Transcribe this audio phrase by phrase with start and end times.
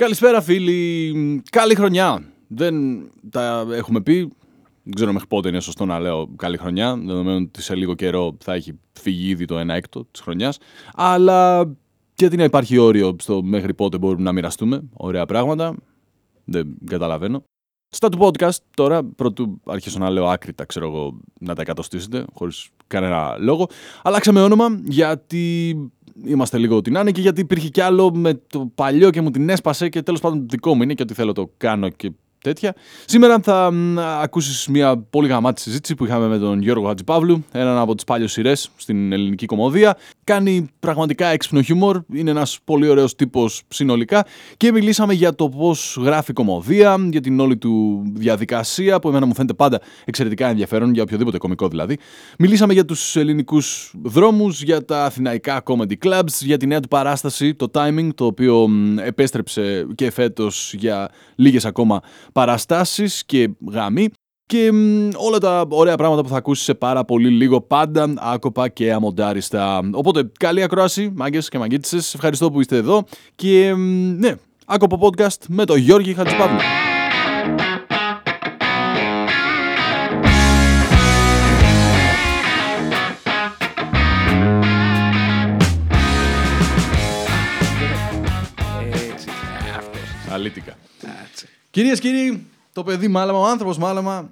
[0.00, 2.22] Καλησπέρα φίλοι, καλή χρονιά.
[2.48, 2.74] Δεν
[3.30, 4.32] τα έχουμε πει,
[4.82, 8.36] δεν ξέρω μέχρι πότε είναι σωστό να λέω καλή χρονιά, δεδομένου ότι σε λίγο καιρό
[8.40, 10.58] θα έχει φύγει ήδη το 1 έκτο της χρονιάς,
[10.94, 11.70] αλλά
[12.14, 15.74] γιατί να υπάρχει όριο στο μέχρι πότε μπορούμε να μοιραστούμε ωραία πράγματα,
[16.44, 17.42] δεν καταλαβαίνω.
[17.88, 22.68] Στα του podcast τώρα, πρωτού αρχίσω να λέω άκρητα, ξέρω εγώ, να τα εκατοστήσετε, χωρίς
[22.86, 23.66] κανένα λόγο.
[24.02, 25.76] Αλλάξαμε όνομα γιατί
[26.24, 29.48] είμαστε λίγο την άνε και γιατί υπήρχε κι άλλο με το παλιό και μου την
[29.48, 32.12] έσπασε και τέλος πάντων το δικό μου είναι και ότι θέλω το κάνω και
[32.42, 32.74] τέτοια.
[33.04, 33.72] Σήμερα θα
[34.22, 38.32] ακούσεις μια πολύ γαμάτη συζήτηση που είχαμε με τον Γιώργο Χατζηπαύλου, έναν από τις παλιές
[38.32, 39.96] σειρές στην ελληνική κομμωδία.
[40.24, 44.26] Κάνει πραγματικά έξυπνο χιούμορ, είναι ένας πολύ ωραίος τύπος συνολικά
[44.56, 49.34] και μιλήσαμε για το πώς γράφει κομμωδία, για την όλη του διαδικασία που εμένα μου
[49.34, 51.98] φαίνεται πάντα εξαιρετικά ενδιαφέρον, για οποιοδήποτε κωμικό δηλαδή.
[52.38, 57.54] Μιλήσαμε για τους ελληνικούς δρόμους, για τα αθηναϊκά comedy clubs, για τη νέα του παράσταση,
[57.54, 58.68] το timing, το οποίο
[59.04, 62.00] επέστρεψε και φέτος για λίγες ακόμα
[62.32, 64.08] παραστάσεις και γάμοι
[64.46, 64.70] και
[65.14, 69.90] όλα τα ωραία πράγματα που θα ακούσεις σε πάρα πολύ λίγο πάντα άκοπα και αμοντάριστα.
[69.92, 73.74] Οπότε καλή ακρόαση μάγκες και μαγκίτσες, ευχαριστώ που είστε εδώ και
[74.16, 74.34] ναι,
[74.66, 76.58] άκοπο podcast με τον Γιώργη Χατζηπαύλου.
[90.32, 90.76] Αλήτικα.
[91.70, 94.30] Κυρίες και κύριοι, το παιδί μάλαμα, ο άνθρωπος μάλαμα.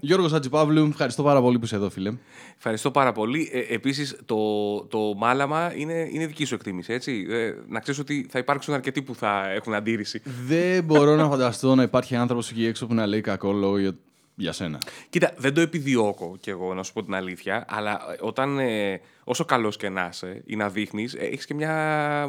[0.00, 2.12] Γιώργος Ατζιπαύλου, ευχαριστώ πάρα πολύ που είσαι εδώ, φίλε.
[2.56, 3.50] Ευχαριστώ πάρα πολύ.
[3.52, 4.36] Ε, Επίσης, το,
[4.84, 6.92] το μάλαμα είναι, είναι δική σου εκτίμηση.
[6.92, 7.26] Έτσι.
[7.30, 10.22] Ε, να ξέρεις ότι θα υπάρξουν αρκετοί που θα έχουν αντίρρηση.
[10.46, 13.96] Δεν μπορώ να φανταστώ να υπάρχει άνθρωπος εκεί έξω που να λέει κακό λόγο για,
[14.34, 14.78] για σένα.
[15.10, 18.58] Κοίτα, δεν το επιδιώκω κι εγώ, να σου πω την αλήθεια, αλλά όταν.
[18.58, 22.26] Ε, όσο καλός και να είσαι ή να δείχνεις, έχεις και μια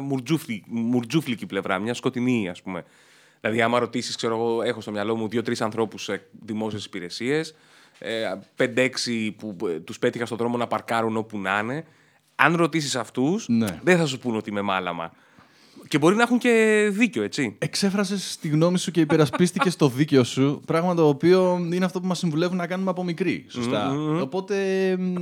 [0.68, 2.84] μουρτζούφλικη πλευρά, μια σκοτεινή, ας πούμε.
[3.40, 7.54] Δηλαδή, άμα ρωτήσεις, ξέρω εγώ, έχω στο μυαλό μου δύο-τρεις ανθρώπους σε δημόσιες υπηρεσίες,
[7.98, 8.24] ε,
[8.56, 11.84] πέντε-έξι που ε, τους πέτυχα στον δρόμο να παρκάρουν όπου να είναι.
[12.34, 13.80] Αν ρωτήσεις αυτούς, Ναι.
[13.82, 15.12] δεν θα σου πούνε ότι είμαι μάλαμα.
[15.88, 17.56] Και μπορεί να έχουν και δίκιο, έτσι.
[17.58, 20.60] Εξέφρασες τη γνώμη σου και υπερασπίστηκες το δίκαιο σου.
[20.66, 23.44] Πράγμα το οποίο είναι αυτό που μας συμβουλεύουν να κάνουμε από μικροί.
[23.48, 24.20] Σωστά; Μμμ.
[24.20, 24.56] Οπότε
[24.98, 25.14] μ,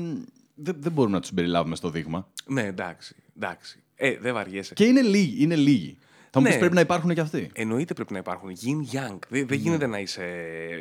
[0.55, 2.29] δεν, δεν μπορούμε να τους συμπεριλάβουμε στο δείγμα.
[2.47, 3.15] Ναι, εντάξει.
[3.37, 3.83] εντάξει.
[3.95, 4.75] Ε, δεν βαριέσαι.
[4.75, 5.43] Και είναι λίγοι.
[5.43, 5.99] Είναι λίγοι.
[6.31, 6.53] Θα μου Ναι.
[6.53, 7.51] πει πρέπει να υπάρχουν και αυτοί.
[7.55, 8.51] Εννοείται πρέπει να υπάρχουν.
[8.51, 9.19] Yin yang.
[9.29, 10.25] Δεν, δεν γίνεται να είσαι.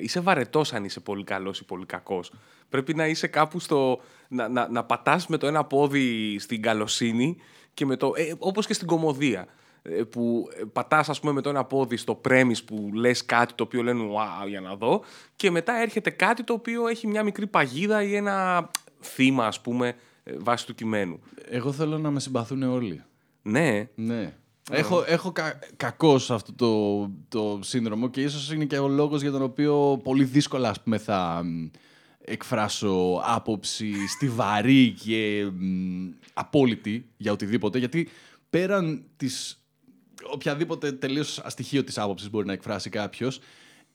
[0.02, 2.32] Είσαι βαρετός αν είσαι πολύ καλός ή πολύ κακός.
[2.70, 4.00] Πρέπει να είσαι κάπου στο.
[4.28, 7.38] να, να, να πατάς με το ένα πόδι στην καλοσύνη
[7.74, 8.12] και με το.
[8.16, 9.48] Ε, Όπως και στην κομμωδία.
[9.82, 13.54] ε, Που ε, πατάς, ας πούμε, με το ένα πόδι στο πρέμις που λες κάτι
[13.54, 15.02] το οποίο λένε Wow, για να δω.
[15.36, 18.70] Και μετά έρχεται κάτι το οποίο έχει μια μικρή παγίδα ή ένα
[19.02, 21.20] θύμα, ας πούμε, ε, βάσει του κειμένου.
[21.50, 23.04] Εγώ θέλω να με συμπαθούν όλοι.
[23.42, 24.36] Ναι, Ναι.
[24.72, 29.22] Έχω, έχω κα, κακός σε αυτό το, το σύνδρομο και ίσως είναι και ο λόγος
[29.22, 31.66] για τον οποίο πολύ δύσκολα ας πούμε, θα μ,
[32.22, 38.10] εκφράσω άποψη στιβαρή και μ, απόλυτη για οτιδήποτε γιατί
[38.50, 39.62] πέραν της
[40.32, 43.40] οποιαδήποτε τελείως αστοιχείο της άποψης μπορεί να εκφράσει κάποιος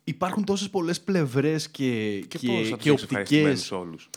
[0.04, 4.10] υπάρχουν τόσες πολλές πλευρές και, και, και, πώς θα και, του έχει ευχαριστημένους οπτικές όλους.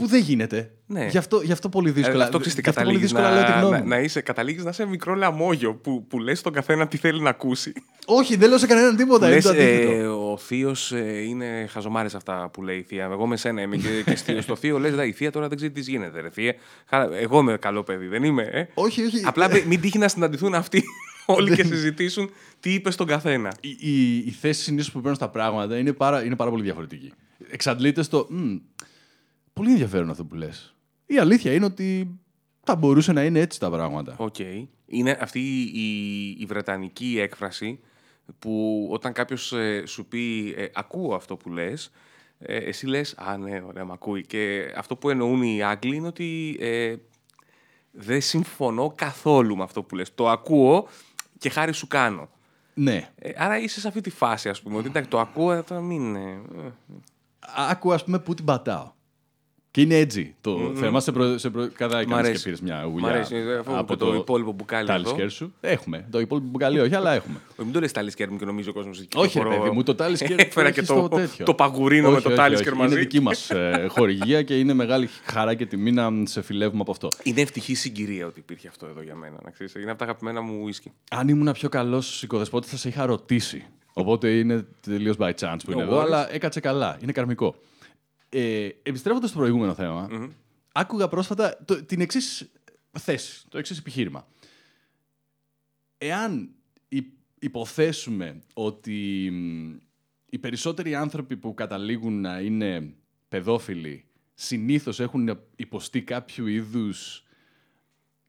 [0.00, 0.70] Που δεν γίνεται.
[0.86, 1.06] Ναι.
[1.06, 2.20] Γι, αυτό, γι' αυτό πολύ δύσκολα.
[2.22, 3.88] Ε, αυτό ξέρεις τι γι' αυτό πολύ καταλήγεις δύσκολα λέω τη να, γνώμη να, μου.
[3.88, 7.30] να είσαι, καταλήγεις να είσαι μικρό λαμόγιο που, που λες στον καθένα τι θέλει να
[7.30, 7.72] ακούσει.
[8.06, 9.26] Όχι, δεν λέω σε κανέναν τίποτα.
[9.26, 9.90] είναι λες, το αντίθετο.
[9.92, 10.90] ε, ο θείος
[11.26, 13.04] είναι χαζομάρες αυτά που λέει η θεία.
[13.12, 14.40] Εγώ με σένα είμαι και, και θείο.
[14.42, 16.20] στο θείο λες, «Δα, η θεία τώρα δεν ξέρει τι γίνεται.
[16.20, 16.54] Ρε, θεία.
[16.86, 18.42] Χα- Εγώ είμαι καλό παιδί, δεν είμαι.
[18.42, 18.64] Ε.
[18.74, 19.20] Όχι, όχι.
[19.24, 20.82] Απλά μην- μην τύχει να συναντηθούν αυτοί
[21.26, 22.30] όλοι και συζητήσουν
[22.60, 23.52] τι είπες στον καθένα.
[23.60, 27.12] η, η, η θέση συνήθως που παίρνω στα πράγματα είναι πάρα, είναι πάρα πολύ διαφορετική.
[27.50, 28.26] Εξαντλείται στο.
[28.30, 28.56] «Μμ,
[29.52, 30.74] πολύ ενδιαφέρον αυτό που λες.
[31.06, 32.18] Η αλήθεια είναι ότι
[32.62, 34.14] θα μπορούσε να είναι έτσι τα πράγματα.
[34.18, 34.38] Οκ.
[34.86, 37.80] Είναι αυτή η, η βρετανική έκφραση
[38.38, 41.90] που όταν κάποιος ε, σου πει ε, «ακούω αυτό που λες»,
[42.38, 44.26] ε, εσύ λες «Α, ναι, ωραία, μ' ακούει».
[44.26, 46.94] Και αυτό που εννοούν οι Άγγλοι είναι ότι ε,
[47.90, 50.14] δεν συμφωνώ καθόλου με αυτό που λες.
[50.14, 50.88] Το ακούω
[51.38, 52.28] και χάρη σου κάνω.
[52.74, 53.10] Ναι.
[53.14, 55.80] Ε, άρα είσαι σε αυτή τη φάση, ας πούμε, ότι εντάξει, το ακούω, ε, θα
[55.80, 56.16] μην...
[56.16, 56.72] ε, ε,
[57.56, 58.92] Άκου, ας πούμε, πού την πατάω.
[59.72, 61.00] Και είναι έτσι το θέμα.
[61.00, 62.44] Σε προ, σε προ, κατά Μ' έκανες και αρέσει.
[62.44, 64.92] πήρες μια Μ' γουλιά αρέσει, ε, αφού από το υπόλοιπο μπουκάλι εδώ.
[64.92, 65.54] τάλισκερ σου.
[65.60, 66.06] Έχουμε.
[66.10, 67.36] Το υπόλοιπο μπουκάλι όχι, αλλά έχουμε.
[67.50, 69.74] Όχι, μην το λες τάλισκερ μου και νομίζω ο κόσμος ότι Όχι, ρε κυκλοφορώ- παιδί
[69.76, 71.44] μου, το τάλισκερ Έφερα έχει και στο το, τέτοιο.
[71.44, 72.80] το παγουρίνο με Όχι, το όχι, τάλισκερ όχι.
[72.80, 72.92] μαζί.
[72.92, 76.90] Είναι δική μας ε, χορηγία και είναι μεγάλη χαρά και τιμή να σε φιλεύουμε από
[76.90, 77.08] αυτό.
[77.22, 79.36] Είναι ευτυχή συγκυρία ότι υπήρχε αυτό εδώ για μένα.
[79.44, 79.74] Να ξέρεις.
[79.74, 80.92] Είναι από τα αγαπημένα μου ουίσκι.
[81.10, 83.64] Αν ήμουν πιο καλός οικοδεσπότη, θα σε είχα ρωτήσει.
[83.92, 86.04] Οπότε είναι τελείως by chance που είναι No εδώ, worries.
[86.04, 86.98] αλλά έκατσε καλά.
[87.02, 87.54] Είναι καρμικό.
[88.32, 90.08] Ε, Επιστρέφοντας στο προηγούμενο θέμα,
[90.72, 92.50] άκουγα πρόσφατα το, την εξής
[92.98, 94.28] θέση, το εξής επιχείρημα.
[95.98, 96.50] Εάν
[96.88, 97.04] η
[97.38, 99.24] υποθέσουμε ότι
[100.30, 102.94] οι περισσότεροι άνθρωποι που καταλήγουν να είναι
[103.28, 104.04] παιδόφιλοι
[104.34, 107.24] συνήθως έχουν υποστεί κάποιο είδους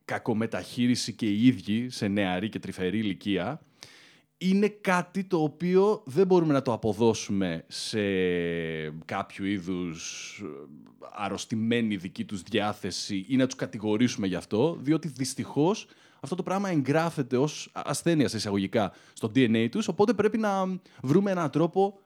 [0.06, 3.62] κακομεταχείριση και οι ίδιοι σε νεαρή και τρυφερή ηλικία,
[4.44, 8.00] είναι κάτι το οποίο δεν μπορούμε να το αποδώσουμε σε
[9.06, 10.48] κάποιο είδους ε,
[11.14, 15.88] αρρωστημένη δική τους διάθεση ή να τους κατηγορήσουμε γι' αυτό, διότι δυστυχώς
[16.20, 21.32] αυτό το πράγμα εγγράφεται ως ασθένεια σε εισαγωγικά στο DNA τους, οπότε πρέπει να βρούμε
[21.32, 22.00] έναν τρόπο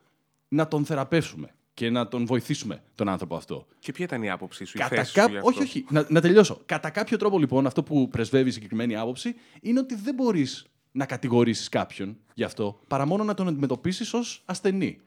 [0.48, 3.68] να τον θεραπεύσουμε και να τον βοηθήσουμε τον άνθρωπο αυτό.
[3.80, 5.86] Και ποια ήταν η άποψή σου, η Κατά θέση κά- σου γι' αυτό; Όχι, όχι.
[5.90, 6.62] Να, να τελειώσω.
[6.66, 10.66] Κατά κάποιο τρόπο, λοιπόν, αυτό που πρεσβεύει η συγκεκριμένη άποψη είναι ότι δεν μπορείς
[10.96, 15.00] να κατηγορήσεις κάποιον γι' αυτό παρά μόνο να τον αντιμετωπίσεις ως ασθενή.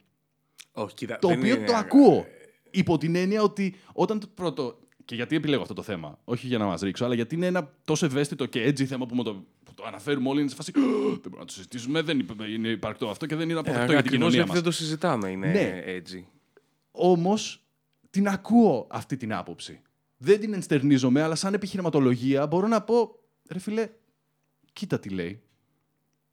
[0.73, 2.27] Όχι, κοίτα, Το δεν οποίο είναι- το ακούω.
[2.71, 4.79] Υπό την έννοια ότι όταν το πρώτο.
[5.05, 7.73] Και γιατί επιλέγω αυτό το θέμα, όχι για να μας ρίξω, αλλά γιατί είναι ένα
[7.85, 10.41] τόσο ευαίσθητο και έτσι θέμα που, με το, που το αναφέρουμε όλοι.
[10.41, 10.73] Είναι σε φάση.
[10.77, 10.91] «Ω, Δεν
[11.23, 14.03] μπορούμε να το συζητήσουμε, δεν υπ- είναι υπαρκτό αυτό και δεν είναι Ε, αποδεκτό για
[14.03, 14.57] την ακριβώς κοινωνία γιατί μας.
[14.61, 15.83] δεν το συζητάμε, είναι Ναι.
[15.85, 16.27] έτσι.
[16.91, 17.63] Όμως
[18.11, 19.81] την ακούω αυτή την άποψη.
[20.17, 23.19] Δεν την ενστερνίζομαι, αλλά σαν επιχειρηματολογία μπορώ να πω,
[23.51, 23.89] ρε φίλε,
[24.73, 25.43] κοίτα τι λέει.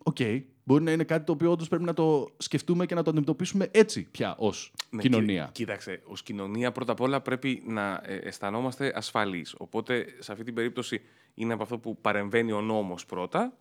[0.07, 0.17] Οκ,
[0.63, 3.67] μπορεί να είναι κάτι το οποίο όντως πρέπει να το σκεφτούμε και να το αντιμετωπίσουμε
[3.71, 5.43] έτσι πια ως Ναι, κοινωνία.
[5.43, 9.55] κοί- Κοίταξε, ως κοινωνία πρώτα απ' όλα πρέπει να ε, αισθανόμαστε ασφαλείς.
[9.57, 11.01] Οπότε σε αυτή την περίπτωση
[11.33, 13.57] είναι από αυτό που παρεμβαίνει ο νόμος πρώτα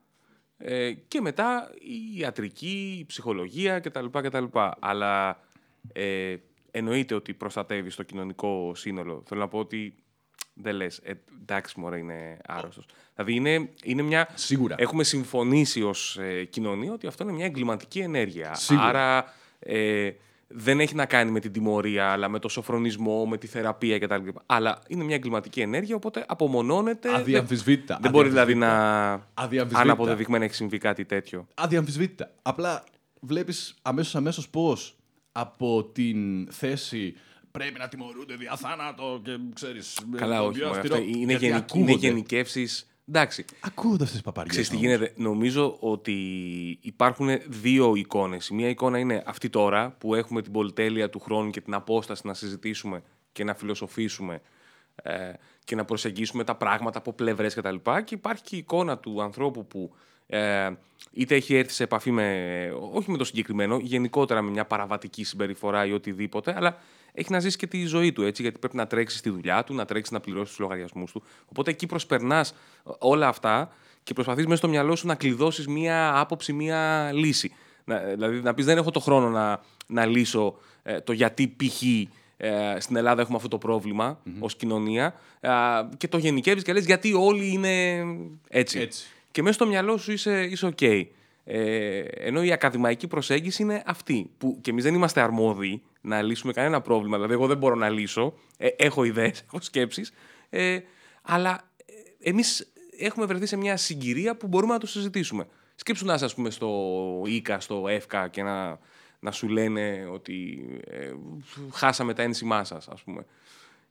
[0.57, 4.07] ε, και μετά η ιατρική, η ψυχολογία κτλ.
[4.11, 4.45] κτλ.
[4.79, 5.41] Αλλά
[5.93, 6.37] ε,
[6.71, 9.23] εννοείται ότι προστατεύεις το κοινωνικό σύνολο.
[9.27, 9.95] Θέλω να πω ότι
[10.55, 12.87] δεν λες, ε, εντάξει μωρέ είναι άρρωστος.
[13.15, 14.29] Δηλαδή είναι, είναι μια...
[14.35, 14.75] Σίγουρα.
[14.79, 18.55] Έχουμε συμφωνήσει ως ε, κοινωνία ότι αυτό είναι μια εγκληματική ενέργεια.
[18.55, 18.87] Σίγουρα.
[18.87, 19.25] Άρα
[19.59, 20.11] ε,
[20.49, 24.29] δεν έχει να κάνει με την τιμωρία, αλλά με το σοφρονισμό, με τη θεραπεία κτλ.
[24.47, 27.09] Αλλά είναι μια εγκληματική ενέργεια, οπότε απομονώνεται.
[27.11, 27.99] Δεν- Αδιαμφισβήτητα.
[28.03, 29.17] Δεν μπορεί δηλαδή Αδιαμφισβήτητα.
[29.37, 29.81] να Αδιαμφισβήτητα.
[29.81, 31.47] αναποδεδειγμένα έχει συμβεί κάτι τέτοιο.
[31.55, 32.31] Αδιαμφισβήτητα.
[32.43, 32.85] Απλά
[33.21, 34.97] βλέπεις αμέσως αμέσως πώς
[35.33, 37.15] από την θέση
[37.59, 39.99] πρέπει να τιμωρούνται δια θάνατο και ξέρεις...
[40.11, 40.59] με Καλά, τον όχι.
[40.59, 42.07] πιο μωρέ, αυστηρό, αυτά είναι, γιατί γενικ, είναι ακούγονται.
[42.07, 42.89] γενικεύσεις.
[43.09, 44.51] Εντάξει, Ακούγονται αυτές τις παπαριές.
[44.57, 44.89] ξέρεις τι όμως.
[44.89, 45.13] γίνεται.
[45.17, 46.13] Νομίζω ότι
[46.81, 48.49] υπάρχουν δύο εικόνες.
[48.49, 52.27] Η μία εικόνα είναι αυτή τώρα που έχουμε την πολυτέλεια του χρόνου και την απόσταση
[52.27, 53.03] να συζητήσουμε
[53.33, 54.41] και να φιλοσοφήσουμε
[55.03, 55.33] ε,
[55.65, 57.75] και να προσεγγίσουμε τα πράγματα από πλευρές κτλ.
[57.75, 59.95] Και, και υπάρχει και η εικόνα του ανθρώπου που
[60.27, 60.71] ε,
[61.13, 65.87] είτε έχει έρθει σε επαφή με, όχι με το συγκεκριμένο, γενικότερα με μια παραβατική συμπεριφορά
[65.87, 66.79] ή οτιδήποτε, αλλά
[67.13, 69.75] έχει να ζήσει και τη ζωή του έτσι, γιατί πρέπει να τρέξει στη δουλειά του,
[69.75, 71.23] να τρέξει να πληρώσει τους λογαριασμούς του.
[71.47, 72.55] Οπότε εκεί προσπερνάς
[72.99, 73.73] όλα αυτά
[74.03, 77.53] και προσπαθείς μέσα στο μυαλό σου να κλειδώσεις μία άποψη, μία λύση.
[77.85, 81.83] Να, δηλαδή να πεις: Δεν έχω το χρόνο να, να λύσω ε, το γιατί π.χ.
[82.37, 85.51] Ε, στην Ελλάδα έχουμε αυτό το προβλημα ως κοινωνία ε,
[85.97, 88.05] και το γενικεύεις και λες γιατί όλοι είναι
[88.49, 88.79] έτσι.
[88.79, 89.07] Έτσι.
[89.35, 90.81] Και μέσα στο μυαλό σου είσαι, είσαι οκ.
[90.81, 91.09] Ε,
[92.01, 94.31] ενώ η ακαδημαϊκή προσέγγιση είναι αυτή.
[94.39, 97.17] Που και εμείς δεν είμαστε αρμόδιοι να λύσουμε κανένα πρόβλημα.
[97.17, 98.35] Δηλαδή, εγώ δεν μπορώ να λύσω.
[98.57, 100.13] Ε, έχω ιδέες, έχω σκέψεις.
[100.51, 100.79] Ε,
[101.23, 105.47] αλλά ε, εμείς έχουμε βρεθεί σε μια συγκυρία που μπορούμε να το συζητήσουμε.
[105.75, 106.93] Σκέψου να είσαι, ας πούμε, στο
[107.27, 108.79] ΙΚΑ, στο ΕΦΚΑ και να,
[109.21, 111.13] να σου λένε ότι ε,
[111.73, 113.27] χάσαμε τα ένσημά σας, ας πούμε.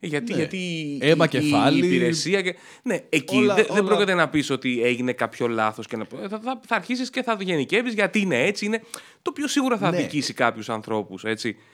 [0.04, 0.38] Ε, Γιατί, Ναι.
[0.38, 1.86] γιατί Αίμα η- κεφάλι.
[1.86, 2.42] η υπηρεσία.
[2.42, 2.56] Και...
[2.84, 5.88] Ναι, εκεί Όλα- δεν, δεν όλα- πρόκειται να πεις ότι έγινε κάποιο λάθος.
[5.88, 6.06] Και να...
[6.06, 8.66] Θα, θα, θα αρχίσεις και θα το γενικεύεις γιατί είναι έτσι.
[8.66, 8.82] Είναι...
[9.22, 9.98] Το οποίο σίγουρα θα Ναι.
[9.98, 11.24] αδικήσει κάποιους ανθρώπους.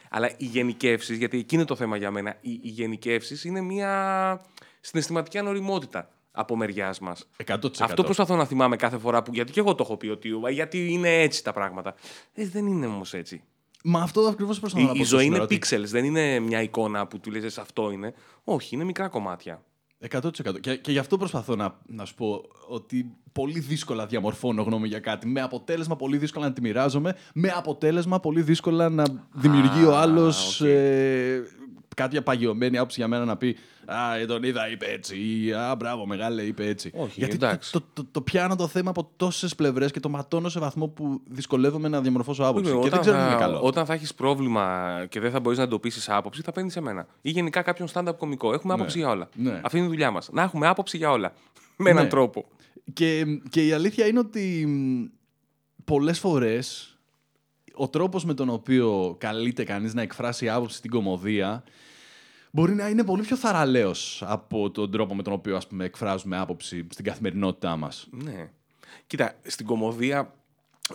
[0.09, 4.41] Αλλά οι γενικεύσεις, γιατί εκεί είναι το θέμα για μένα, οι, οι γενικεύσεις είναι μια
[4.81, 7.27] συναισθηματική ανοριμότητα από μεριάς μας.
[7.45, 7.55] 100%.
[7.79, 9.31] Αυτό προσπαθώ να θυμάμαι κάθε φορά που.
[9.33, 11.95] Γιατί και εγώ το έχω πει ότι «Ω, γιατί είναι έτσι τα πράγματα.
[12.33, 13.41] Ε, δεν είναι όμως έτσι.
[13.83, 14.99] Μα αυτό ακριβώς προσπαθώ να Η, πω.
[14.99, 18.13] η ζωή είναι σήμερα, ότι- pixels, δεν είναι μια εικόνα που του λες αυτό είναι.
[18.43, 19.63] Όχι, είναι μικρά κομμάτια.
[20.11, 20.59] 100%.
[20.59, 24.99] Και, και γι' αυτό προσπαθώ να, να σου πω ότι πολύ δύσκολα διαμορφώνω γνώμη για
[24.99, 25.27] κάτι.
[25.27, 27.15] Με αποτέλεσμα πολύ δύσκολα να τη μοιράζομαι.
[27.33, 30.67] Με αποτέλεσμα πολύ δύσκολα να δημιουργεί ο άλλος οκ.
[30.67, 31.41] ε,
[31.99, 35.15] κάποια παγιωμένη άποψη για μένα να πει Α, ε, τον είδα, είπε έτσι.
[35.17, 36.91] Ή Α, μπράβο, μεγάλε, είπε έτσι.
[36.95, 37.71] Όχι, Γιατί το, εντάξει.
[37.71, 41.21] το, το, το πιάνω το θέμα από τόσες πλευρές και το ματώνω σε βαθμό που
[41.27, 42.71] δυσκολεύομαι να διαμορφώσω άποψη.
[42.71, 43.59] Βέβαια, και δεν ξέρω αν θα, είναι καλό.
[43.61, 47.07] Όταν θα έχεις πρόβλημα και δεν θα μπορείς να εντοπίσεις άποψη, θα παίρνεις σε μένα.
[47.21, 48.53] Ή γενικά κάποιον stand-up κωμικό.
[48.53, 49.29] Έχουμε άποψη για όλα.
[49.35, 49.61] Ναι.
[49.63, 50.29] Αυτή είναι η δουλειά μας.
[50.31, 51.33] Να έχουμε άποψη για όλα.
[51.81, 52.09] Με έναν Ναι.
[52.09, 52.45] τρόπο.
[52.93, 55.05] Και, και η αλήθεια είναι ότι μ,
[55.85, 56.93] πολλές φορές
[57.73, 61.63] ο τρόπος με τον οποίο καλείται κανείς να εκφράσει άποψη στην κομμωδία
[62.51, 66.37] μπορεί να είναι πολύ πιο θαραλέος από τον τρόπο με τον οποίο ας πούμε, εκφράζουμε
[66.37, 68.07] άποψη στην καθημερινότητά μας.
[68.11, 68.49] Ναι.
[69.07, 70.33] Κοίτα, στην κωμωδία,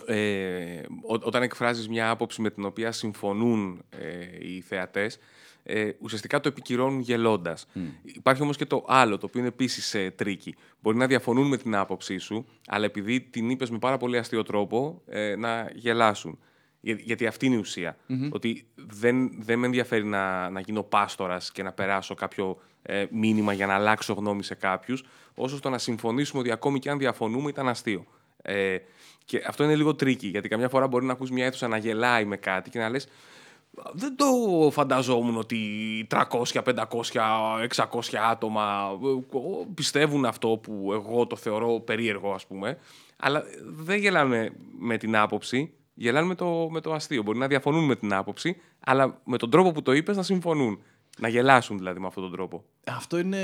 [0.05, 5.17] ε, ό- όταν εκφράζεις μια άποψη με την οποία συμφωνούν ε, οι θεατές,
[5.63, 7.67] ε, ουσιαστικά το επικυρώνουν γελώντας.
[8.03, 10.55] Υπάρχει όμως και το άλλο, το οποίο είναι επίσης ε, tricky.
[10.81, 14.43] Μπορεί να διαφωνούν με την άποψή σου, αλλά επειδή την είπες με πάρα πολύ αστείο
[14.43, 16.39] τρόπο, ε, να γελάσουν.
[16.85, 17.97] Για- Γιατί αυτή είναι η ουσία
[18.31, 23.53] Ότι δεν, δεν με ενδιαφέρει να, να γίνω πάστορας και να περάσω κάποιο ε, μήνυμα
[23.53, 25.03] για να αλλάξω γνώμη σε κάποιους,
[25.35, 28.05] όσο στο να συμφωνήσουμε ότι ακόμη και αν διαφωνούμε ήταν αστείο.
[28.41, 28.77] Ε,
[29.25, 32.25] και αυτό είναι λίγο tricky, γιατί καμιά φορά μπορεί να ακούς μια αίθουσα να γελάει
[32.25, 33.07] με κάτι και να λες
[33.93, 34.25] δεν το
[34.71, 35.59] φανταζόμουν ότι
[36.11, 37.99] 300, 500, 600
[38.31, 39.37] άτομα ε,
[39.73, 42.77] πιστεύουν αυτό που εγώ το θεωρώ περίεργο, ας πούμε.
[43.17, 47.23] Αλλά δεν γελάνε με την άποψη, γελάνε με το, με το αστείο.
[47.23, 50.79] Μπορεί να διαφωνούν με την άποψη, αλλά με τον τρόπο που το είπες να συμφωνούν.
[51.17, 52.63] Να γελάσουν δηλαδή με αυτόν τον τρόπο.
[52.85, 53.39] Αυτό, είναι,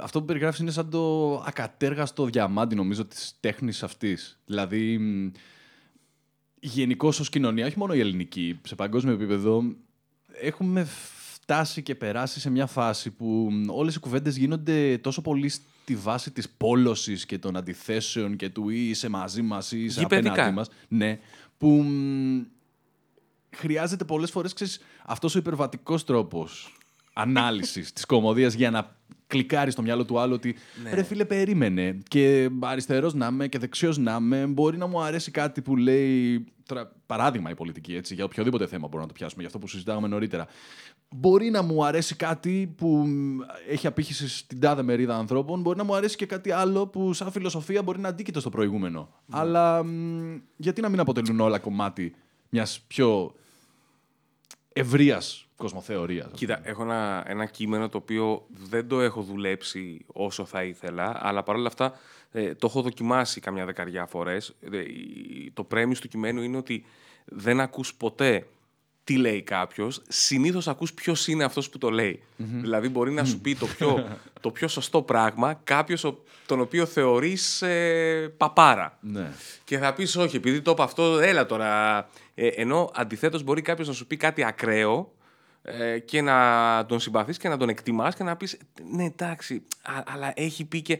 [0.00, 4.40] αυτό που περιγράφεις είναι σαν το ακατέργαστο διαμάντι νομίζω της τέχνης αυτής.
[4.46, 5.30] Δηλαδή, μ,
[6.60, 9.62] γενικώς ως κοινωνία, όχι μόνο η ελληνική, σε παγκόσμιο επίπεδο,
[10.40, 10.86] έχουμε
[11.32, 15.96] φτάσει και περάσει σε μια φάση που μ, όλες οι κουβέντες γίνονται τόσο πολύ στη
[15.96, 20.32] βάση της πόλωσης και των αντιθέσεων και του ή είσαι μαζί μας ή είσαι Γηπαιδικά.
[20.32, 20.68] απέναντί μας.
[20.88, 21.18] Ναι,
[21.58, 22.42] που μ,
[23.50, 26.76] χρειάζεται πολλές φορές ξέρεις, αυτός ο υπερβατικός τρόπος
[27.12, 28.96] ανάλυσης της κομμωδίας για να
[29.34, 30.54] κλικάρει στο μυαλό του άλλου ότι
[30.92, 31.98] ρε φίλε περίμενε.
[32.08, 34.46] Και αριστερός να είμαι και δεξιός να είμαι.
[34.46, 38.86] Μπορεί να μου αρέσει κάτι που λέει τώρα, παράδειγμα η πολιτική έτσι για οποιοδήποτε θέμα
[38.86, 40.46] μπορούμε να το πιάσουμε για αυτό που συζητάγαμε νωρίτερα.
[41.16, 43.38] Μπορεί να μου αρέσει κάτι που μ,
[43.68, 47.30] έχει απήχηση στην τάδε μερίδα ανθρώπων μπορεί να μου αρέσει και κάτι άλλο που σαν
[47.30, 49.08] φιλοσοφία μπορεί να αντίκειται στο προηγούμενο.
[49.30, 52.14] Αλλά μ, γιατί να μην αποτελούν όλα κομμάτι
[52.48, 53.34] μιας πιο
[54.72, 56.28] ευρείας κοσμοθεωρίας.
[56.34, 61.42] Κοίτα, έχω ένα, ένα κείμενο το οποίο δεν το έχω δουλέψει όσο θα ήθελα, αλλά
[61.42, 61.98] παρόλα αυτά
[62.32, 64.54] ε, το έχω δοκιμάσει καμιά δεκαριά φορές.
[64.72, 66.84] Ε, η- το πρέμις του κειμένου είναι ότι
[67.24, 68.46] δεν ακούς ποτέ
[69.04, 72.22] τι λέει κάποιος, συνήθως ακούς ποιος είναι αυτός που το λέει.
[72.36, 74.06] Δηλαδή μπορεί να σου πει το πιο,
[74.40, 78.98] το πιο σωστό πράγμα κάποιος ο- τον οποίο θεωρείς ε, παπάρα.
[79.00, 79.32] Ναι.
[79.64, 81.98] Και θα πεις όχι, επειδή το είπα αυτό, έλα τώρα.
[82.34, 85.23] Ε, ενώ αντιθέτως μπορεί κάποιος να σου πει κάτι ακραίο ε,
[86.04, 88.58] και να τον συμπαθείς και να τον εκτιμάς και να πεις
[88.90, 90.98] ναι εντάξει, α- αλλά έχει πει και...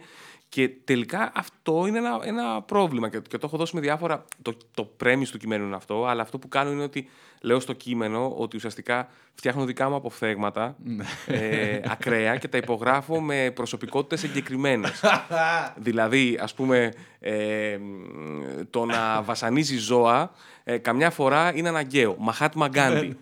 [0.48, 4.24] Και τελικά αυτό είναι ένα, ένα πρόβλημα και, και το έχω δώσει με διάφορα.
[4.42, 7.08] Το, το πρέμις του κειμένου είναι αυτό, αλλά αυτό που κάνω είναι ότι
[7.44, 10.76] λέω στο κείμενο ότι ουσιαστικά φτιάχνω δικά μου αποφθέγματα
[11.26, 15.00] ε, ακραία και τα υπογράφω με προσωπικότητες εγκεκριμένες.
[15.86, 20.30] δηλαδή, ας πούμε, ε, μ, το να βασανίζει ζώα
[20.64, 22.16] ε, καμιά φορά είναι αναγκαίο.
[22.18, 23.16] Μαχάτμα Γκάντι.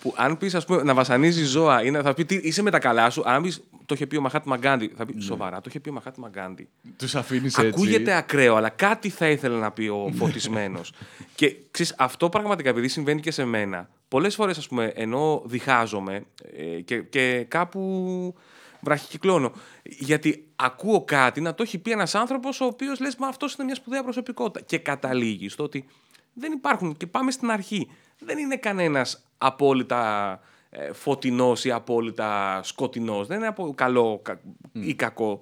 [0.00, 2.78] που αν πεις, ας πούμε, να βασανίζει ζώα, είναι, θα πει τι, είσαι με τα
[2.78, 3.22] καλά σου.
[3.24, 5.92] Αν πεις το είχε πει ο Μαχάτμα Γκάντι, θα πει σοβαρά, το είχε πει ο
[5.92, 6.68] Μαχάτμα Γκάντι.
[6.96, 7.68] Τους αφήνεις έτσι.
[7.68, 10.92] Ακούγεται ακραίο, αλλά κάτι θα ήθελε να πει ο φωτισμένος.
[11.34, 16.24] και ξέρεις, αυτό πραγματικά επειδή συμβαίνει και σε μένα, πολλές φορές, ας πούμε, ενώ διχάζομαι
[16.56, 18.34] ε, και, και κάπου
[18.80, 19.52] βραχικυκλώνω.
[19.82, 23.64] Γιατί ακούω κάτι να το έχει πει ένας άνθρωπος ο οποίος λες, Μα αυτός είναι
[23.64, 24.60] μια σπουδαία προσωπικότητα.
[24.60, 25.84] Και καταλήγει στο ότι
[26.32, 26.96] δεν υπάρχουν.
[26.96, 27.90] Και πάμε στην αρχή.
[28.18, 30.40] Δεν είναι κανένας απόλυτα
[30.70, 33.26] ε, φωτεινός ή απόλυτα σκοτεινός.
[33.26, 34.40] Δεν είναι από καλό κα-
[34.72, 35.40] ή κακό.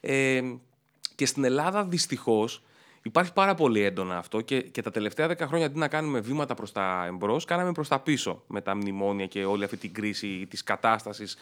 [0.00, 0.42] Ε,
[1.14, 2.62] και στην Ελλάδα δυστυχώς
[3.02, 6.54] υπάρχει πάρα πολύ έντονα αυτό και, και τα τελευταία δέκα χρόνια αντί να κάνουμε βήματα
[6.54, 10.46] προς τα εμπρός, κάναμε προς τα πίσω με τα μνημόνια και όλη αυτή την κρίση
[10.50, 11.36] της κατάστασης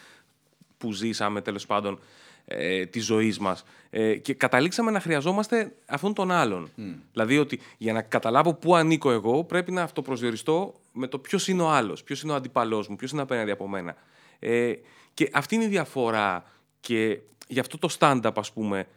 [0.77, 1.99] που ζήσαμε τέλος πάντων
[2.45, 3.63] ε, της ζωής μας.
[3.89, 6.69] Ε, και καταλήξαμε να χρειαζόμαστε αυτόν τον άλλον.
[7.11, 11.61] Δηλαδή ότι για να καταλάβω πού ανήκω εγώ, πρέπει να αυτοπροσδιοριστώ με το ποιος είναι
[11.61, 13.95] ο άλλος, ποιος είναι ο αντιπαλός μου, ποιος είναι απέναντι από μένα.
[14.39, 14.73] Ε,
[15.13, 16.43] και αυτή είναι η διαφορά.
[16.79, 18.87] Και γι' αυτό το stand-up, ας πούμε,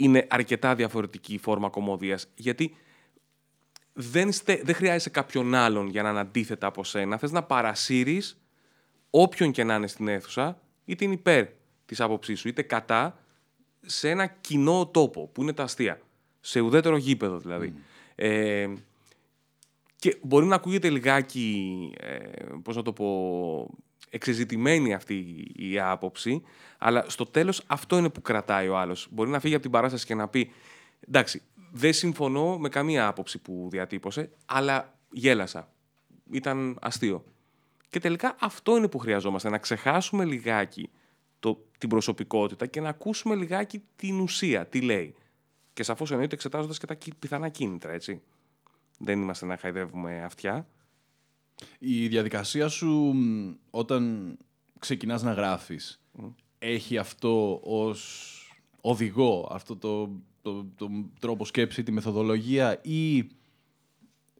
[0.00, 2.76] είναι αρκετά διαφορετική η φόρμα κομμωδίας, γιατί
[3.92, 7.18] δεν, στε, δεν χρειάζεσαι κάποιον άλλον για να είναι αντίθετα από σένα.
[7.18, 8.40] Θες να παρασύρεις
[9.10, 11.46] όποιον και να είναι στην αίθουσα, είτε είναι υπέρ
[11.86, 13.18] της άποψής σου, είτε κατά,
[13.80, 16.00] σε ένα κοινό τόπο, που είναι τα αστεία.
[16.40, 17.74] Σε ουδέτερο γήπεδο δηλαδή.
[18.14, 18.68] Ε,
[19.96, 22.16] και μπορεί να ακούγεται λιγάκι, ε,
[22.62, 23.70] πώς να το πω,
[24.10, 26.42] εξεζητημένη αυτή η άποψη,
[26.78, 29.08] αλλά στο τέλος αυτό είναι που κρατάει ο άλλος.
[29.10, 30.50] Μπορεί να φύγει από την παράσταση και να πει
[31.08, 35.72] «Εντάξει, δεν συμφωνώ με καμία άποψη που διατύπωσε, αλλά γέλασα.
[36.30, 37.24] Ήταν αστείο».
[37.90, 40.90] Και τελικά αυτό είναι που χρειαζόμαστε, να ξεχάσουμε λιγάκι
[41.40, 45.14] το, την προσωπικότητα και να ακούσουμε λιγάκι την ουσία, τι λέει.
[45.72, 48.22] Και σαφώς εννοείται εξετάζοντας και τα κι- πιθανά κίνητρα, έτσι.
[48.98, 50.66] Δεν είμαστε να χαϊδεύουμε αυτιά.
[51.78, 54.36] Η διαδικασία σου μ, όταν
[54.78, 56.00] ξεκινάς να γράφεις
[56.58, 58.32] έχει αυτό ως
[58.80, 60.10] οδηγό, αυτό το,
[60.42, 63.28] το, το τρόπο σκέψη, τη μεθοδολογία ή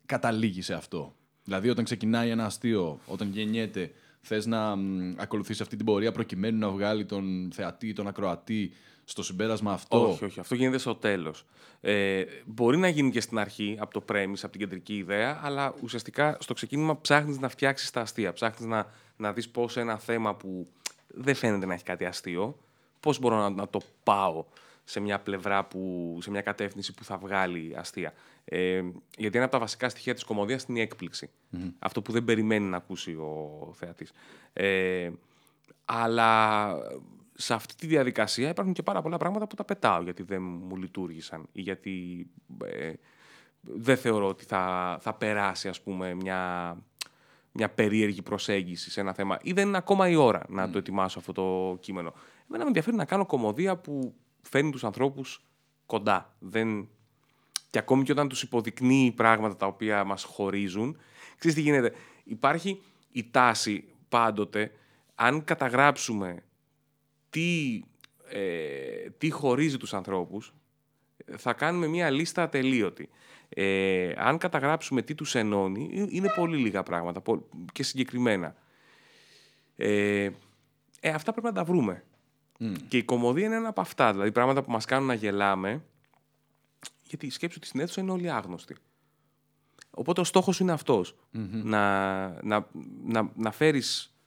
[0.07, 4.77] καταλήγει σε αυτό; Δηλαδή όταν ξεκινάει ένα αστείο, όταν γεννιέται, Θες να
[5.17, 8.73] ακολουθήσει αυτή την πορεία προκειμένου να βγάλει τον θεατή, τον ακροατή
[9.09, 10.11] στο συμπέρασμα αυτό.
[10.11, 10.41] Όχι, όχι.
[10.41, 11.45] Αυτό γίνεται στο τέλος.
[11.81, 15.75] Ε, μπορεί να γίνει και στην αρχή, από το premise, από την κεντρική ιδέα, αλλά
[15.83, 18.33] ουσιαστικά στο ξεκίνημα ψάχνεις να φτιάξεις τα αστεία.
[18.33, 18.87] Ψάχνεις να,
[19.17, 20.69] να δεις πώς ένα θέμα που
[21.07, 22.59] δεν φαίνεται να έχει κάτι αστείο,
[23.00, 24.45] πώς μπορώ να, να το πάω
[24.85, 28.12] σε μια πλευρά, που, σε μια κατεύθυνση που θα βγάλει αστεία.
[28.45, 28.83] Ε,
[29.17, 31.31] γιατί ένα από τα βασικά στοιχεία της κομμωδίας είναι η εκπληξη
[31.79, 34.12] Αυτό που δεν περιμένει να ακούσει ο θεατής.
[34.53, 35.11] Ε,
[35.85, 36.69] αλλά
[37.40, 40.76] σε αυτή τη διαδικασία υπάρχουν και πάρα πολλά πράγματα που τα πετάω γιατί δεν μου
[40.76, 42.26] λειτουργήσαν ή γιατί
[42.64, 42.92] ε,
[43.61, 46.76] δεν θεωρώ ότι θα, θα περάσει ας πούμε μια,
[47.52, 51.18] μια περίεργη προσέγγιση σε ένα θέμα ή δεν είναι ακόμα η ώρα να το ετοιμάσω
[51.18, 52.12] αυτό το κείμενο.
[52.47, 55.45] Εμένα με ενδιαφέρει να κάνω κομμωδία που φέρνει τους ανθρώπους
[55.87, 56.35] κοντά.
[56.38, 56.88] Δεν...
[57.71, 60.97] Και ακόμη και όταν τους υποδεικνύει πράγματα τα οποία μας χωρίζουν.
[61.38, 61.92] Ξέρεις τι γίνεται.
[62.25, 64.73] Υπάρχει η τάση πάντοτε,
[65.14, 66.42] αν καταγράψουμε
[67.30, 67.80] τι,
[68.28, 70.54] ε, τι χωρίζει τους ανθρώπους,
[71.37, 73.08] θα κάνουμε μια λίστα ατελείωτη.
[73.49, 77.23] Ε, αν καταγράψουμε τι τους ενώνει, είναι πολύ λίγα πράγματα
[77.73, 78.54] και συγκεκριμένα.
[79.76, 80.30] Ε,
[81.00, 82.04] ε, αυτά πρέπει να τα βρούμε.
[82.88, 84.12] Και η κομμωδία είναι ένα από αυτά.
[84.12, 85.85] Δηλαδή πράγματα που μας κάνουν να γελάμε.
[87.02, 88.76] Γιατί η σκέψη ότι στην αίθουσα είναι όλοι άγνωστοι.
[89.90, 90.73] Οπότε ο στόχος είναι
[91.30, 92.66] Να, να,
[93.04, 94.18] να, να φέρεις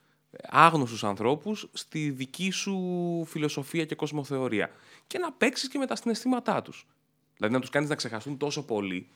[0.50, 2.76] άγνωστους ανθρώπους στη δική σου
[3.28, 4.70] φιλοσοφία και κοσμοθεωρία.
[5.08, 6.88] Και να παίξεις και με τα συναισθήματά τους.
[7.36, 9.08] Δηλαδή να τους κάνεις να ξεχαστούν τόσο πολύ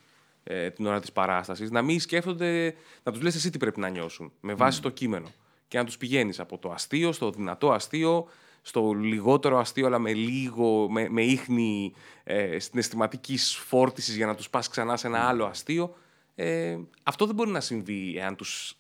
[0.43, 3.89] ε, την ώρα της παράστασης, να μην σκέφτονται, να τους λες εσύ τι πρέπει να
[3.89, 5.31] νιώσουν με βάση το κείμενο.
[5.67, 8.27] Και να τους πηγαίνεις από το αστείο στο δυνατό αστείο,
[8.61, 11.93] στο λιγότερο αστείο, αλλά με λίγο, με, με ίχνη
[12.23, 15.95] ε, συναισθηματικής φόρτισης για να τους πας ξανά σε ένα άλλο αστείο.
[16.35, 18.75] Ε, αυτό δεν μπορεί να συμβεί εάν τους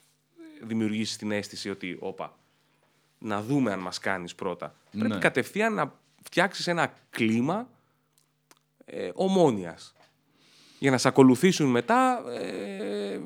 [0.65, 2.37] δημιουργήσει την αίσθηση ότι, όπα,
[3.19, 4.75] να δούμε αν μας κάνεις πρώτα.
[4.91, 4.99] Ναι.
[4.99, 7.69] Πρέπει κατευθείαν να φτιάξεις ένα κλίμα
[8.85, 9.93] ε, ομόνιας
[10.79, 13.19] για να σε ακολουθήσουν μετά ε,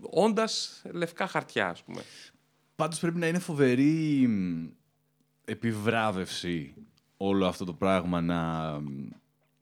[0.00, 2.02] όντας λευκά χαρτιά, ας πούμε.
[2.76, 4.28] Πάντως πρέπει να είναι φοβερή
[5.44, 6.74] επιβράβευση
[7.16, 8.70] όλο αυτό το πράγμα να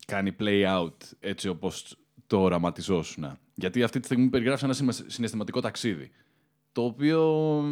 [0.07, 3.39] κάνει play out έτσι όπως το οραματιζόσουν.
[3.55, 6.11] Γιατί αυτή τη στιγμή περιγράφεις ένα συναισθηματικό ταξίδι,
[6.79, 7.65] το οποίο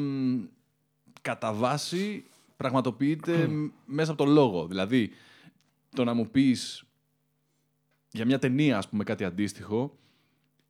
[1.23, 2.25] κατά βάση
[2.57, 3.49] πραγματοποιείται
[3.85, 4.67] μέσα από το λόγο.
[4.67, 5.11] Δηλαδή,
[5.95, 6.85] το να μου πεις
[8.13, 9.99] για μια ταινία, ας πούμε, κάτι αντίστοιχο,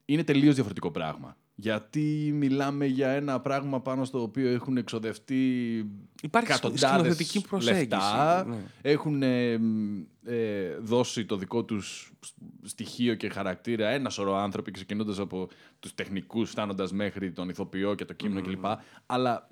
[0.04, 1.36] είναι τελείως διαφορετικό πράγμα.
[1.58, 5.84] Γιατί μιλάμε για ένα πράγμα πάνω στο οποίο έχουν εξοδευτεί
[6.74, 7.80] σκηνοθετική προσέγγιση.
[7.80, 8.56] Λεφτά, ναι.
[8.82, 9.52] έχουν ε,
[10.24, 12.12] ε, δώσει το δικό τους
[12.62, 15.48] στοιχείο και χαρακτήρα ένα σωρό άνθρωποι ξεκινώντας από
[15.80, 18.48] τους τεχνικούς φτάνοντας μέχρι τον ηθοποιό και το κείμενο mm.
[18.48, 18.64] κλπ.
[19.06, 19.48] Αλλά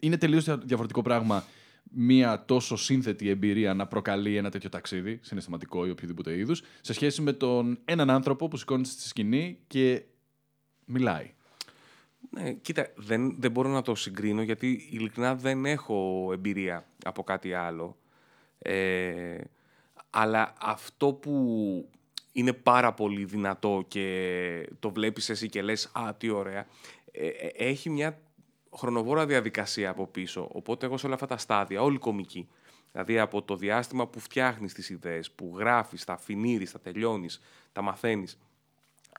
[0.00, 1.44] είναι τελείως διαφορετικό πράγμα
[1.94, 7.22] μία τόσο σύνθετη εμπειρία να προκαλεί ένα τέτοιο ταξίδι, συναισθηματικό ή οποιοδήποτε είδους, σε σχέση
[7.22, 10.02] με τον έναν άνθρωπο που σηκώνεται στη σκηνή και
[10.84, 11.32] μιλάει.
[12.30, 17.54] Ναι, κοίτα, δεν, δεν μπορώ να το συγκρίνω γιατί ειλικρινά δεν έχω εμπειρία από κάτι
[17.54, 17.96] άλλο.
[18.58, 19.38] Ε,
[20.10, 21.88] αλλά αυτό που
[22.32, 26.66] είναι πάρα πολύ δυνατό και το βλέπεις εσύ και λες «Α, τι ωραία»,
[27.12, 28.20] ε, ε, έχει μια
[28.76, 30.48] χρονοβόρα διαδικασία από πίσω.
[30.52, 32.48] Οπότε εγώ σε όλα αυτά τα στάδια, όλη κομική,
[32.92, 37.42] δηλαδή από το διάστημα που φτιάχνεις τις ιδέες, που γράφεις, τα αφινίρεις, τα τελειώνεις,
[37.72, 38.38] τα μαθαίνεις,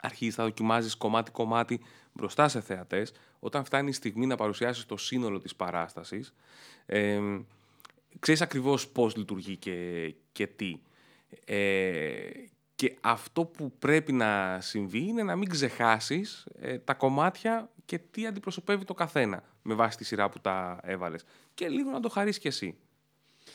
[0.04, 1.80] αρχίζεις να δοκιμάζεις κομμάτι-κομμάτι
[2.12, 6.34] μπροστά σε θεατές, όταν φτάνει η στιγμή να παρουσιάσεις το σύνολο της παράστασης,
[6.86, 7.20] ε,
[8.18, 10.80] ξέρεις ακριβώς πώς λειτουργεί και, και τι.
[11.44, 12.30] Ε,
[12.74, 18.26] και αυτό που πρέπει να συμβεί είναι να μην ξεχάσεις ε, τα κομμάτια και τι
[18.26, 21.24] αντιπροσωπεύει το καθένα με βάση τη σειρά που τα έβαλες.
[21.54, 22.76] Και λίγο να το χαρίσεις κι εσύ.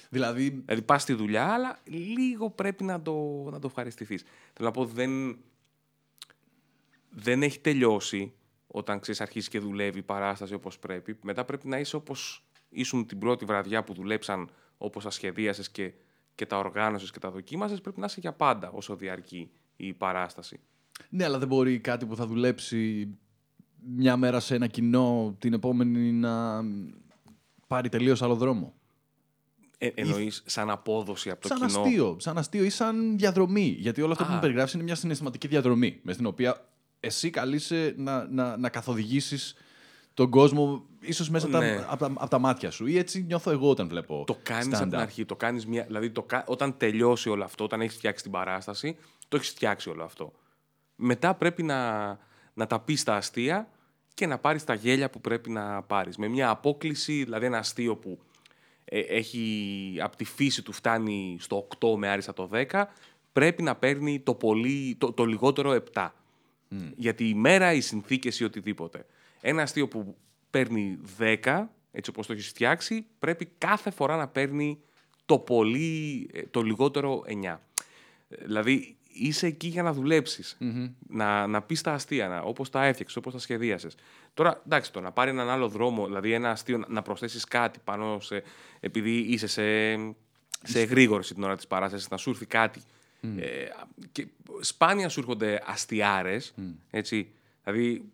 [0.09, 4.23] Δηλαδή, δηλαδή πας στη δουλειά, αλλά λίγο πρέπει να το, να το ευχαριστηθείς.
[4.53, 5.37] Θέλω να πω, δεν,
[7.09, 8.33] δεν έχει τελειώσει
[8.67, 11.17] όταν ξέρεις αρχίσει και δουλεύει η παράσταση όπως πρέπει.
[11.23, 15.93] Μετά πρέπει να είσαι όπως ήσουν την πρώτη βραδιά που δουλέψαν όπως τα σχεδίασες και,
[16.35, 17.81] και τα οργάνωσες και τα δοκίμασες.
[17.81, 20.59] Πρέπει να είσαι για πάντα όσο διαρκεί η παράσταση.
[21.09, 23.07] Ναι, αλλά δεν μπορεί κάτι που θα δουλέψει
[23.85, 26.63] μια μέρα σε ένα κοινό την επόμενη να
[27.67, 28.73] πάρει τελείως άλλο δρόμο.
[29.77, 33.75] Ε, Εννοείς σαν απόδοση από το σαν κοινό; Αστείο, σαν αστείο ή σαν διαδρομή.
[33.79, 35.99] Γιατί όλο αυτό που μου περιγράφεις είναι μια συναισθηματική διαδρομή.
[36.03, 36.68] Μες στην οποία
[36.99, 39.55] εσύ καλείσαι να, να, να καθοδηγήσεις
[40.13, 41.85] τον κόσμο ίσως μέσα ναι.
[41.87, 42.85] από, τα, από, τα, μάτια σου.
[42.85, 45.25] Ή έτσι νιώθω εγώ όταν βλέπω Το κάνεις από την αρχή.
[45.25, 49.37] Το κάνεις μια, δηλαδή το, όταν τελειώσει όλο αυτό, όταν έχεις φτιάξει την παράσταση, το
[49.37, 50.31] έχεις φτιάξει όλο αυτό.
[50.95, 52.07] Μετά πρέπει να,
[52.53, 53.69] να τα πεις στα αστεία
[54.13, 56.17] και να πάρεις τα γέλια που πρέπει να πάρεις.
[56.17, 58.19] Με μια απόκληση, δηλαδή ένα αστείο που
[58.85, 62.83] ε, έχει από τη φύση του φτάνει στο 8 με άριστα το 10,
[63.31, 66.09] πρέπει να παίρνει το, πολύ, το, το λιγότερο 7.
[66.95, 69.05] Γιατί η μέρα, οι συνθήκες ή οτιδήποτε.
[69.41, 70.17] Ένα αστείο που
[70.49, 74.79] παίρνει 10, έτσι όπως το έχεις φτιάξει, πρέπει κάθε φορά να παίρνει
[75.25, 77.59] το πολύ, ε, το λιγότερο 9.
[78.27, 80.43] Δηλαδή, είσαι εκεί για να δουλεψει
[81.07, 83.95] Να, να πεις τα αστεία, όπως τα έφτιαξες, όπως τα σχεδίασες.
[84.33, 88.19] Τώρα, εντάξει, το να πάρει έναν άλλο δρόμο, δηλαδή ένα αστείο, να προσθέσεις κάτι πάνω
[88.19, 88.43] σε.
[88.79, 89.95] επειδή είσαι σε,
[90.63, 92.81] σε εγρήγορση την ώρα της παράστασης, να σου έρθει κάτι.
[93.21, 93.67] Ε,
[94.11, 94.27] και
[94.59, 96.53] σπάνια σου έρχονται αστιάρες.
[96.89, 97.31] Έτσι.
[97.63, 98.11] Δηλαδή,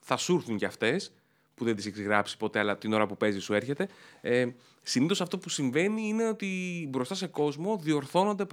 [0.00, 1.12] θα σου έρθουν κι αυτές
[1.54, 3.88] που δεν τις έχεις γράψει ποτέ, αλλά την ώρα που παίζεις σου έρχεται.
[4.20, 4.46] Ε,
[4.88, 8.44] Συνήθως αυτό που συμβαίνει είναι ότι μπροστά σε κόσμο διορθώνονται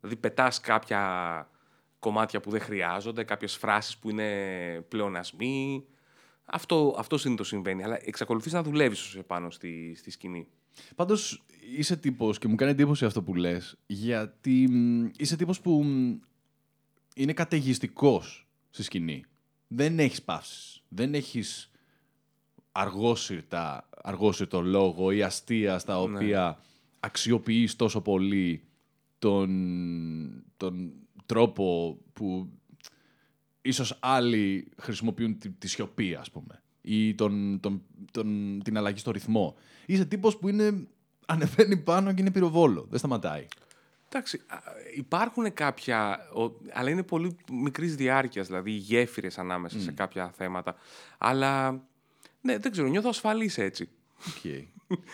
[0.00, 1.50] Δηλαδή πετάς κάποια
[1.98, 5.84] κομμάτια που δεν χρειάζονται, κάποιες φράσεις που είναι πλεονασμοί.
[6.44, 10.48] Αυτό, αυτό συνήθως συμβαίνει, αλλά εξακολουθείς να δουλεύεις επάνω στη, στη σκηνή.
[10.94, 11.44] Πάντως
[11.76, 14.68] είσαι τύπος, και μου κάνει εντύπωση αυτό που λες, γιατί
[15.16, 15.84] είσαι τύπος που
[17.14, 19.24] είναι καταιγιστικός στη σκηνή.
[19.68, 20.82] Δεν έχεις παύσεις.
[20.88, 21.70] Δεν έχεις
[22.72, 26.00] αργόσυρτα, αργόσυρτο λόγο ή αστεία στα ναι.
[26.00, 26.58] οποία
[27.00, 28.64] αξιοποιείς τόσο πολύ
[29.18, 30.92] τον, τον
[31.26, 32.50] τρόπο που
[33.62, 39.10] ίσως άλλοι χρησιμοποιούν τη, τη σιωπή, ας πούμε, ή τον, τον, τον, την αλλαγή στο
[39.10, 39.56] ρυθμό.
[39.86, 40.86] Είσαι τύπος που είναι,
[41.26, 43.46] ανεβαίνει πάνω και είναι πυροβόλο, δεν σταματάει.
[44.08, 44.40] Εντάξει,
[44.96, 46.18] υπάρχουν κάποια,
[46.72, 50.74] αλλά είναι πολύ μικρής διάρκειας, δηλαδή γέφυρες ανάμεσα σε κάποια θέματα.
[51.18, 51.82] Αλλά,
[52.40, 53.88] ναι, δεν ξέρω, νιώθω ασφαλής έτσι.
[54.26, 54.64] Okay.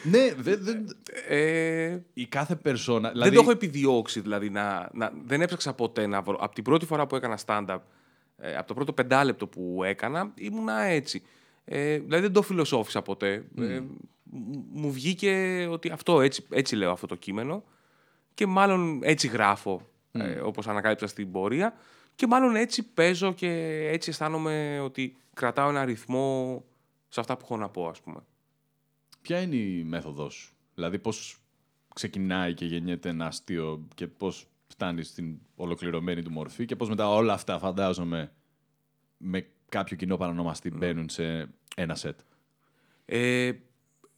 [0.02, 0.96] ναι, δεν.
[1.28, 3.11] Ε, η κάθε περσόνα.
[3.11, 3.28] Δηλαδή...
[3.28, 4.50] Δεν το έχω επιδιώξει, δηλαδή.
[4.50, 6.37] Να, να, δεν έψαξα ποτέ να βρω.
[6.40, 7.78] Από την πρώτη φορά που έκανα stand-up,
[8.37, 11.22] ε, από το πρώτο πεντάλεπτο που έκανα, ήμουνα έτσι.
[11.70, 13.44] Ε, δηλαδή δεν το φιλοσόφησα ποτέ.
[13.59, 13.81] Ε,
[14.72, 17.64] μου βγήκε ότι αυτό έτσι, έτσι λέω αυτό το κείμενο
[18.35, 20.20] και μάλλον έτσι γράφω, mm.
[20.20, 21.74] ε, όπως ανακάλυψα στην πορεία
[22.14, 23.48] και μάλλον έτσι παίζω και
[23.92, 26.64] έτσι αισθάνομαι ότι κρατάω ένα ρυθμό
[27.09, 28.20] σε αυτά που έχω να πω, ας πούμε.
[29.22, 31.38] Ποια είναι η μέθοδός σου, δηλαδή πώς
[31.94, 37.09] ξεκινάει και γεννιέται ένα αστείο και πώς φτάνει στην ολοκληρωμένη του μορφή και πώς μετά
[37.09, 38.33] όλα αυτά φαντάζομαι
[39.16, 40.76] με κάποιο κοινό παρανομαστή ναι.
[40.76, 42.20] μπαίνουν σε ένα σετ.
[43.04, 43.52] Ε,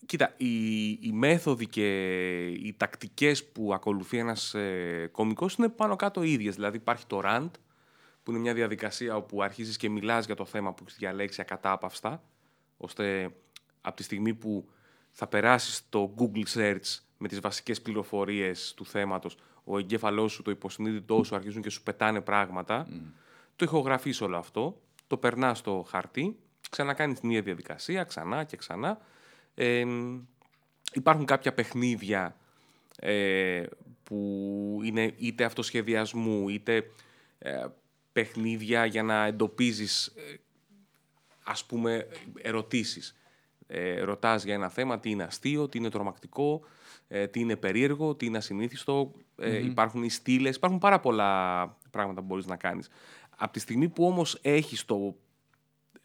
[0.06, 6.22] κοίτα, οι, οι μέθοδοι και οι τακτικές που ακολουθεί ένας ε, κομικός είναι πάνω κάτω
[6.22, 6.54] ίδιες.
[6.54, 7.50] Δηλαδή υπάρχει το rant,
[8.22, 12.22] που είναι μια διαδικασία όπου αρχίζεις και μιλάς για το θέμα που έχεις διαλέξει ακατάπαυστα,
[12.76, 13.30] ώστε
[13.80, 14.68] από τη στιγμή που
[15.10, 20.50] θα περάσεις στο Google Search με τις βασικές πληροφορίες του θέματος, ο εγκέφαλός σου, το
[20.50, 22.88] υποσυνείδητό σου αρχίζουν και σου πετάνε πράγματα.
[23.56, 26.38] Το ηχογραφείς όλο αυτό, το περνάς στο χαρτί,
[26.70, 28.98] ξανακάνεις την ίδια διαδικασία, ξανά και ξανά.
[29.54, 29.84] Ε,
[30.92, 32.36] υπάρχουν κάποια παιχνίδια
[32.96, 33.62] ε,
[34.04, 36.90] που είναι είτε αυτοσχεδιασμού, είτε
[37.38, 37.66] ε,
[38.12, 40.36] παιχνίδια για να εντοπίζεις, ε,
[41.42, 42.06] ας πούμε,
[42.42, 43.16] ερωτήσεις
[43.66, 46.60] ε, ρωτάς για ένα θέμα τι είναι αστείο, τι είναι τρομακτικό,
[47.08, 49.12] ε, τι είναι περίεργο, τι είναι ασυνήθιστο.
[49.36, 52.88] Ε, Υπάρχουν οι στήλες, υπάρχουν πάρα πολλά πράγματα που μπορείς να κάνεις.
[53.36, 55.16] Από τη στιγμή που όμως έχεις το,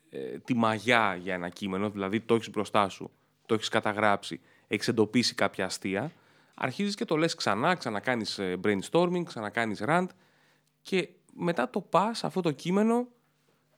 [0.09, 3.11] ε, τη μαγιά για ένα κείμενο, δηλαδή το έχεις μπροστά σου,
[3.45, 6.11] το έχεις καταγράψει, έχεις εντοπίσει κάποια αστεία,
[6.55, 10.07] αρχίζεις και το λες ξανά, ξανακάνεις ε, brainstorming, ξανακάνεις rant
[10.81, 13.07] και μετά το πας αυτό το κείμενο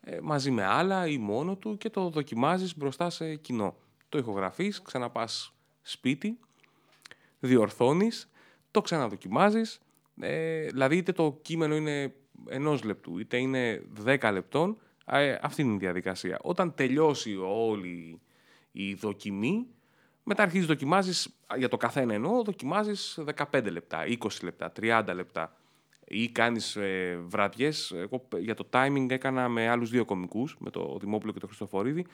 [0.01, 3.75] ε, μαζί με άλλα ή μόνο του και το δοκιμάζεις μπροστά σε κοινό.
[4.09, 6.39] Το ηχογραφείς, ξαναπάς σπίτι,
[7.39, 8.29] διορθώνεις,
[8.71, 9.79] το ξαναδοκιμάζεις,
[10.19, 12.13] ε, δηλαδή είτε το κείμενο είναι
[12.49, 16.39] ενός λεπτού, είτε είναι δέκα λεπτών, ε, αυτή είναι η διαδικασία.
[16.41, 18.21] Όταν τελειώσει όλη
[18.71, 19.67] η δοκιμή,
[20.23, 23.19] μετά αρχίζεις δοκιμάζεις, για το καθένα εννοώ, δοκιμάζεις
[23.51, 25.57] 15 λεπτά, 20 λεπτά, 30 λεπτά
[26.07, 27.91] ή κάνεις ε, βραδιές.
[27.91, 32.05] Εγώ για το timing έκανα με άλλους δύο κομικούς, με το Δημόπουλο και το Χριστοφορίδη.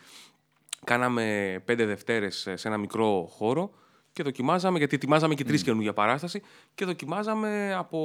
[0.84, 3.72] Κάναμε πέντε Δευτέρες σε ένα μικρό χώρο
[4.13, 5.63] και δοκιμάζαμε, γιατί ετοιμάζαμε και τρεις mm.
[5.63, 6.41] καινούργια παράσταση
[6.76, 7.99] και δοκιμάζαμε από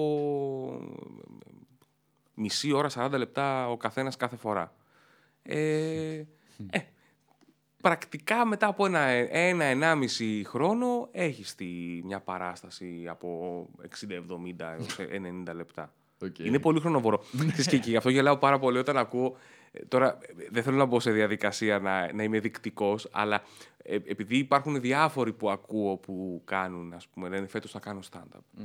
[2.35, 4.75] μισή ώρα, 40 λεπτά ο καθένας κάθε φορά.
[5.43, 6.25] Ε,
[6.71, 6.79] ε,
[7.83, 11.67] πρακτικά μετά από ένα, ένα, ενάμιση χρόνο έχεις τη,
[12.05, 13.67] μια παράσταση από
[14.09, 14.19] 60-70
[14.59, 14.97] έως
[15.51, 15.93] 90 λεπτά.
[16.25, 16.45] Okay.
[16.45, 17.23] Είναι πολύ χρονοβόρο.
[17.69, 19.37] και, και γι' αυτό γελάω πάρα πολύ όταν ακούω.
[19.73, 20.19] Ε, τώρα
[20.51, 23.43] δεν θέλω να μπω σε διαδικασία να, να είμαι δεικτικό, αλλά
[23.83, 28.61] ε, επειδή υπάρχουν διάφοροι που ακούω που κάνουν, ας πούμε, λένε φέτος να κάνω stand-up.
[28.61, 28.63] Mm.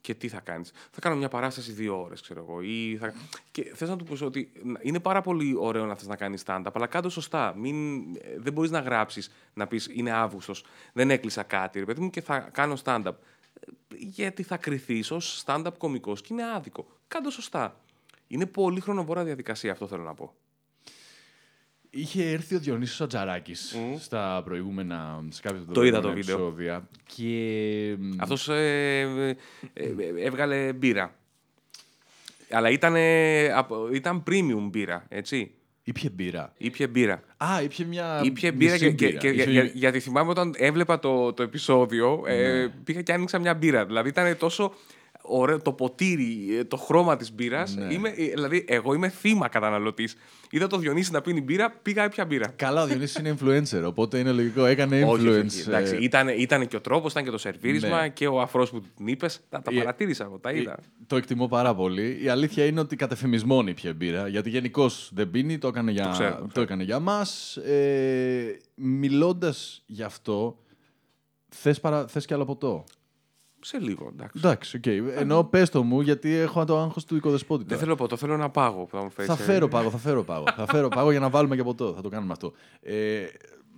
[0.00, 2.60] Και τι θα κάνεις; Θα κάνω μια παράσταση δύο ώρες, ξέρω εγώ.
[2.60, 3.14] Ή θα...
[3.50, 6.70] Και θες να του πεις ότι είναι πάρα πολύ ωραίο να θες να κάνεις stand-up,
[6.72, 7.54] αλλά κάτω σωστά.
[7.56, 8.00] Μην...
[8.16, 12.10] ε, Δεν μπορείς να γράψεις, να πεις Είναι Αύγουστος, δεν έκλεισα κάτι, ρε παιδί μου,
[12.10, 13.14] και θα κάνω stand-up.
[13.60, 16.86] Ε, Γιατί θα κρυθεί ως stand-up κωμικός και είναι άδικο.
[17.08, 17.76] Κάντο σωστά.
[18.32, 20.34] Είναι πολύ χρονοβόρα διαδικασία, αυτό θέλω να πω.
[21.90, 26.34] Είχε έρθει ο Διονύσης Ατζαράκης στα προηγούμενα, σε κάποια Το είδα το προηγούμενα βίντεο.
[26.46, 29.00] επεισόδια και μ, Αυτός ε,
[29.72, 29.86] ε, ε,
[30.24, 31.14] έβγαλε μπύρα.
[32.50, 32.94] Αλλά ήταν,
[33.92, 35.54] ήταν premium μπύρα, έτσι.
[35.82, 36.52] ήπιε μπύρα.
[36.58, 37.22] Ήπιε μπύρα.
[37.36, 40.98] Α, ήπιε μια Ήπιε μπύρα μισή και, και, και- Είχε- για- γιατί θυμάμαι όταν έβλεπα
[40.98, 43.86] το, το επεισόδιο, ε, πήγα και άνοιξα μια μπύρα.
[43.86, 44.74] Δηλαδή ήταν τόσο
[45.40, 47.74] ωραίο το ποτήρι, ε, το χρώμα της μπύρας.
[47.76, 47.94] Ναι.
[47.94, 50.16] Είμαι, ε, δηλαδή εγώ είμαι θύμα καταναλωτής.
[50.50, 52.48] Είδα το Διονύση να πίνει μπύρα, πήγα έπια μπύρα.
[52.56, 54.64] Καλά, ο Διονύσης είναι influencer, οπότε είναι λογικό.
[54.64, 55.08] Έκανε influence.
[55.08, 55.60] Όχι, όχι, όχι.
[55.68, 58.08] Εντάξει, ε, ήταν, ήταν και ο τρόπος, ήταν και το σερβίρισμα Ναι.
[58.08, 59.40] και ο αφρός που την είπες.
[59.48, 60.72] Τα, τα Ε, παρατήρησα εγώ, τα είδα.
[60.72, 62.18] Ε, Το εκτιμώ πάρα πολύ.
[62.22, 64.28] Η αλήθεια είναι ότι κατεφημισμόν ήπια μπύρα.
[64.28, 66.62] Γιατί γενικώς δεν πίνει, το έκανε για, ξέρω, το το ξέρω.
[66.62, 67.56] έκανε για μας.
[67.56, 70.58] Ε, Μιλώντας γι' αυτό,
[71.48, 72.06] θες παρα...
[72.06, 72.84] θες κι άλλο ποτό;
[73.64, 74.38] Σε λίγο, εντάξει.
[74.38, 74.86] Εντάξει, οκ.
[75.16, 77.60] Ενώ πες το μου, γιατί έχω το άγχος του οικοδεσπότη.
[77.60, 77.80] Δεν τώρα.
[77.80, 79.34] θέλω ποτό, θέλω ένα πάγο που θα μου φέρεις.
[79.34, 80.44] Θα φέρω πάγο, θα φέρω πάγο.
[80.56, 81.92] θα φέρω πάγο για να βάλουμε και ποτό.
[81.92, 82.52] Θα το κάνουμε αυτό.
[82.82, 83.24] Ε,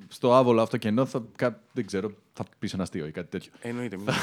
[0.09, 3.53] στο άβολο αυτό κενό θα, κα- δεν ξέρω, θα πεις ένα αστείο ή κάτι τέτοιο.
[3.61, 3.97] Εννοείται.
[3.97, 4.07] μην-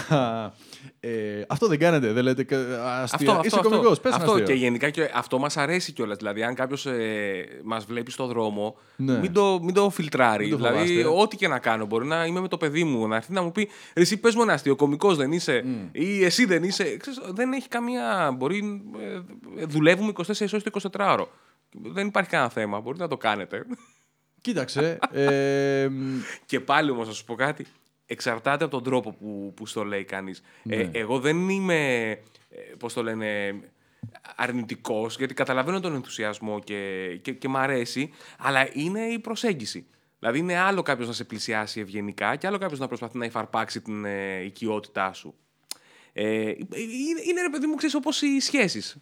[0.99, 3.29] ε, αυτό δεν κάνετε, δεν λέτε κα- αστεία.
[3.31, 4.45] Αυτό, Είσαι αυτό, κωμικός, αυτό, πες ένα αυτό αστείο.
[4.47, 6.17] και γενικά και αυτό μας αρέσει κιόλας.
[6.17, 9.17] Δηλαδή, αν κάποιος ε, μας βλέπει στο δρόμο, Ναι.
[9.19, 10.43] μην, το, μην το φιλτράρει.
[10.43, 11.21] Μην το δηλαδή, φοβάστε.
[11.21, 11.85] ό,τι και να κάνω.
[11.85, 14.35] Μπορεί να είμαι με το παιδί μου, να έρθει να μου πει «Ρε, Εσύ πες
[14.35, 16.97] μου ένα αστείο, κωμικός δεν είσαι, ή εσύ δεν είσαι.
[16.97, 18.31] Ξέρεις, δεν έχει καμία.
[18.37, 18.81] Μπορεί.
[19.57, 21.25] Ε, δουλεύουμε 24 ώρες το 24ωρο.
[21.83, 22.79] Δεν υπάρχει κανένα θέμα.
[22.79, 23.65] Μπορείτε να το κάνετε.
[24.41, 24.99] Κοίταξε.
[25.11, 25.89] ε,
[26.45, 27.65] Και πάλι όμως, να σου πω κάτι.
[28.05, 30.41] Εξαρτάται από τον τρόπο που, που στο λέει κανείς.
[30.69, 30.89] Ε, Ναι.
[30.93, 32.09] εγώ δεν είμαι.
[32.09, 32.17] Ε,
[32.79, 33.59] Πώς το λένε.
[34.35, 39.85] Αρνητικός, γιατί καταλαβαίνω τον ενθουσιασμό και, και, και μ' αρέσει, αλλά είναι η προσέγγιση.
[40.19, 43.81] Δηλαδή, είναι άλλο κάποιος να σε πλησιάσει ευγενικά και άλλο κάποιος να προσπαθεί να υφαρπάξει
[43.81, 45.35] την ε, οικειότητά σου.
[46.13, 48.97] Ε, είναι, είναι ρε παιδί μου, ξέρεις, όπως οι σχέσεις.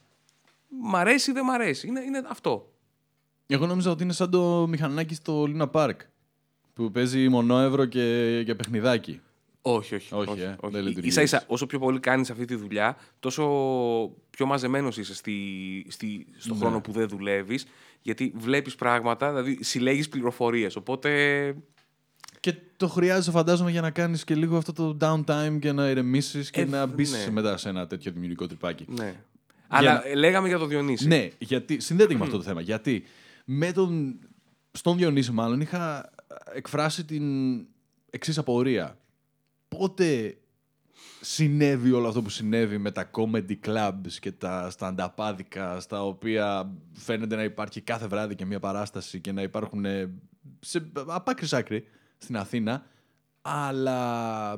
[0.82, 1.88] Μ' αρέσει ή δεν μ' αρέσει.
[1.88, 2.72] Είναι, είναι αυτό.
[3.54, 6.02] Εγώ νόμιζα ότι είναι σαν το μηχανάκι στο Λίνα Πάρκ.
[6.74, 9.20] Που παίζει μονόευρο και, και παιχνιδάκι.
[9.62, 10.14] Όχι, όχι.
[10.14, 11.48] Όχι, ε, δεν λειτουργεί Ίσα ίσα, έτσι.
[11.50, 13.44] όσο πιο πολύ κάνεις αυτή τη δουλειά, τόσο
[14.30, 15.36] πιο μαζεμένος είσαι στη,
[15.90, 16.60] στη, στον Ναι.
[16.62, 17.66] χρόνο που δεν δουλεύεις,
[18.02, 20.76] γιατί βλέπεις πράγματα, δηλαδή συλλέγεις πληροφορίες.
[20.76, 21.56] Οπότε.
[22.40, 26.50] Και το χρειάζεσαι, φαντάζομαι, για να κάνεις και λίγο αυτό το downtime και να ηρεμήσεις
[26.50, 27.32] και Ε, να μπεις ναι.
[27.32, 28.86] μετά σε ένα τέτοιο δημιουργικό τρυπάκι.
[28.88, 29.14] Ναι.
[29.68, 31.08] Αλλά ε, λέγαμε για το Διονύση.
[31.08, 32.62] Ναι, γιατί, συνδέεται και με αυτό το θέμα.
[32.62, 33.04] Γιατί
[33.52, 34.20] με τον,
[34.72, 36.12] στον Διονύση μάλλον είχα
[36.54, 37.24] εκφράσει την
[38.10, 38.98] εξής απορία.
[39.68, 40.38] Πότε
[41.22, 47.36] συνέβη όλο αυτό που συνέβη με τα comedy clubs και τα stand-upaδικα στα οποία φαίνεται
[47.36, 50.12] να υπάρχει κάθε βράδυ και μια παράσταση και να υπάρχουν ε,
[50.60, 51.86] σε απάκρι άκρη
[52.18, 52.86] στην Αθήνα
[53.42, 54.52] αλλά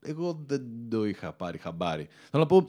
[0.00, 2.08] εγώ δεν το είχα πάρει χαμπάρι.
[2.30, 2.68] Θέλω να πω,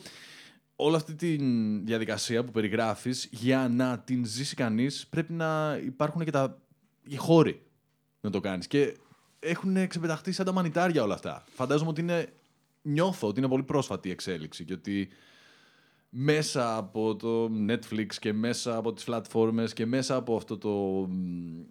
[0.76, 1.36] όλη αυτή τη
[1.84, 6.58] διαδικασία που περιγράφεις, για να την ζήσει κανείς, πρέπει να υπάρχουν και τα
[7.08, 7.62] οι χώροι
[8.22, 8.68] να το κάνεις.
[8.68, 8.98] Και
[9.40, 11.44] έχουν ξεπεταχτεί σαν τα μανιτάρια όλα αυτά.
[11.48, 12.34] Φαντάζομαι ότι είναι,
[12.82, 15.10] νιώθω ότι είναι πολύ πρόσφατη η εξέλιξη και ότι
[16.10, 20.70] μέσα από το Netflix και μέσα από τις πλατφόρμες και μέσα από αυτό το
[21.10, 21.62] μ,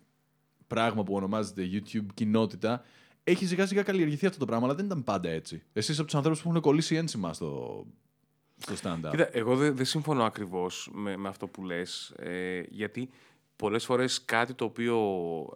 [0.66, 2.82] πράγμα που ονομάζεται YouTube κοινότητα,
[3.24, 5.62] έχει σιγά σιγά καλλιεργηθεί αυτό το πράγμα, αλλά δεν ήταν πάντα έτσι.
[5.72, 7.84] Εσείς από τους ανθρώπους που έχουν κολλήσει ένσημα στο,
[8.56, 9.10] στο stand-up.
[9.10, 12.14] Κοίτα, εγώ δεν δεν συμφωνώ ακριβώς με, με αυτό που λες.
[12.16, 13.10] Ε, γιατί
[13.56, 14.98] πολλές φορές κάτι το οποίο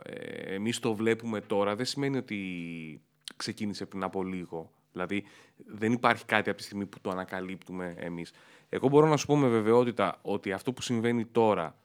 [0.02, 3.02] ε, εμείς το βλέπουμε τώρα δεν σημαίνει ότι
[3.36, 4.72] ξεκίνησε πριν από λίγο.
[4.92, 5.24] Δηλαδή,
[5.66, 8.32] δεν υπάρχει κάτι από τη στιγμή που το ανακαλύπτουμε εμείς.
[8.68, 11.78] Εγώ μπορώ να σου πω με βεβαιότητα ότι αυτό που συμβαίνει τώρα,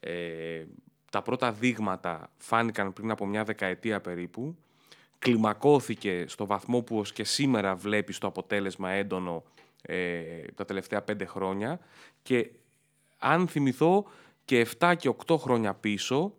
[0.00, 0.64] ε,
[1.10, 4.56] τα πρώτα δείγματα φάνηκαν πριν από μια δεκαετία περίπου,
[5.18, 9.42] κλιμακώθηκε στο βαθμό που ως και σήμερα βλέπεις το αποτέλεσμα έντονο
[9.82, 11.80] ε, τα τελευταία πέντε χρόνια
[12.22, 12.50] και
[13.18, 14.04] αν θυμηθώ
[14.44, 16.34] και 7 και 8 χρόνια πίσω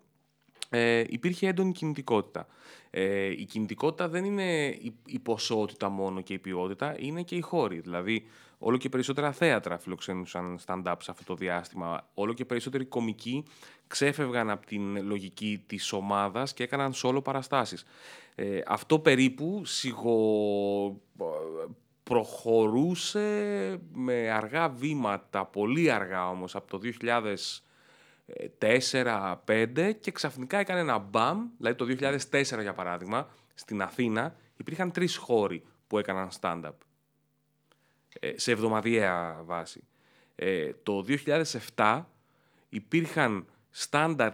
[0.70, 2.48] ε, υπήρχε έντονη κινητικότητα.
[2.90, 7.42] Ε, η κινητικότητα δεν είναι η, η ποσότητα μόνο και η ποιότητα, είναι και οι
[7.42, 7.80] χώροι.
[7.80, 8.26] Δηλαδή,
[8.58, 12.10] όλο και περισσότερα θέατρα φιλοξενούσαν stand-up σε αυτό το διάστημα.
[12.14, 13.44] Όλο και περισσότεροι κομικοί
[13.88, 17.86] ξέφευγαν από την λογική της ομάδας και έκαναν solo παραστάσεις.
[18.36, 21.02] Ε, αυτό περίπου σιγο
[22.04, 23.28] προχωρούσε
[23.92, 26.80] με αργά βήματα, πολύ αργά όμως, από το
[28.60, 35.16] 2004-2005 και ξαφνικά έκανε ένα μπαμ, δηλαδή το 2004 για παράδειγμα, στην Αθήνα υπήρχαν τρεις
[35.16, 36.74] χώροι που έκαναν stand-up.
[38.20, 39.84] ε, σε εβδομαδιαία βάση.
[40.36, 41.06] Ε, το
[41.76, 42.04] 2007
[42.70, 44.34] υπήρχαν στάνταρ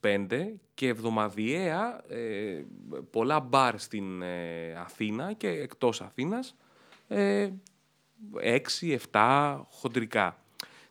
[0.00, 2.64] 4-5 και εβδομαδιαία ε,
[3.10, 6.56] πολλά μπαρ στην ε, Αθήνα και εκτός Αθήνας
[7.10, 7.50] ε,
[9.12, 10.42] 6-7 χοντρικά.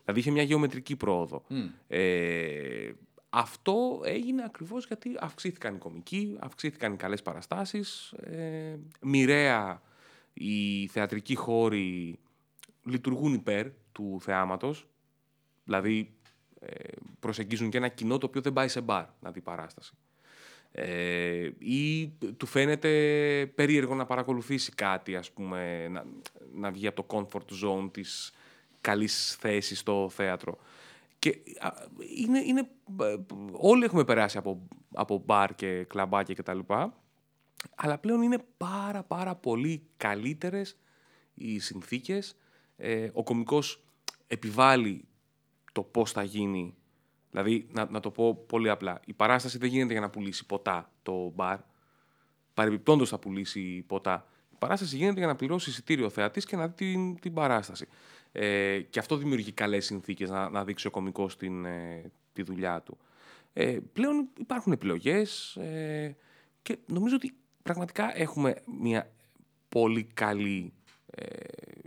[0.03, 1.43] Δηλαδή είχε μια γεωμετρική πρόοδο.
[1.88, 2.91] Ε,
[3.29, 9.82] αυτό έγινε ακριβώς γιατί αυξήθηκαν οι κομικοί, αυξήθηκαν οι καλές παραστάσεις, ε, μοιραία
[10.34, 12.19] οι θεατρικοί χώροι
[12.84, 14.88] λειτουργούν υπέρ του θεάματος,
[15.63, 16.13] δηλαδή
[16.60, 16.75] ε,
[17.19, 19.93] προσεγγίζουν και ένα κοινό το οποίο δεν πάει σε μπαρ να δει παράσταση.
[20.71, 22.89] Ε, ή του φαίνεται
[23.55, 26.05] περίεργο να παρακολουθήσει κάτι, ας πούμε, να,
[26.53, 28.32] να βγει από το comfort zone της
[28.82, 30.58] καλής θέσης στο θέατρο.
[31.19, 31.38] Και
[32.15, 32.69] είναι, είναι,
[33.01, 33.15] ε,
[33.51, 36.93] όλοι έχουμε περάσει από, από μπαρ και κλαμπάκια και τα λοιπά,
[37.75, 40.77] αλλά πλέον είναι πάρα πάρα πολύ καλύτερες
[41.34, 42.36] οι συνθήκες.
[42.77, 43.84] Ε, ο κομικός
[44.27, 45.08] επιβάλλει
[45.71, 46.73] το πώς θα γίνει.
[47.32, 50.92] Δηλαδή, να, να το πω πολύ απλά, η παράσταση δεν γίνεται για να πουλήσει ποτά
[51.04, 51.60] το μπαρ.
[52.54, 54.28] Παρεμπιπτόντως θα πουλήσει ποτά.
[54.52, 57.88] Η παράσταση γίνεται για να πληρώσει εισιτήριο ο θεατής και να δει την, την παράσταση.
[58.32, 62.82] Ε, και αυτό δημιουργεί καλές συνθήκες να, να δείξει ο κομικός την, ε, τη δουλειά
[62.82, 62.98] του.
[63.54, 66.15] Ε, πλέον υπάρχουν επιλογές ε,
[66.62, 69.12] και νομίζω ότι πραγματικά έχουμε μια
[69.70, 70.74] πολύ καλή
[71.06, 71.26] ε,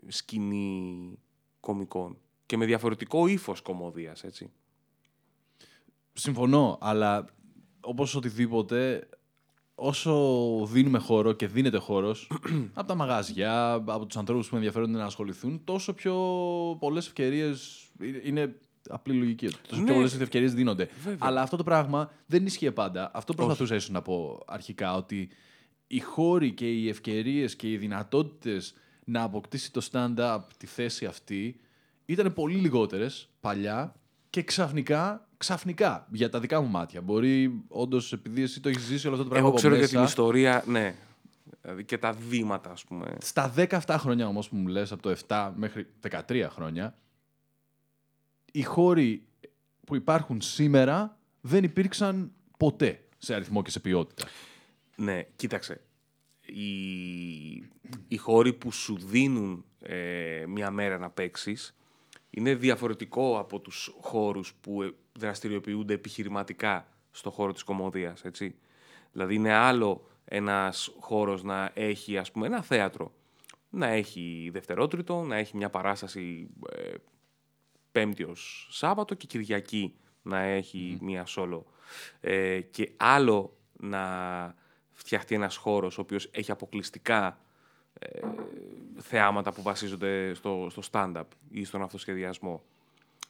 [0.09, 1.19] σκηνή
[1.61, 4.53] κομικών και με διαφορετικό ύφος κομμωδίας, έτσι.
[6.13, 7.25] Συμφωνώ, αλλά
[7.81, 9.09] όπως οτιδήποτε,
[9.75, 10.15] όσο
[10.67, 12.31] δίνουμε χώρο και δίνεται χώρος
[12.75, 16.15] από τα μαγαζιά, από τους ανθρώπους που ενδιαφέρονται να ασχοληθούν, τόσο πιο
[16.81, 17.87] πολλές ευκαιρίες
[18.25, 18.55] είναι
[18.89, 19.47] απλή λογική.
[19.47, 19.85] Τόσο Ναι.
[19.85, 20.89] πιο πολλές ευκαιρίες δίνονται.
[21.03, 21.19] Βέβαια.
[21.21, 23.11] Αλλά αυτό το πράγμα δεν ισχύει πάντα.
[23.15, 25.29] Αυτό προσπαθούσα ίσως να πω αρχικά, ότι
[25.87, 31.61] οι χώροι και οι ευκαιρίες και οι δυνατότητες να αποκτήσει το stand-up τη θέση αυτή
[32.05, 33.95] ήταν πολύ λιγότερες παλιά
[34.31, 37.01] και ξαφνικά, ξαφνικά, για τα δικά μου μάτια.
[37.01, 39.83] Μπορεί όντως επειδή εσύ το έχεις ζήσει όλο αυτό το πράγμα Εγώ από ξέρω για
[39.83, 40.95] μέσα, την ιστορία, ναι.
[41.61, 43.17] Δηλαδή και τα βήματα, ας πούμε.
[43.21, 45.87] Στα 17 χρόνια όμως που μου λες, από το 7 μέχρι
[46.29, 46.99] 13 χρόνια,
[48.53, 49.27] οι χώροι
[49.87, 54.25] που υπάρχουν σήμερα δεν υπήρξαν ποτέ σε αριθμό και σε ποιότητα.
[54.97, 55.81] Ναι, κοίταξε.
[56.41, 56.71] Οι,
[58.09, 61.77] οι χώροι που σου δίνουν ε, μια μέρα να παίξεις
[62.31, 68.55] είναι διαφορετικό από τους χώρους που ε, δραστηριοποιούνται επιχειρηματικά στο χώρο της κομμωδίας, έτσι.
[69.13, 73.13] Δηλαδή είναι άλλο ένας χώρος να έχει, ας πούμε, ένα θέατρο.
[73.71, 76.95] Να έχει δευτερότριτο, να έχει μια παράσταση ε,
[77.93, 81.67] Πέμπτη ως Σάββατο και Κυριακή να έχει μία σόλο.
[82.21, 84.55] Ε, και άλλο να
[84.93, 87.39] φτιαχτεί ένας χώρος ο οποίος έχει αποκλειστικά
[87.99, 88.21] ε,
[88.97, 92.63] θεάματα που βασίζονται στο, στο stand-up ή στον αυτοσχεδιασμό.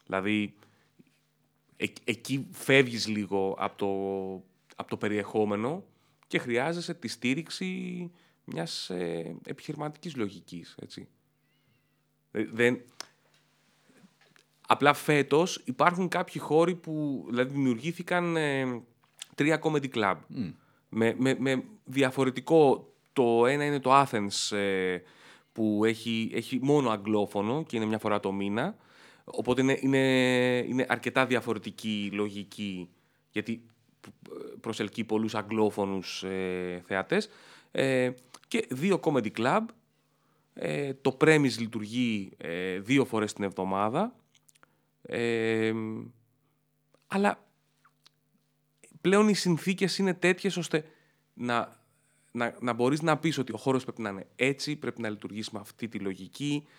[0.07, 0.55] Δηλαδή,
[1.83, 3.89] ε, εκεί φεύγεις λίγο από το,
[4.77, 5.85] από το περιεχόμενο
[6.27, 8.11] και χρειάζεσαι τη στήριξη
[8.45, 11.09] μιας ε, επιχειρηματικής λογικής, έτσι.
[12.31, 12.83] Ε, Δεν,
[14.73, 18.83] Απλά φέτος υπάρχουν κάποιοι χώροι που δηλαδή, δημιουργήθηκαν ε,
[19.35, 20.17] τρία comedy club.
[20.89, 22.87] Με, με, με διαφορετικό.
[23.13, 24.99] Το ένα είναι το Athens ε,
[25.53, 28.77] που έχει, έχει μόνο αγγλόφωνο και είναι μια φορά το μήνα.
[29.25, 29.99] Οπότε είναι, είναι,
[30.69, 32.89] είναι αρκετά διαφορετική λογική
[33.31, 33.67] γιατί
[34.61, 37.29] προσελκύει πολλούς αγγλόφωνους ε, θεατές.
[37.71, 38.11] Ε,
[38.49, 39.65] και δύο comedy club.
[40.55, 44.15] Ε, το premise λειτουργεί ε, δύο φορές την εβδομάδα.
[45.03, 45.73] Ε,
[47.07, 47.47] αλλά
[49.01, 50.85] πλέον οι συνθήκες είναι τέτοιες ώστε
[51.35, 51.81] να,
[52.33, 55.51] να, να μπορείς να πεις ότι ο χώρος πρέπει να είναι έτσι, πρέπει να λειτουργήσει
[55.53, 56.71] με αυτή τη λογική ε,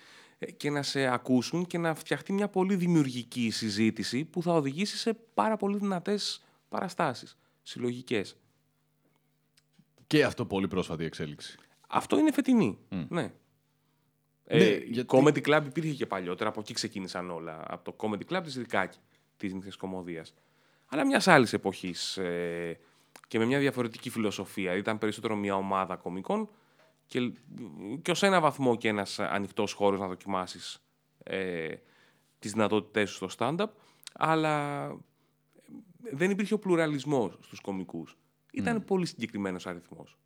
[0.46, 5.14] και να σε ακούσουν και να φτιαχτεί μια πολύ δημιουργική συζήτηση που θα οδηγήσει σε
[5.34, 8.36] πάρα πολύ δυνατές παραστάσεις, συλλογικές.
[10.08, 11.58] Και αυτό πολύ πρόσφατη εξέλιξη.
[11.88, 12.78] Αυτό είναι φετινή.
[13.10, 13.32] Ναι.
[14.46, 17.64] Ε, Ναι, η γιατί- Comedy Club υπήρχε και παλιότερα, από εκεί ξεκίνησαν όλα.
[17.68, 18.98] Από το Comedy Club της Ρικάκη,
[19.38, 20.34] της νύχτας κομμωδίας.
[20.88, 22.80] Αλλά μιας άλλης εποχής ε,
[23.28, 24.76] και με μια διαφορετική φιλοσοφία.
[24.76, 26.50] Ήταν περισσότερο μια ομάδα κομικών
[27.14, 27.32] και,
[28.02, 30.84] και ως ένα βαθμό και ένας ανοιχτός χώρος να δοκιμάσεις
[31.24, 31.74] ε,
[32.40, 33.68] τις δυνατότητές σου στο stand-up,
[34.14, 34.88] αλλά
[36.12, 38.18] δεν υπήρχε ο πλουραλισμός στους κομικούς.
[38.52, 40.18] Ήταν πολύ συγκεκριμένος αριθμός.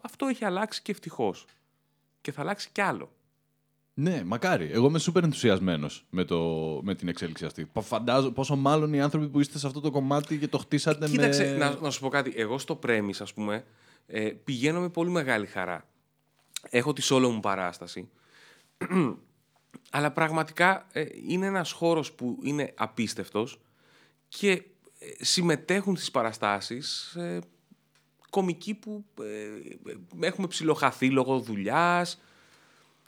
[0.00, 1.46] Αυτό έχει αλλάξει και ευτυχώς.
[2.20, 3.12] Και θα αλλάξει κι άλλο.
[3.94, 4.70] Ναι, μακάρι.
[4.72, 6.40] Εγώ είμαι σούπερ ενθουσιασμένος με, το,
[6.82, 7.64] με την εξέλιξη αυτή.
[7.66, 11.08] Πα- Φαντάζω πόσο μάλλον οι άνθρωποι που είστε σε αυτό το κομμάτι και το χτίσατε
[11.08, 11.56] Κοίταξε, με.
[11.56, 12.32] να, να σου πω κάτι.
[12.36, 13.64] Εγώ στο Πρέμις, ας πούμε,
[14.06, 15.88] ε, πηγαίνω με πολύ μεγάλη χαρά.
[16.70, 18.08] Έχω τη solo μου παράσταση
[19.90, 23.60] Αλλά πραγματικά ε, είναι ένας χώρος που είναι απίστευτος
[24.28, 24.50] και
[24.98, 27.38] ε, συμμετέχουν στις παραστάσεις ε,
[28.30, 32.20] κομικοί που ε, έχουμε ψιλοχαθεί λόγω δουλειάς.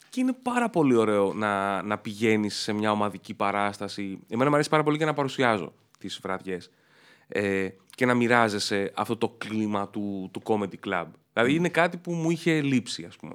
[0.09, 4.19] Και είναι πάρα πολύ ωραίο να, να πηγαίνεις σε μια ομαδική παράσταση.
[4.29, 6.71] Εμένα μου αρέσει πάρα πολύ και να παρουσιάζω τις βραδιές.
[7.27, 11.05] Ε, και να μοιράζεσαι αυτό το κλίμα του, του comedy club.
[11.33, 13.33] Δηλαδή είναι κάτι που μου είχε λείψει, ας πούμε.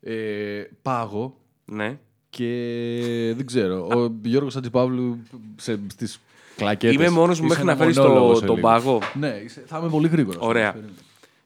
[0.00, 1.36] Ε, πάγο.
[1.64, 1.98] Ναι.
[2.30, 3.86] Και δεν ξέρω.
[3.86, 5.18] Ο Γιώργος Χατζηπαύλου
[5.56, 6.20] σε, στις
[6.56, 6.96] κλακέτες.
[6.96, 8.68] Είμαι μόνος μου είσαι μέχρι να ένα φέρεις μονόλογος το, σε τον λίγο.
[8.68, 9.00] πάγο.
[9.14, 10.46] Ναι, είσαι- θα είμαι πολύ γρήγορος.
[10.46, 10.76] Ωραία.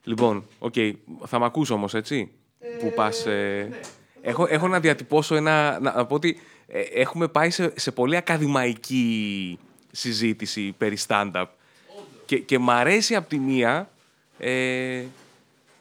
[0.04, 0.74] Λοιπόν, οκ.
[1.26, 2.30] Θα μ' ακούς όμως, έτσι,
[2.80, 3.26] που πας...
[3.26, 3.68] ε,
[4.20, 5.78] έχω, έχω να διατυπώσω ένα...
[5.80, 9.58] Να, να πω ότι ε, έχουμε πάει σε, σε πολύ ακαδημαϊκή
[9.94, 11.46] συζήτηση περί stand-up.
[12.26, 13.90] Και, και μ' αρέσει από τη μία,
[14.38, 15.02] ε,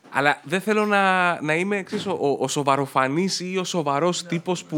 [0.09, 4.63] αλλά δεν θέλω να, να είμαι ξέρεις, ο, ο, ο σοβαροφανής ή ο σοβαρός τύπος
[4.63, 4.77] που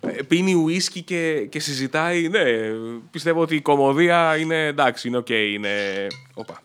[0.00, 2.28] ε, πίνει ουίσκι και, και συζητάει.
[2.28, 2.44] Ναι,
[3.10, 6.06] πιστεύω ότι η κωμωδία είναι εντάξει, είναι οκ, είναι...
[6.34, 6.62] Οπα.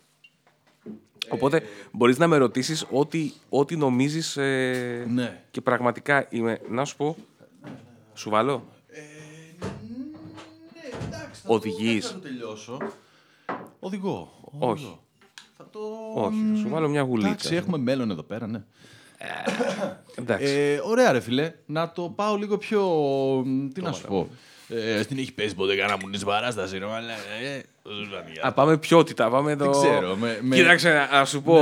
[1.28, 5.42] Οπότε μπορείς να με ρωτήσεις ό,τι, ό,τι νομίζεις ε, Ναι.
[5.50, 6.60] και πραγματικά είμαι...
[6.68, 7.16] Να σου πω,
[8.14, 8.71] σου βάλω.
[11.46, 12.06] Οδηγείς.
[12.06, 12.78] Θα το τελειώσω.
[13.78, 14.32] Οδηγώ.
[14.58, 14.70] Όχι.
[14.72, 15.02] Οδηγώ.
[15.56, 15.78] Θα το...
[16.14, 17.28] Όχι, θα σου βάλω μια γουλίτσα.
[17.30, 18.62] Εντάξει, έχουμε μέλλον εδώ πέρα, ναι.
[20.14, 20.44] Εντάξει.
[20.46, 21.52] Ε, ωραία, ρε φιλέ.
[21.66, 22.80] Να το πάω λίγο πιο.
[23.74, 24.28] Τι να σου πω.
[24.68, 28.40] Ε, στην έχει πέσει ποτέ κανένα μου την παράσταση, ρε μαλάκα, ε, δεν σου φάνηκε.
[28.42, 29.70] Α, πάμε ποιότητα, πάμε το...
[29.70, 31.56] ξέρω, με- με- Κοίταξε, να- να σου πω,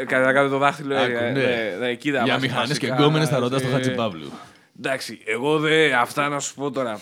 [0.00, 0.96] ε, κατά κάτω το δάχτυλο.
[0.96, 1.42] Άκου, ε, ναι.
[1.42, 4.30] ναι, ναι, κοίτα, Για μας- μηχανές και βασικά, γκόμενες θα ρωτάς τον ε, Χατζηπαύλου.
[4.78, 5.94] Εντάξει, εγώ δεν...
[5.94, 7.00] Αυτά να σου πω τώρα.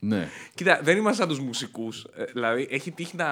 [0.00, 0.28] Ναι.
[0.54, 2.06] Κοίτα, δεν είμαστε σαν τους μουσικούς.
[2.16, 3.26] Ε, δηλαδή, έχει τύχει να,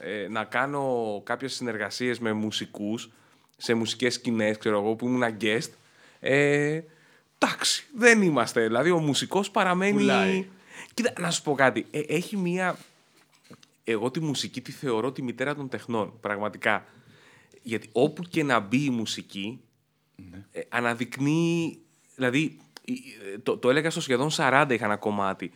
[0.00, 3.10] ε, να κάνω κάποιες συνεργασίες με μουσικούς
[3.56, 5.68] σε μουσικές σκηνές, ξέρω εγώ, που ήμουν guest.
[6.20, 6.80] Ε,
[7.38, 8.66] εντάξει, δεν είμαστε.
[8.66, 9.92] Δηλαδή, ο μουσικός παραμένει...
[9.98, 10.46] Πουλάει.
[10.94, 11.86] Κοίτα, να σου πω κάτι.
[11.90, 12.76] Ε, έχει μία...
[13.84, 16.84] Εγώ τη μουσική τη θεωρώ τη μητέρα των τεχνών, πραγματικά.
[17.62, 19.60] Γιατί όπου και να μπει η μουσική,
[20.52, 21.78] ε, αναδεικνύει...
[22.14, 23.02] Δηλαδή, η-
[23.34, 25.50] ε, το, το έλεγα στο σχεδόν 40 είχα ένα κομμάτι,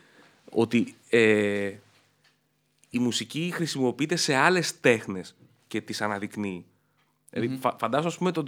[0.51, 1.73] ότι ε,
[2.91, 5.37] η μουσική χρησιμοποιείται σε άλλες τέχνες
[5.67, 6.65] και τις αναδεικνύει.
[7.31, 8.45] Δηλαδή, φα, φαντάσου, ας πούμε, το,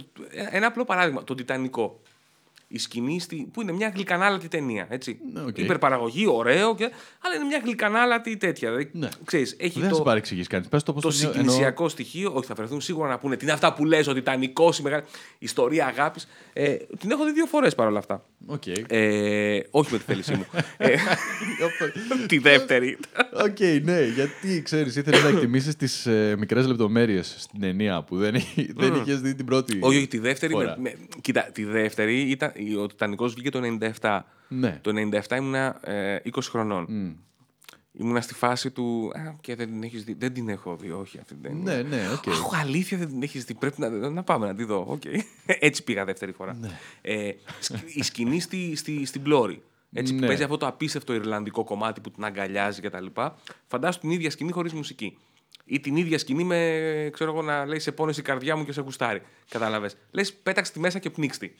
[0.49, 2.01] ένα απλό παράδειγμα, το Τιτανικό.
[2.67, 4.87] Η σκηνή στη, που είναι μια γλυκανάλατη ταινία.
[4.89, 5.19] Έτσι.
[5.33, 5.57] Ναι, οκ.
[5.57, 6.83] Υπερπαραγωγή, ωραίο, και,
[7.19, 8.69] αλλά είναι μια γλυκανάλατη τέτοια.
[8.69, 9.07] Δηλαδή, Ναι.
[9.25, 10.67] ξέρεις, έχει Δεν θα το, σε παρεξηγήσει κανείς.
[10.67, 12.31] Πες το πώ το συγκινησιακό στοιχείο.
[12.35, 15.03] Όχι, θα βρεθούν σίγουρα να πούνε τι είναι αυτά που λες, ο Τιτανικός, η μεγάλη
[15.39, 16.27] ιστορία αγάπης.
[16.53, 18.25] Ε, την έχω δει δύο φορές παρόλα αυτά.
[18.45, 18.63] Οκ.
[18.87, 20.45] Ε, όχι με τη θέλησή μου.
[20.77, 20.95] ε,
[22.27, 22.97] τη δεύτερη.
[23.33, 28.35] Οκ, ναι, γιατί ξέρεις, ήθελε να εκτιμήσεις τις ε, μικρές λεπτομέρειες στην ταινία που δεν,
[28.35, 29.77] έχει- δεν είχες δει την πρώτη.
[29.81, 30.53] όχι, όχι, τη δεύτερη.
[30.53, 30.75] φορά.
[30.79, 32.51] Με, με, κοίτα, τη δεύτερη ήταν.
[32.75, 33.59] Ο Τιτανικός βγήκε το
[33.99, 34.19] 97.
[34.47, 34.79] Ναι.
[34.81, 34.91] Το
[35.27, 36.85] 97 ήμουνα ε, 20 χρονών.
[36.89, 37.11] Μμ.
[37.95, 39.11] Ήμουνα στη φάση του.
[39.15, 40.13] Α, και δεν την έχεις δει.
[40.13, 41.63] Δεν την έχω δει, όχι αυτή την ταινία.
[41.75, 42.27] Ναι, ναι, οκ.
[42.27, 43.53] Αχ, αλήθεια δεν την έχεις δει.
[43.53, 44.85] Πρέπει να, να πάμε να τη δω.
[44.87, 45.01] Οκ.
[45.45, 46.53] Έτσι πήγα δεύτερη φορά.
[46.53, 46.69] Ναι.
[47.01, 49.61] Ε, σκ- η σκηνή στη, στη, στην πλώρη.
[49.93, 50.27] Έτσι, που Ναι.
[50.27, 53.05] παίζει αυτό το απίστευτο Ιρλανδικό κομμάτι που την αγκαλιάζει κτλ.
[53.67, 55.17] Φαντάσου την ίδια σκηνή χωρίς μουσική.
[55.65, 58.71] Ή την ίδια σκηνή με, ξέρω εγώ, να λέει σε πόνες η καρδιά μου και
[58.71, 59.21] σε γουστάρει.
[59.49, 59.95] Κατάλαβες.
[60.11, 61.53] Λες, πέταξε τη μέσα και πνίξτη.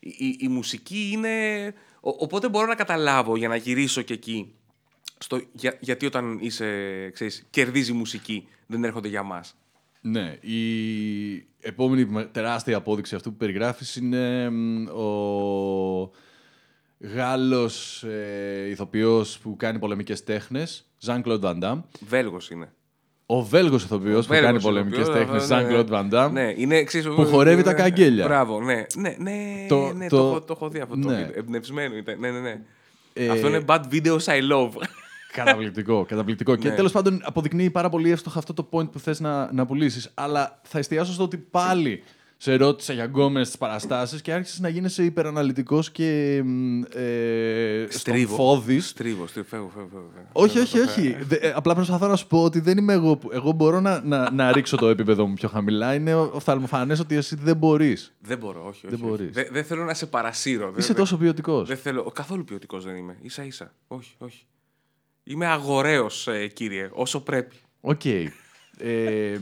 [0.00, 1.66] Η, η, η μουσική είναι.
[2.00, 4.54] Ο- οπότε μπορώ να καταλάβω για να γυρίσω και εκεί.
[5.18, 9.54] Στο, για, γιατί όταν είσαι, ξέρεις, κερδίζει η μουσική, δεν έρχονται για μας.
[10.00, 16.10] Ναι, η επόμενη με- τεράστια απόδειξη αυτού που περιγράφεις είναι μ, ο
[17.00, 21.82] Γάλλος ε, ηθοποιός που κάνει πολεμικές τέχνες, Jean-Claude Van Damme.
[22.00, 22.72] Βέλγος είναι.
[23.26, 25.68] Ο Βέλγος ηθοποιός που Βέλγος κάνει πολεμικές ηθοποιός, τέχνες, ναι, ναι.
[25.70, 26.30] Jean-Claude Van Damme.
[26.32, 28.26] Ναι, είναι εξής, Που χορεύει τα ναι, καγγέλια.
[28.26, 28.86] Μπράβο, ναι.
[28.96, 29.32] Ναι, ναι,
[29.68, 31.16] Το- ναι, το- το, έχω, το έχω δει αυτό το ναι.
[31.16, 31.32] βίντεο.
[31.36, 32.18] Εμπνευσμένο ήταν.
[32.20, 32.60] Ναι, ναι, ναι.
[33.12, 34.70] Ε, Αυτό είναι bad videos I love.
[35.32, 36.56] Καταπληκτικό, καταπληκτικό.
[36.56, 36.74] Και Ναι.
[36.74, 40.10] τέλος πάντων αποδεικνύει πάρα πολύ εύστοχα αυτό το point που θες να, να πουλήσεις.
[40.14, 42.02] Αλλά θα εστιάσω στο ότι πάλι
[42.38, 47.98] σε ρώτησα για γκόμενες στις παραστάσεις και άρχισες να γίνεσαι υπεραναλυτικός και μ, ε, στον
[48.00, 48.34] Στρίβω.
[48.36, 48.88] φόδης.
[48.88, 50.10] Στρίβω, στρίβω, φεύγω, φεύγω.
[50.14, 50.28] φεύγω.
[50.32, 51.16] Όχι, όχι, όχι.
[51.22, 53.16] Δε- ε, απλά προσπαθώ να σου πω ότι δεν είμαι εγώ.
[53.16, 55.94] που- Εγώ μπορώ να, να, να ρίξω το επίπεδο μου πιο χαμηλά.
[55.94, 58.14] Είναι οφθαλμοφανές ότι εσύ δεν μπορείς.
[58.20, 58.86] Δεν μπορώ, όχι.
[58.86, 59.04] όχι, Δεν όχι.
[59.04, 59.32] μπορείς.
[59.34, 60.74] Δεν, δεν θέλω να σε παρασύρω.
[60.78, 61.68] Είσαι δεν, τόσο ποιοτικός.
[61.68, 62.02] Δεν θέλω.
[62.02, 63.16] Καθόλου ποιοτικός δεν είμαι.
[63.26, 63.72] σα ίσα.
[63.86, 64.44] Όχι, όχι.
[65.24, 67.56] Είμαι αγοραίος, ε, κύριε, όσο πρέπει.
[67.80, 68.04] Οκ.
[68.04, 69.38] Ε,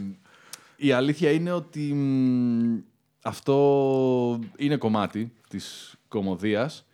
[0.77, 2.79] η αλήθεια είναι ότι μ,
[3.23, 6.87] αυτό είναι κομμάτι της κωμωδίας.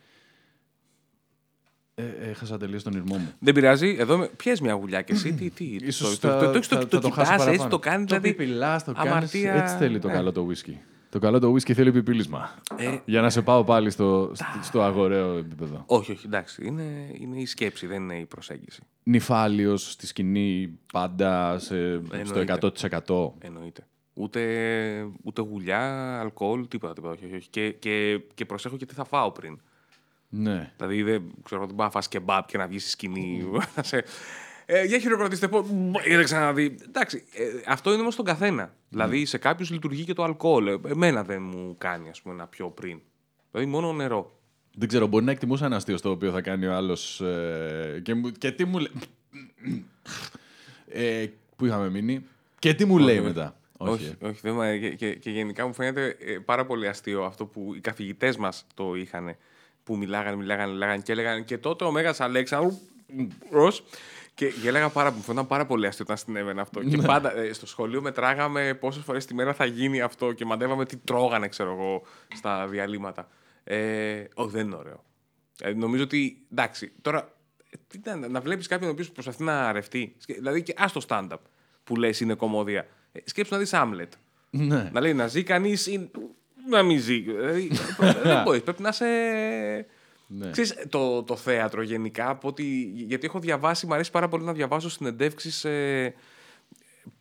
[1.95, 3.33] Ε, έχασα τελείως τον ειρμό μου.
[3.39, 3.95] Δεν πειράζει.
[3.99, 4.27] Εδώ με...
[4.27, 5.33] πιες μια γουλιά και εσύ.
[5.33, 7.57] Τι, τι, Ίσως το, θα- το, το, το, θα- το, θα το χάσω κοιτάς, έτσι
[7.57, 7.69] παραπάνω.
[7.69, 8.07] το κάνεις.
[8.07, 10.13] Το δηλαδή, πιπιλάς, το κάνεις, αμαρτία, έτσι θέλει το ναι.
[10.13, 10.73] καλό το whisky.
[11.11, 12.55] Το καλό το whisky θέλει πιπίλισμα.
[12.77, 15.83] Ε, Για να σε πάω πάλι στο, στο, στο αγοραίο επίπεδο.
[15.85, 16.65] όχι, όχι, εντάξει.
[16.65, 16.83] Είναι,
[17.13, 18.81] είναι η σκέψη, δεν είναι η προσέγγιση.
[19.03, 22.71] Νυφάλιος στη σκηνή πάντα σε, Εννοείται.
[22.75, 23.45] στο 100%.
[23.45, 23.87] Εννοείται.
[24.13, 24.41] Ούτε,
[25.23, 26.93] ούτε γουλιά, αλκοόλ, τίποτα.
[26.93, 27.49] τίποτα όχι, όχι, όχι.
[27.49, 29.59] Και, και, και προσέχω και τι θα φάω πριν.
[30.29, 30.71] Ναι.
[30.77, 33.43] Δηλαδή δεν ξέρω, δεν πάω να φας κεμπάπ και να βγεις στη σκηνή.
[33.75, 34.03] να σε...
[34.73, 35.65] ε, για χειροκροτήστε πω.
[36.07, 36.75] Είδε ξαναδεί.
[36.87, 38.73] Εντάξει, ε, αυτό είναι όμως στον καθένα.
[38.89, 40.67] Δηλαδή σε κάποιους λειτουργεί και το αλκοόλ.
[40.67, 42.99] Ε, Εμένα δεν μου κάνει ας πούμε, να πιω πριν.
[43.51, 44.39] Δηλαδή μόνο νερό.
[44.75, 47.21] Δεν ξέρω, μπορεί να εκτιμούσα ένα αστείο στο οποίο θα κάνει ο άλλος.
[47.21, 48.91] Ε, και, μου- και τι μου λέει.
[50.87, 52.25] ε, πού είχαμε μείνει;
[52.59, 53.25] Και τι μου λέει όχι.
[53.25, 57.23] μετά; Όχι, όχι, δεν μου- και, και, και γενικά μου φαίνεται ε, πάρα πολύ αστείο
[57.23, 59.35] αυτό που οι καθηγητές μας το είχαν.
[59.83, 63.83] Που μιλάγανε, μιλάγανε, μιλάγανε και έλεγαν και τότε ο Μέγας Αλέξανδρος
[64.33, 66.83] και έλεγα πάρα, μου φαίνονταν πάρα πολύ αστείο όταν συνέβαινε αυτό.
[66.83, 70.85] και πάντα ε, στο σχολείο μετράγαμε πόσες φορές τη μέρα θα γίνει αυτό και μαντεύαμε
[70.85, 72.03] τι τρώγανε, ξέρω εγώ,
[72.35, 73.27] στα διαλύματα.
[73.63, 75.03] Ε, όχι, δεν είναι ωραίο.
[75.61, 76.45] Ε, νομίζω ότι.
[76.51, 77.33] Εντάξει, τώρα.
[77.69, 80.15] ε, τι να, να βλέπεις κάποιον ο οποίος προσπαθεί να ρευτεί.
[80.17, 81.37] Σκε- Δηλαδή και ας το stand-up
[81.83, 82.87] που λες είναι κομμωδία.
[83.11, 84.13] Ε, σκέψου να δεις Άμλετ.
[84.49, 84.89] Ναι.
[84.93, 86.09] Να λέει να ζει κανείς ή
[86.69, 87.19] να μην ζει.
[87.19, 87.71] Δηλαδή,
[88.23, 88.61] δεν μπορείς.
[88.61, 89.05] Πρέπει να είσαι.
[90.33, 90.49] Ναι.
[90.51, 94.53] Ξέρεις, το, το θέατρο γενικά, από ότι, γιατί έχω διαβάσει, μου αρέσει πάρα πολύ να
[94.53, 96.13] διαβάζω συνεντεύξεις ε,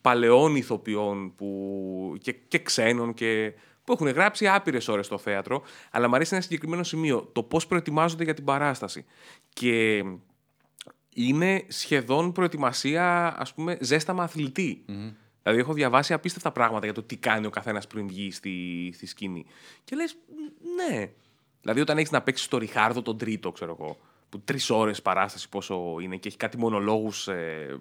[0.01, 3.53] παλαιών ηθοποιών που, και, και ξένων και,
[3.85, 7.67] που έχουν γράψει άπειρες ώρες στο θέατρο, αλλά μου αρέσει ένα συγκεκριμένο σημείο, το πώς
[7.67, 9.05] προετοιμάζονται για την παράσταση.
[9.53, 10.05] Και
[11.15, 14.85] είναι σχεδόν προετοιμασία, ας πούμε, ζέσταμα αθλητή.
[15.43, 19.07] Δηλαδή, έχω διαβάσει απίστευτα πράγματα για το τι κάνει ο καθένας πριν βγει στη, στη
[19.07, 19.45] σκηνή.
[19.85, 20.17] Και λες,
[20.77, 21.11] ναι.
[21.61, 23.99] Δηλαδή, όταν έχεις να παίξεις στο Ριχάρδο τον τρίτο, ξέρω εγώ,
[24.29, 27.29] που τρεις ώρες παράσταση πόσο είναι και έχει κάτι μονολόγους.
[27.29, 27.81] Ε,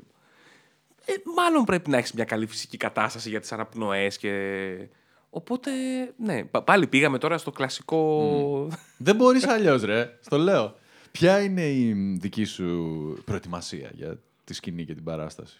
[1.06, 4.88] ε, μάλλον πρέπει να έχεις μια καλή φυσική κατάσταση για τις αναπνοές και.
[5.30, 5.72] Οπότε,
[6.18, 8.68] ναι, πα- πάλι πήγαμε τώρα στο κλασικό.
[8.98, 10.18] Δεν μπορείς αλλιώς, ρε.
[10.22, 10.76] Στο λέω.
[11.12, 15.58] Ποια είναι η δική σου προετοιμασία για τη σκηνή και την παράσταση;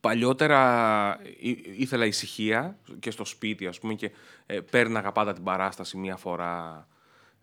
[0.00, 4.10] Παλιότερα ή- ήθελα ησυχία και στο σπίτι, ας πούμε, και
[4.46, 6.86] ε, πέρναγα πάντα την παράσταση μία φορά.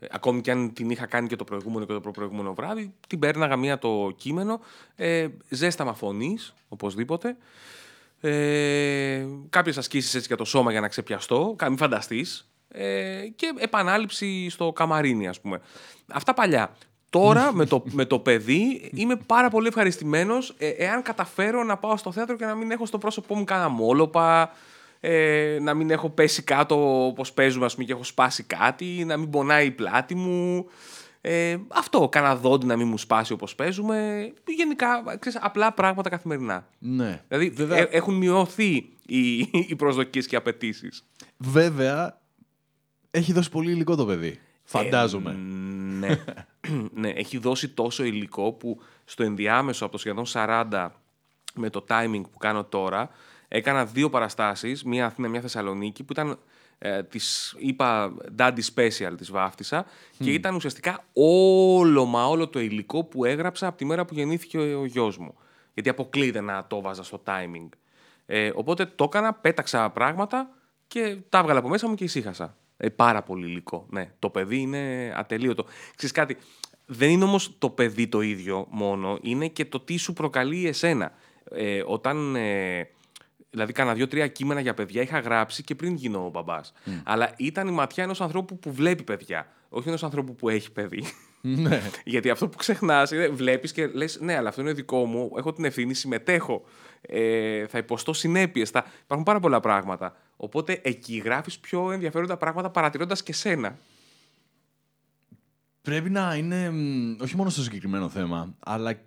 [0.04, 3.20] Ε, ακόμη και αν την είχα κάνει και το προηγούμενο και το προπροηγούμενο βράδυ, την
[3.20, 4.60] πέρναγα μία το κείμενο.
[4.96, 7.38] Ε, ζέσταμα φωνής, οπωσδήποτε.
[8.22, 12.50] Ε, κάποιες ασκήσεις έτσι για το σώμα για να ξεπιαστώ, κα- μην φανταστείς.
[12.68, 15.62] Ε, και επανάληψη στο καμαρίνι, ας πούμε.
[16.08, 16.76] Αυτά παλιά.
[17.10, 21.98] Τώρα με το, με το παιδί είμαι πάρα πολύ ευχαριστημένος ε, εάν καταφέρω να πάω
[21.98, 24.52] στο θέατρο και να μην έχω στο πρόσωπό μου κανένα μόλοπα,
[25.04, 29.18] ε, να μην έχω πέσει κάτω όπως παίζουμε ας πούμε, και έχω σπάσει κάτι, να
[29.18, 30.66] μην πονάει η πλάτη μου.
[31.22, 34.32] Ε, αυτό, κανένα δόντι να μην μου σπάσει όπως παίζουμε.
[34.58, 36.68] Γενικά, ξέρεις, απλά πράγματα καθημερινά.
[36.80, 37.22] Ναι.
[37.28, 39.38] Δηλαδή Βέβαια- ε, έχουν μειωθεί οι,
[39.70, 41.06] οι προσδοκίες και οι απαιτήσεις.
[41.38, 42.20] Βέβαια,
[43.12, 44.40] έχει δώσει πολύ υλικό το παιδί.
[44.64, 45.32] Φαντάζομαι.
[46.00, 46.10] ναι.
[47.02, 50.90] ναι, έχει δώσει τόσο υλικό που στο ενδιάμεσο από το σχεδόν 40
[51.54, 53.10] με το timing που κάνω τώρα,
[53.54, 56.40] έκανα δύο παραστάσεις, μία Αθήνα, μία Θεσσαλονίκη, που ήταν
[56.78, 59.86] ε, της, είπα, Daddy Special της βάφτισα
[60.18, 64.58] και ήταν ουσιαστικά όλο μα όλο το υλικό που έγραψα από τη μέρα που γεννήθηκε
[64.58, 65.34] ο, ο γιος μου.
[65.74, 67.70] Γιατί αποκλείεται να το βάζα στο timing.
[68.26, 70.50] Ε, οπότε το έκανα, πέταξα πράγματα
[70.88, 72.56] και τα έβγαλα από μέσα μου και ησύχασα.
[72.78, 73.86] Ε, πάρα πολύ υλικό.
[73.90, 75.66] Ναι, το παιδί είναι ατελείωτο.
[75.96, 76.38] Ξέρεις κάτι,
[76.86, 81.12] δεν είναι όμως το παιδί το ίδιο μόνο, είναι και το τι σου προκαλεί εσένα.
[81.52, 82.90] Ε, όταν, ε,
[83.52, 86.74] δηλαδή κάνα δύο-τρία κείμενα για παιδιά είχα γράψει και πριν γίνω ο μπαμπάς.
[87.04, 91.04] Αλλά ήταν η ματιά ενός ανθρώπου που βλέπει παιδιά, όχι ενός ανθρώπου που έχει παιδί.
[91.42, 91.82] ναι.
[92.06, 95.32] Γιατί αυτό που ξεχνάς είναι, βλέπεις και λες: Ναι, αλλά αυτό είναι δικό μου.
[95.38, 96.64] Έχω την ευθύνη, συμμετέχω.
[97.02, 98.70] Ε, θα υποστώ συνέπειες.
[98.70, 98.86] Θα...
[99.04, 100.16] Υπάρχουν πάρα πολλά πράγματα.
[100.36, 103.78] Οπότε εκεί γράφεις πιο ενδιαφέροντα πράγματα παρατηρώντας και σένα.
[105.82, 109.00] Πρέπει να είναι μ, όχι μόνο στο συγκεκριμένο θέμα, αλλά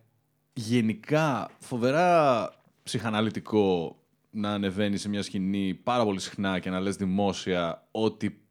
[0.53, 2.51] γενικά φοβερά
[2.83, 3.97] ψυχαναλυτικό
[4.35, 8.43] να ανεβαίνει σε μια σκηνή πάρα πολύ συχνά και να λες δημόσια ότι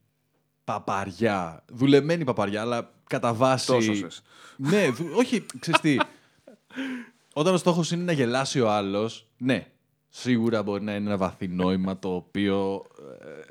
[0.64, 3.66] παπαριά, δουλεμένη παπαριά, αλλά κατά βάση...
[3.68, 4.22] Τόσο σες.
[4.58, 5.98] ναι, δου- όχι, ξέρεις τι.
[7.34, 9.68] Όταν ο στόχος είναι να γελάσει ο άλλος, ναι,
[10.16, 12.86] σίγουρα μπορεί να είναι ένα βαθύ νόημα το οποίο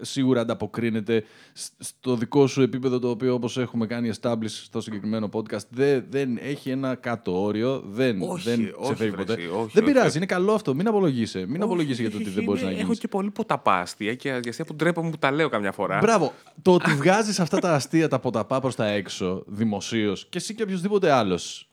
[0.00, 4.80] ε, σίγουρα ανταποκρίνεται σ- στο δικό σου επίπεδο το οποίο όπως έχουμε κάνει establish στο
[4.80, 9.24] συγκεκριμένο podcast δεν, δεν έχει ένα κάτω όριο, δεν, Όχι, δεν όχι, σε φεύγει βρε
[9.24, 9.32] ποτέ.
[9.32, 9.92] εσύ, όχι, δεν όχι.
[9.92, 11.46] πειράζει, είναι καλό αυτό, μην απολογείσαι.
[11.46, 12.90] Μην απολογείσαι για το Όχι, ότι δεν μπορείς να είναι- γίνεις.
[12.92, 15.98] Έχω και πολύ ποταπά αστεία και αστεία που ντρέπομαι που τα λέω καμιά φορά.
[15.98, 16.32] Μπράβο.
[16.62, 20.62] Το ότι βγάζεις αυτά τα αστεία τα ποταπά προς τα έξω δημοσίως και εσύ και
[20.62, 21.70] οποιοδήποτε άλλος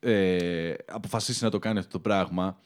[0.00, 2.58] ε, αποφασίσει να το κάνει αυτό το πράγμα.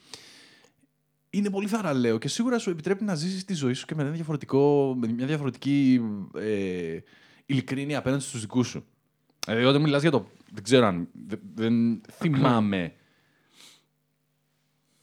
[1.30, 4.10] Είναι πολύ θαραλέο και σίγουρα σου επιτρέπει να ζήσεις τη ζωή σου και με, ένα
[4.10, 6.00] διαφορετικό, με μια διαφορετική
[6.38, 6.98] ε,
[7.46, 8.84] ειλικρίνεια απέναντι στους δικούς σου.
[9.46, 10.26] Δηλαδή όταν μιλάς για το...
[10.52, 11.08] Δεν ξέρω αν...
[11.26, 12.92] Δεν, δεν θυμάμαι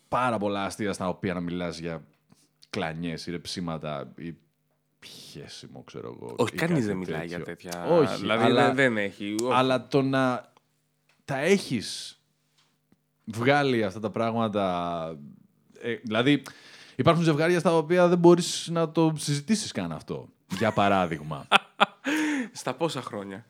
[0.07, 2.05] πάρα πολλά αστεία στα οποία να μιλάς για
[2.69, 4.35] κλανιές ή ρεψίματα ή
[4.99, 6.35] πιέσιμο, ξέρω εγώ.
[6.37, 7.35] Όχι, ή κανείς κάτι δεν μιλάει τέτοιο.
[7.35, 7.85] για τέτοια.
[7.85, 9.35] Όχι, δηλαδή αλλά- δεν, δεν έχει.
[9.43, 9.53] όχι.
[9.53, 10.51] Αλλά το να
[11.25, 12.19] τα έχεις
[13.25, 15.17] βγάλει αυτά τα πράγματα...
[15.85, 16.41] ε, δηλαδή,
[16.95, 20.29] υπάρχουν ζευγάρια στα οποία δεν μπορείς να το συζητήσεις καν αυτό.
[20.57, 21.47] Για παράδειγμα.
[22.51, 23.45] Στα πόσα χρόνια;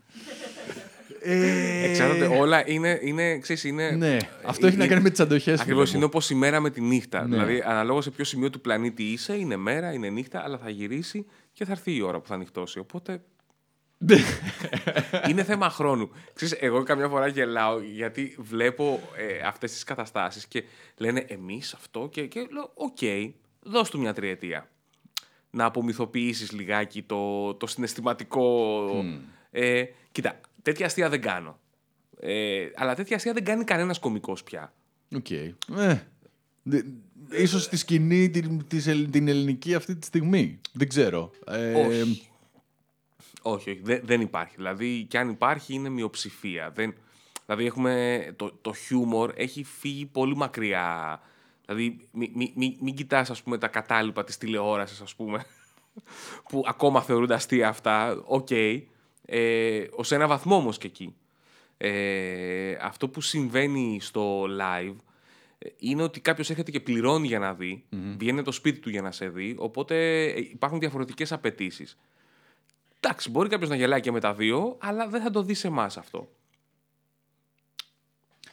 [1.21, 2.25] ε, Εξαρτάται.
[2.25, 2.99] Όλα είναι.
[3.01, 5.59] είναι, ξέρεις, είναι Ναι, αυτό έχει να κάνει με τις αντοχές.
[5.59, 5.97] Ακριβώς φίλε μου.
[5.97, 7.21] είναι όπως η μέρα με τη νύχτα.
[7.21, 7.27] Ναι.
[7.27, 11.25] Δηλαδή, αναλόγως σε ποιο σημείο του πλανήτη είσαι, είναι μέρα, είναι νύχτα, αλλά θα γυρίσει
[11.53, 12.79] και θα έρθει η ώρα που θα ανοιχτώσει.
[12.79, 13.21] Οπότε.
[15.29, 16.09] είναι θέμα χρόνου.
[16.33, 20.63] Ξέρεις, εγώ καμιά φορά γελάω γιατί βλέπω ε, αυτές τις καταστάσεις και
[20.97, 22.97] λένε εμείς αυτό και, και λέω οκ,
[23.61, 24.69] δώσ' του μια τριετία.
[25.49, 28.85] Να απομυθοποιήσεις λιγάκι το, το συναισθηματικό...
[29.51, 31.59] Ε, κοίτα, τέτοια αστεία δεν κάνω.
[32.19, 34.73] Ε, αλλά τέτοια αστεία δεν κάνει κανένας κωμικός πια.
[35.15, 35.31] Οκ.
[35.31, 35.53] Ε,
[36.63, 36.81] δε-
[37.31, 40.59] ίσως στη σκηνή την, της ελ- την ελληνική αυτή τη στιγμή.
[40.73, 41.31] Δεν ξέρω.
[41.47, 42.27] Ε, Όχι.
[43.47, 44.55] Όχι, όχι, δεν, δεν υπάρχει.
[44.55, 46.71] Δηλαδή, και αν υπάρχει, είναι μειοψηφία.
[46.71, 46.93] Δεν,
[47.45, 51.21] δηλαδή, έχουμε, το, το χιούμορ έχει φύγει πολύ μακριά.
[51.65, 55.45] Δηλαδή, μην μη, μη, μην κοιτάς, ας πούμε, τα κατάλοιπα της τηλεόρασης, ας πούμε,
[56.49, 58.23] που ακόμα θεωρούνται αστεία αυτά.
[58.25, 58.49] Οκ.
[59.25, 61.15] Ε, ως ένα βαθμό όμως και εκεί.
[61.77, 64.95] Ε, αυτό που συμβαίνει στο live
[65.57, 67.83] ε, είναι ότι κάποιος έρχεται και πληρώνει για να δει,
[68.17, 71.97] βγαίνει το σπίτι του για να σε δει, οπότε ε, υπάρχουν διαφορετικές απαιτήσεις.
[73.05, 75.67] Εντάξει, μπορεί κάποιος να γελάει και με τα δύο, αλλά δεν θα το δεις σε
[75.67, 76.29] εμάς αυτό.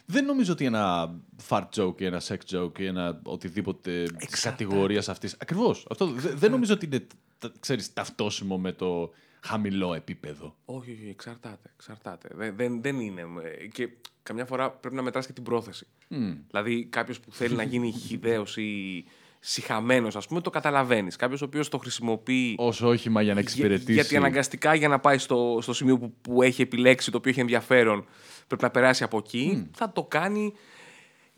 [0.05, 1.15] Δεν νομίζω ότι ένα
[1.49, 4.63] fart joke ή ένα sex joke ή ένα οτιδήποτε της Εξαρτάται.
[4.63, 5.35] κατηγορίας αυτής.
[5.39, 5.85] Ακριβώς.
[5.89, 7.07] Αυτό δε- δεν νομίζω ότι είναι
[7.39, 10.55] τα- ξέρεις, ταυτόσιμο με το χαμηλό επίπεδο.
[10.65, 11.69] Όχι, όχι, εξαρτάται.
[11.73, 12.29] εξαρτάται.
[12.33, 13.21] Δεν, δεν, δεν είναι.
[13.61, 13.89] ε, Και
[14.23, 15.87] καμιά φορά πρέπει να μετράς και την πρόθεση.
[16.47, 19.03] Δηλαδή, κάποιος που θέλει να γίνει χιδαίο ή
[19.45, 21.15] συχαμένος, ας πούμε, το καταλαβαίνεις.
[21.15, 22.55] Κάποιος ο οποίος το χρησιμοποιεί.
[22.59, 23.93] Ω όχημα για να Για- εξυπηρετήσει.
[23.93, 27.39] γιατί αναγκαστικά για να πάει στο, στο σημείο που, που έχει επιλέξει, το οποίο έχει
[27.39, 28.05] ενδιαφέρον,
[28.47, 30.53] πρέπει να περάσει από εκεί, θα το κάνει.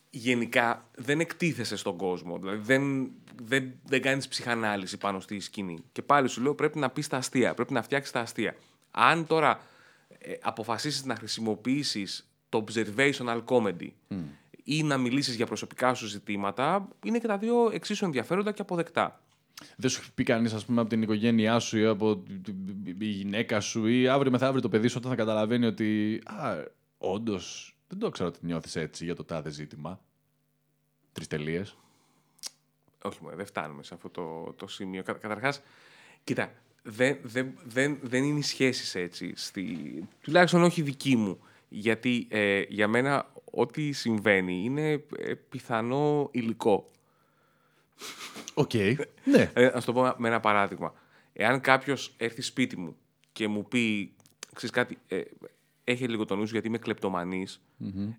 [0.10, 2.38] Γενικά δεν εκτίθεσαι στον κόσμο.
[2.38, 3.12] Δηλαδή δεν,
[3.44, 5.78] δεν, δεν κάνεις ψυχανάλυση πάνω στη σκηνή.
[5.92, 8.56] Και πάλι σου λέω πρέπει να πεις τα αστεία, πρέπει να φτιάξεις τα αστεία.
[8.92, 9.60] Αν τώρα
[10.18, 13.88] ε, αποφασίσεις να χρησιμοποιήσεις το observational comedy
[14.68, 19.20] ή να μιλήσεις για προσωπικά σου ζητήματα, είναι και τα δύο εξίσου ενδιαφέροντα και αποδεκτά.
[19.76, 22.24] Δεν σου έχει πει κανείς, ας πούμε, από την οικογένειά σου ή από
[22.98, 26.22] η γυναίκα σου ή αύριο μεθαύριο το παιδί σου όταν θα καταλαβαίνει ότι.
[26.26, 26.64] Α,
[26.98, 30.00] όντως δεν το ξέρω ότι νιώθεις έτσι για το τάδε ζήτημα.
[31.12, 31.78] Τρεις τελείες.
[33.02, 35.04] Όχι, μωρέ, δεν φτάνουμε σε αυτό το, το σημείο.
[35.04, 35.62] Κα, καταρχάς,
[36.24, 36.52] κοίτα,
[36.84, 39.34] δεν, δεν, δεν, δεν είναι οι σχέσεις έτσι.
[39.36, 41.40] Στη, τουλάχιστον όχι δική μου.
[41.70, 46.92] Γιατί ε, για μένα ό,τι συμβαίνει είναι ε, πιθανό υλικό.
[48.54, 48.74] Οκ.
[49.24, 49.52] ναι.
[49.54, 50.94] Ε, ας το πω με ένα παράδειγμα.
[51.34, 52.96] Εάν κάποιος έρθει σπίτι μου
[53.32, 54.14] και μου πει,
[54.54, 55.22] ξέρεις κάτι, ε,
[55.84, 57.62] έχει λίγο τον νου σου γιατί είμαι κλεπτομανής»,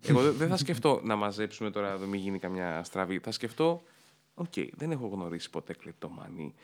[0.03, 3.18] εγώ δεν- δεν θα σκεφτώ να μαζέψουμε τώρα, δεν μην γίνει καμιά στραβή.
[3.18, 3.82] Θα σκεφτώ,
[4.34, 6.55] οκ, δεν έχω γνωρίσει ποτέ κλεπτομανή.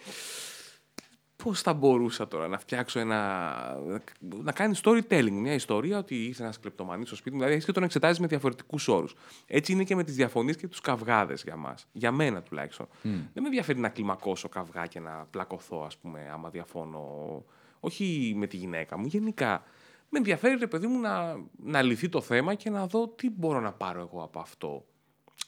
[1.45, 3.77] Πώς θα μπορούσα τώρα να φτιάξω ένα.
[4.21, 7.37] να κάνει storytelling, μια ιστορία ότι ήρθε ένας κλεπτομανής στο σπίτι μου.
[7.37, 9.15] Δηλαδή, έχεις και τον εξετάζεις με διαφορετικούς όρους.
[9.47, 11.87] Έτσι είναι και με τις διαφωνίες και τους καυγάδες για μας.
[11.93, 12.87] Για μένα τουλάχιστον.
[13.03, 17.45] Δεν με ενδιαφέρει να κλιμακώσω καυγά και να πλακωθώ, ας πούμε, άμα διαφώνω.
[17.81, 19.63] Όχι με τη γυναίκα μου, γενικά.
[20.09, 23.61] Με ενδιαφέρει, ρε παιδί μου, να, να λυθεί το θέμα και να δω τι μπορώ
[23.61, 24.85] να πάρω εγώ από αυτό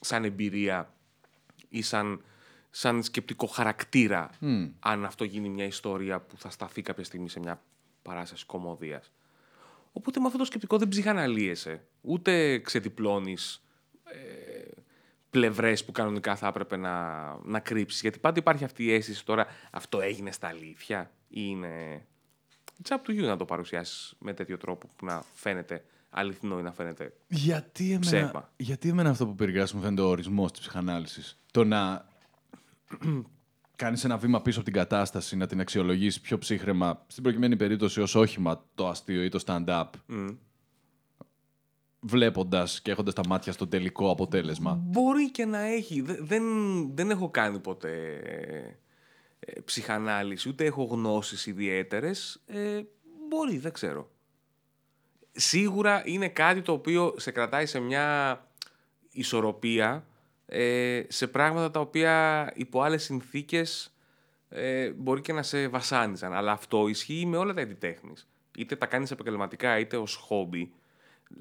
[0.01, 0.95] σαν εμπειρία
[1.69, 2.23] ή σαν,
[2.77, 4.31] σαν σκεπτικό χαρακτήρα
[4.79, 7.63] αν αυτό γίνει μια ιστορία που θα σταθεί κάποια στιγμή σε μια
[8.03, 9.13] παράσταση κομμωδίας.
[9.93, 13.63] Οπότε με αυτό το σκεπτικό δεν ψυχαναλύεσαι, ούτε ξεδιπλώνεις
[14.05, 14.19] ε,
[15.31, 18.01] πλευρές που κανονικά θα έπρεπε να, να κρύψεις.
[18.01, 22.07] Γιατί πάντα υπάρχει αυτή η αίσθηση τώρα αυτό έγινε στα αλήθεια ή είναι...
[22.83, 26.63] It's up to you να το παρουσιάσεις με τέτοιο τρόπο που να φαίνεται αληθινό ή
[26.63, 28.53] να φαίνεται Γιατί εμένα, Ψέμα.
[28.57, 31.39] γιατί εμένα αυτό που περιγράφεις μου φαίνεται ο ορισμός της ψυχανάλυσης.
[31.51, 32.13] Το να
[33.77, 38.01] κάνεις ένα βήμα πίσω από την κατάσταση, να την αξιολογήσει πιο ψύχρεμα, στην προκειμένη περίπτωση
[38.01, 39.85] ως όχημα το αστείο ή το stand-up,
[42.01, 44.81] βλέποντας και έχοντας τα μάτια στο τελικό αποτέλεσμα.
[44.85, 46.01] Μπορεί και να έχει.
[46.01, 46.43] Δε- Δεν,
[46.97, 48.21] δεν έχω κάνει ποτέ
[49.39, 52.43] ε, ψυχανάλυση, ούτε έχω γνώσεις ιδιαίτερες.
[52.47, 52.81] Ε,
[53.29, 54.11] μπορεί, δεν ξέρω.
[55.33, 58.39] Σίγουρα είναι κάτι το οποίο σε κρατάει σε μια
[59.11, 60.07] ισορροπία
[60.47, 63.95] ε, σε πράγματα τα οποία υπό άλλες συνθήκες
[64.49, 66.33] ε, μπορεί και να σε βασάνιζαν.
[66.33, 68.29] Αλλά αυτό ισχύει με όλα τα είδη τέχνης.
[68.57, 70.73] Είτε τα κάνεις επαγγελματικά είτε ως χόμπι.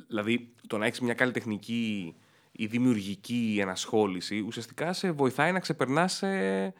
[0.08, 2.16] Δηλαδή το να έχεις μια καλλιτεχνική
[2.52, 6.74] ή δημιουργική ενασχόληση ουσιαστικά σε βοηθάει να ξεπερνάς ε,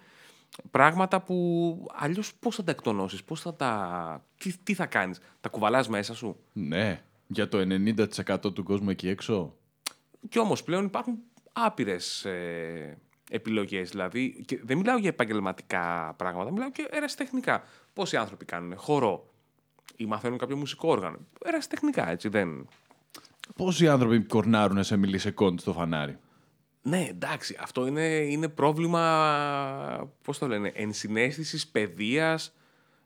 [0.72, 4.26] πράγματα που αλλιώς πώς θα τα εκτονώσεις, πώς θα τα...
[4.38, 9.08] Τι, τι θα κάνεις, τα κουβαλάς μέσα σου; Ναι, για το 90% του κόσμου εκεί
[9.08, 9.56] έξω;
[10.30, 11.20] Και όμως πλέον υπάρχουν
[11.54, 12.98] άπειρες ε,
[13.30, 13.90] επιλογές.
[13.90, 17.64] Δηλαδή, και δεν μιλάω για επαγγελματικά πράγματα, μιλάω και ερασιτεχνικά.
[17.94, 19.34] Πόσοι άνθρωποι κάνουν χορό
[19.96, 22.68] ή μαθαίνουν κάποιο μουσικό όργανο; Ερασιτεχνικά, έτσι δεν...
[23.56, 26.18] Πόσοι άνθρωποι κορνάρουν σε μιλισεκόντ στο φανάρι;
[26.82, 32.54] Ναι, εντάξει, αυτό είναι, είναι πρόβλημα, πώς το λένε, ενσυναίσθησης, παιδείας,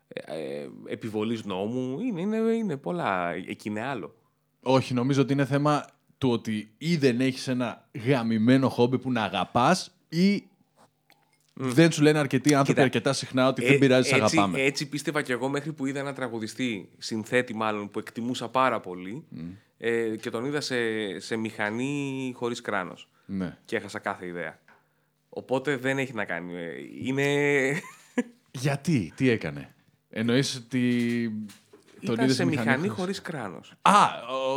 [0.08, 2.00] ε, ε, επιβολής νόμου.
[2.00, 3.30] Είναι, είναι, είναι πολλά.
[3.30, 4.14] Εκεί είναι άλλο.
[4.62, 5.84] Όχι, νομίζω ότι είναι θέμα
[6.18, 10.42] του ότι ή δεν έχεις ένα γαμημένο χόμπι που να αγαπάς ή
[11.60, 14.62] δεν σου λένε αρκετοί άνθρωποι Κοίτα, αρκετά συχνά ότι δεν πειράζει, σε Ε, έτσι, αγαπάμε.
[14.62, 19.24] Έτσι πίστευα και εγώ μέχρι που είδα ένα τραγουδιστή, συνθέτη μάλλον, που εκτιμούσα πάρα πολύ
[19.78, 20.76] ε, και τον είδα σε,
[21.20, 23.08] σε μηχανή χωρίς κράνος.
[23.26, 23.56] Ναι.
[23.64, 24.58] Και έχασα κάθε ιδέα.
[25.28, 26.54] Οπότε δεν έχει να κάνει.
[26.54, 26.70] ε,
[27.02, 27.24] Είναι...
[28.50, 29.74] Γιατί, τι έκανε;
[30.10, 31.32] Εννοείς ότι
[32.04, 33.72] τον Ήταν είδες σε μηχανή χωρίς- χωρίς κράνος.
[33.82, 33.92] Α,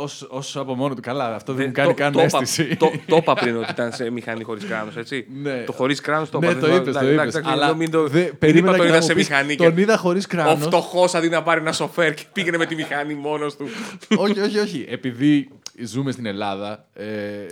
[0.02, 1.00] ως, ως από μόνο του.
[1.00, 2.76] Καλά, αυτό δεν Δεν- μου κάνει το- καν το είπα- αίσθηση.
[2.76, 5.26] Το, το είπα πριν ότι ήταν σε μηχανή χωρίς κράνος, έτσι.
[5.42, 5.62] Ναι.
[5.66, 6.58] Το χωρίς κράνος το ναι, είπα.
[6.60, 7.34] το δεν- είπες, το εντάξει, είπες.
[7.34, 9.28] εντάξει, Αλλά μην το- δε- μην περίμενα είπα το και είδα να σε μου πεις,
[9.28, 9.56] μηχανή.
[9.56, 10.66] Τον και είδα χωρίς Ο κράνος.
[10.66, 13.66] φτωχός αντί να πάρει ένα σοφέρ και πήγαινε με τη μηχανή μόνος του.
[14.24, 14.86] όχι, όχι, όχι.
[14.88, 15.48] Επειδή
[15.84, 17.04] ζούμε στην Ελλάδα, ε,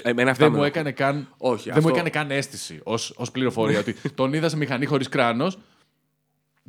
[0.03, 0.65] Εμένα αυτά δεν με μου ενοχλούν.
[0.65, 4.49] έκανε καν, Όχι, δεν αυτό- μου έκανε καν αίσθηση ως, ως πληροφορία ότι τον είδα
[4.49, 5.59] σε μηχανή χωρίς κράνος.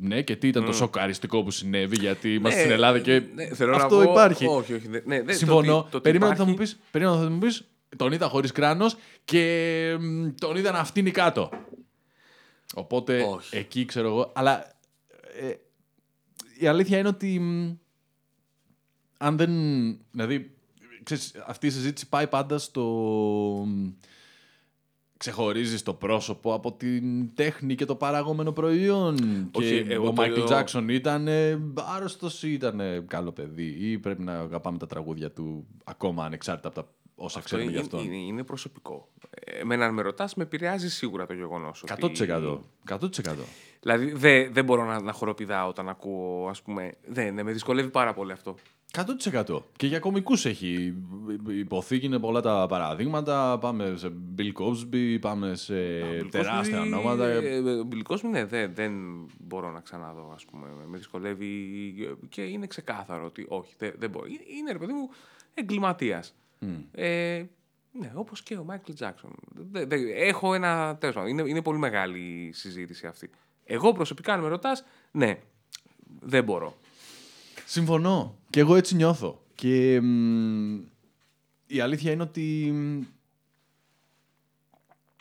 [0.04, 3.46] Ναι, και τι ήταν το σοκαριστικό που συνέβη, γιατί είμαστε Ναι, στην Ελλάδα και ναι,
[3.54, 4.46] θέλω να αυτό πω- υπάρχει.
[4.46, 4.88] Όχι, όχι.
[4.88, 5.78] ναι, ναι, το Συμφωνώ.
[5.78, 7.64] ότι- το ότι περίμενα, ότι θα μου υπάρχει- πεις, περίμενα ότι θα μου πεις,
[7.96, 11.50] τον είδα χωρίς κράνος και μ, τον είδα να φτύνει κάτω.
[12.74, 13.56] Οπότε Όχι.
[13.56, 14.32] εκεί ξέρω εγώ.
[14.34, 14.72] Αλλά
[15.40, 15.52] ε,
[16.58, 17.72] η αλήθεια είναι ότι μ,
[19.18, 19.50] αν δεν...
[20.10, 20.50] Δηλαδή,
[21.02, 22.84] ξέρεις, αυτή η συζήτηση πάει πάντα στο...
[25.22, 29.14] μ, Ξεχωρίζεις το πρόσωπο από την τέχνη και το παραγόμενο προϊόν.
[29.52, 31.28] Όχι, και εγώ ο το- Μάικλ Τζάξον ήταν
[31.94, 36.80] άρρωστος ή ήταν καλό παιδί ή πρέπει να αγαπάμε τα τραγούδια του ακόμα ανεξάρτητα από
[36.82, 38.04] τα όσα Αυτό ξέρουμε είναι, γι' αυτόν.
[38.04, 39.08] είναι, είναι προσωπικό.
[39.44, 41.84] Εμένα, αν με ρωτάς, με επηρεάζει σίγουρα το γεγονός.
[42.00, 42.60] 100%.
[42.88, 42.98] 100%.
[43.80, 46.92] Δηλαδή, δεν δεν μπορώ να, να χοροπηδάω όταν ακούω, ας πούμε.
[47.06, 48.54] Δεν, ναι, με δυσκολεύει πάρα πολύ αυτό.
[49.46, 49.62] 100%.
[49.76, 50.94] Και για κομικούς έχει
[51.48, 53.58] υποθεί και είναι πολλά τα παραδείγματα.
[53.58, 55.74] Πάμε σε Bill Cosby, πάμε σε
[56.30, 57.26] τεράστια Bill Cosby, ονόματα.
[57.26, 58.92] ε, ε, Bill Cosby, ναι, δεν, δεν
[59.40, 60.66] μπορώ να ξαναδώ, ας πούμε.
[60.90, 61.48] Με δυσκολεύει
[62.28, 64.26] και είναι ξεκάθαρο ότι όχι, δεν, δεν μπορώ.
[64.26, 65.08] Είναι- Είναι, ρε παιδί μου,
[65.54, 66.34] εγκληματίας.
[66.92, 67.44] Ε,
[67.92, 69.30] ναι, όπως και ο Μάικλ Τζάξον.
[69.54, 73.30] Δεν- δεν- έχω ένα, τέλος πάντων, είναι, είναι πολύ μεγάλη η συζήτηση αυτή.
[73.64, 75.38] Εγώ προσωπικά, αν με ρωτάς, ναι,
[76.20, 76.78] δεν μπορώ.
[77.66, 78.38] Συμφωνώ.
[78.50, 79.42] Και εγώ έτσι νιώθω.
[79.54, 80.74] Και μ,
[81.66, 82.74] η αλήθεια είναι ότι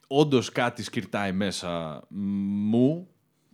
[0.07, 3.07] όντως κάτι σκυρτάει μέσα μου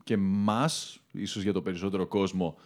[0.04, 2.58] και μας, ίσως για το περισσότερο κόσμο,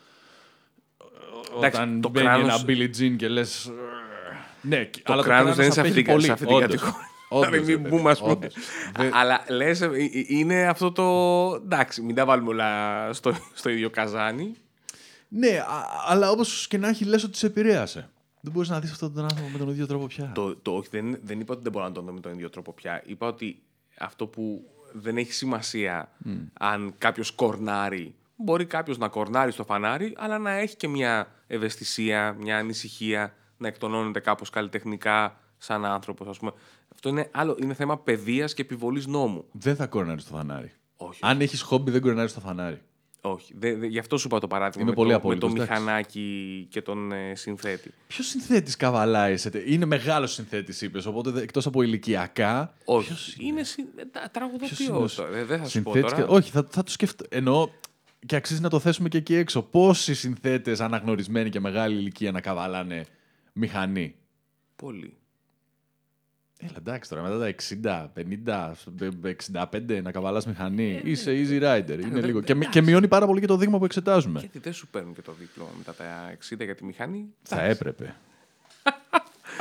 [1.57, 3.71] Εντάξει, όταν το μπαίνει κράνος- ένα Billie Jean και λες...
[4.61, 4.69] «Ρρρ».
[4.69, 6.25] Ναι, Το αλλά κράνος δεν είναι σε απέχει αυτή, την- πολύ.
[6.25, 6.67] σε αυτή την Όντως.
[6.69, 7.09] κατηγορία.
[7.29, 8.31] Όντως, Δηλαδή, ρε μην παιδί, πούμε, ας πούμε.
[8.31, 8.55] όντως.
[8.97, 11.05] Δεν- Αλλά λες, ε, ε, είναι αυτό το...
[11.63, 14.55] Εντάξει, μην τα βάλουμε όλα στο, στο ίδιο καζάνι.
[15.27, 18.09] Ναι, α- αλλά όπως και να έχει λες ότι σε επηρέασε.
[18.41, 20.31] Δεν μπορείς να δεις αυτόν τον άνθρωπο με τον ίδιο τρόπο πια.
[20.35, 22.49] Το, το, όχι, δεν, δεν είπα ότι δεν μπορώ να τον δω με τον ίδιο
[22.49, 23.01] τρόπο πια.
[23.05, 23.61] Είπα ότι
[23.99, 26.11] αυτό που δεν έχει σημασία
[26.53, 28.15] αν κάποιος κορνάρει.
[28.35, 33.67] Μπορεί κάποιος να κορνάρει στο φανάρι, αλλά να έχει και μια ευαισθησία, μια ανησυχία, να
[33.67, 36.51] εκτονώνεται κάπως καλλιτεχνικά σαν άνθρωπος, ας πούμε.
[36.93, 39.45] Αυτό είναι, άλλο, είναι θέμα παιδείας και επιβολής νόμου.
[39.51, 40.71] Δεν θα κορνάρεις το φανάρι.
[40.97, 41.19] Όχι.
[41.23, 42.81] Αν έχεις χόμπι δεν κορνάρεις το φανάρι.
[43.23, 43.53] Όχι.
[43.57, 45.55] Δε, δε- γι' αυτό σου είπα το παράδειγμα Είμαι με, πολύ το, με απόλυτος, το
[45.55, 45.71] εντάξει.
[45.81, 47.93] μηχανάκι και τον ε, συνθέτη.
[48.07, 49.49] Ποιος συνθέτης καβαλάει σε.
[49.49, 51.05] τε- Είναι μεγάλος συνθέτης, είπες.
[51.05, 52.73] Οπότε εκτός από ηλικιακά.
[52.85, 53.07] Όχι.
[53.07, 53.81] ποιος είναι; Συ...
[53.81, 54.79] ε, τα- ποιος τραγουδοποιός.
[54.79, 55.37] είναι ο τώρα.
[55.37, 56.25] Ε, Δεν θα σου πω συνθέτης τώρα.
[56.27, 57.25] και- Όχι, θα, θα το σκεφτώ.
[57.29, 57.69] Εννοώ.
[58.25, 59.61] Και αξίζει να το θέσουμε και εκεί έξω.
[59.61, 63.05] Πόσοι συνθέτες αναγνωρισμένοι και μεγάλη ηλικία να καβαλάνε
[63.53, 64.15] μηχανή.
[64.75, 65.15] Πολύ.
[66.63, 68.71] Έλα εντάξει τώρα, μετά τα 60, 50,
[69.71, 71.01] 65 να καβαλάς μηχανή.
[71.03, 71.89] Είσαι easy rider.
[71.89, 72.41] Είναι δεν- λίγο.
[72.41, 74.39] Και, μει- και μειώνει πάρα πολύ και το δείγμα που εξετάζουμε.
[74.39, 77.33] Γιατί δεν σου παίρνουν και το δίπλωμα μετά τα 60 για τη μηχανή.
[77.43, 77.71] Θα Εντάξει.
[77.79, 78.15] έπρεπε.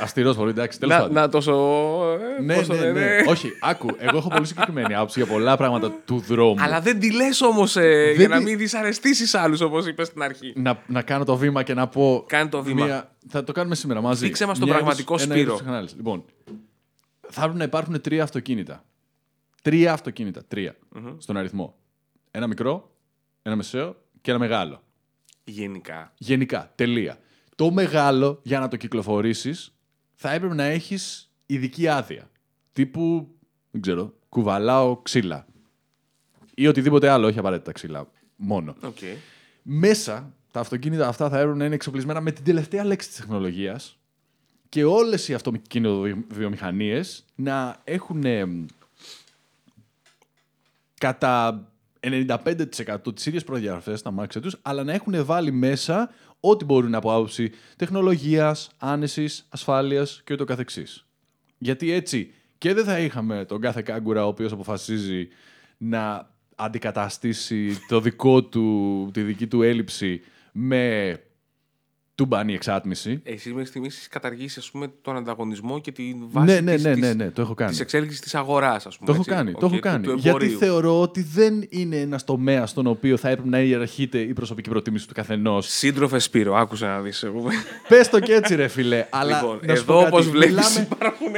[0.01, 1.15] Αστηρό πολύ, εντάξει, τέλος Να, πάντων.
[1.15, 1.53] να τόσο.
[2.37, 2.91] ε, Ναι, πώς το ναι, ναι.
[2.91, 3.23] λένε.
[3.27, 3.87] Όχι, άκου.
[3.97, 6.55] Εγώ έχω πολύ συγκεκριμένη άποψη για πολλά πράγματα του δρόμου.
[6.63, 10.21] Αλλά δεν τη λες όμως για Δεν να τη- μην δυσαρεστήσεις άλλους όπως είπες στην
[10.21, 10.53] αρχή.
[10.55, 12.23] να, να κάνω το βήμα και να πω.
[12.27, 12.85] Κάνε το βήμα.
[12.85, 13.15] Μία...
[13.27, 14.25] Θα το κάνουμε σήμερα μαζί.
[14.25, 15.53] Δείξε μας τον Μια πραγματικό είδους- ένα Σπύρο.
[15.53, 15.95] είδους ανάλυση.
[15.95, 16.23] Λοιπόν,
[17.29, 18.83] θα έπρεπε να υπάρχουν τρία αυτοκίνητα.
[19.61, 20.41] τρία αυτοκίνητα.
[20.47, 20.75] Τρία.
[21.17, 21.75] Στον αριθμό.
[22.31, 22.91] Ένα μικρό,
[23.41, 24.83] ένα μεσαίο και ένα μεγάλο.
[25.43, 26.13] Γενικά.
[26.17, 26.71] Γενικά.
[26.75, 27.17] Τελεία.
[27.55, 29.73] Το μεγάλο, για να το κυκλοφορήσεις,
[30.23, 32.29] θα έπρεπε να έχεις ειδική άδεια.
[32.73, 33.27] Τύπου,
[33.71, 35.45] δεν ξέρω, κουβαλάω ξύλα.
[36.55, 38.07] Ή οτιδήποτε άλλο, όχι απαραίτητα ξύλα.
[38.35, 38.75] Μόνο.
[38.81, 38.97] Οκ.
[39.61, 43.97] Μέσα τα αυτοκίνητα αυτά θα έπρεπε να είναι εξοπλισμένα με την τελευταία λέξη της τεχνολογίας
[44.69, 48.65] και όλες οι αυτοκινητοβιομηχανίες να έχουν ε,
[50.97, 51.65] κατά
[51.99, 56.09] 95% τις ίδιες προδιαγραφές στα αμάξια τους, αλλά να έχουν βάλει μέσα
[56.41, 61.05] ό,τι μπορούν από άποψη τεχνολογίας, άνεσης, ασφάλειας και ούτω καθεξής.
[61.57, 65.27] Γιατί έτσι και δεν θα είχαμε τον κάθε κάγκουρα ο οποίος αποφασίζει
[65.77, 70.21] να αντικαταστήσει το δικό του, τη δική του έλλειψη
[70.51, 71.15] με
[72.21, 73.19] τούμπανη εξάτμιση.
[73.23, 76.83] Εσύ μέχρι στιγμής έχεις καταργήσει ας πούμε, τον ανταγωνισμό και τη βάση Ναι, ναι, της,
[76.83, 77.69] ναι, της, ναι, ναι, το έχω κάνει.
[77.71, 79.05] της εξέλιξης της αγοράς, ας πούμε.
[79.05, 79.31] Το έχω έτσι.
[79.35, 80.03] κάνει, Οκ, το έχω του- κάνει.
[80.03, 80.57] του Γιατί εμπορίου.
[80.57, 85.07] θεωρώ ότι δεν είναι ένας τομέας στον οποίο θα έπρεπε να ιεραρχείται η προσωπική προτίμηση
[85.07, 85.67] του καθενός.
[85.67, 87.23] Σύντροφε Σπύρο, άκουσε να δεις.
[87.23, 87.43] εγώ.
[87.87, 89.05] Πες το και έτσι, ρε φιλέ.
[89.09, 91.31] Αλλά λοιπόν, να σου πω εδώ κάτι, όπως βλέπεις Μιλάμε, υπάρχουν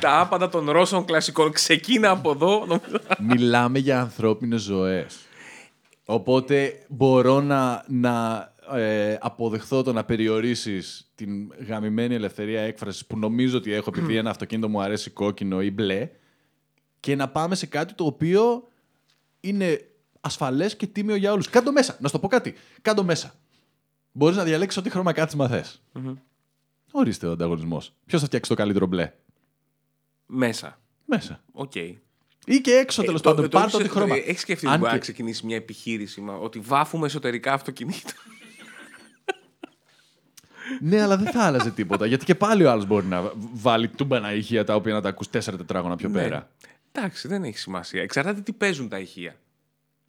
[0.00, 1.52] τα άπαντα των Ρώσων κλασικών.
[1.52, 2.80] Ξεκίνα από εδώ.
[3.18, 5.18] μιλάμε για ανθρώπινες ζωές.
[6.04, 13.56] Οπότε μπορώ να, να ε, αποδεχθώ το να περιορίσεις την γαμημένη ελευθερία έκφρασης που νομίζω
[13.56, 16.10] ότι έχω επειδή ένα αυτοκίνητο μου αρέσει κόκκινο ή μπλε
[17.00, 18.68] και να πάμε σε κάτι το οποίο
[19.40, 19.80] είναι
[20.20, 21.48] ασφαλές και τίμιο για όλους.
[21.50, 21.96] Κάντο μέσα.
[22.00, 22.54] Να σου το πω κάτι.
[22.82, 23.34] Κάντο μέσα.
[24.12, 25.82] Μπορείς να διαλέξεις ό,τι χρώμα κάθισμα θες.
[26.92, 27.92] Ορίστε ο ανταγωνισμός.
[28.06, 29.12] Ποιος θα φτιάξει το καλύτερο μπλε;
[30.26, 30.80] Μέσα.
[31.04, 31.42] Μέσα.
[31.52, 31.74] Οκ.
[32.44, 33.48] Ή και έξω τέλος πάντων.
[33.48, 34.14] Πάρτε ό,τι χρώμα.
[34.16, 38.12] Έχεις σκεφτεί Αν ότι μπορεί να και- ξεκινήσει μια επιχείρηση μα, ότι βάφουμε εσωτερικά αυτοκινήτων.
[40.80, 42.06] Ναι, αλλά δεν θα άλλαζε τίποτα.
[42.06, 45.30] Γιατί και πάλι ο άλλος μπορεί να βάλει τούμπανα ηχεία τα οποία να τα ακούς
[45.30, 46.36] τέσσερα τετράγωνα πιο πέρα.
[46.36, 46.72] Ναι.
[46.92, 48.02] Εντάξει, δεν έχει σημασία.
[48.02, 49.34] Εξαρτάται τι παίζουν τα ηχεία.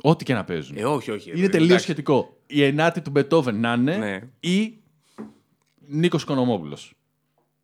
[0.02, 0.78] Ό,τι και να παίζουν.
[0.78, 1.32] Ε, όχι, όχι.
[1.36, 1.84] είναι ε, τελείως εντάξει.
[1.84, 2.38] σχετικό.
[2.48, 4.22] Η ενάτη του Μπετόβεν να είναι Ναι.
[4.40, 4.78] ή
[5.88, 6.78] Νίκος Οικονομόπουλο.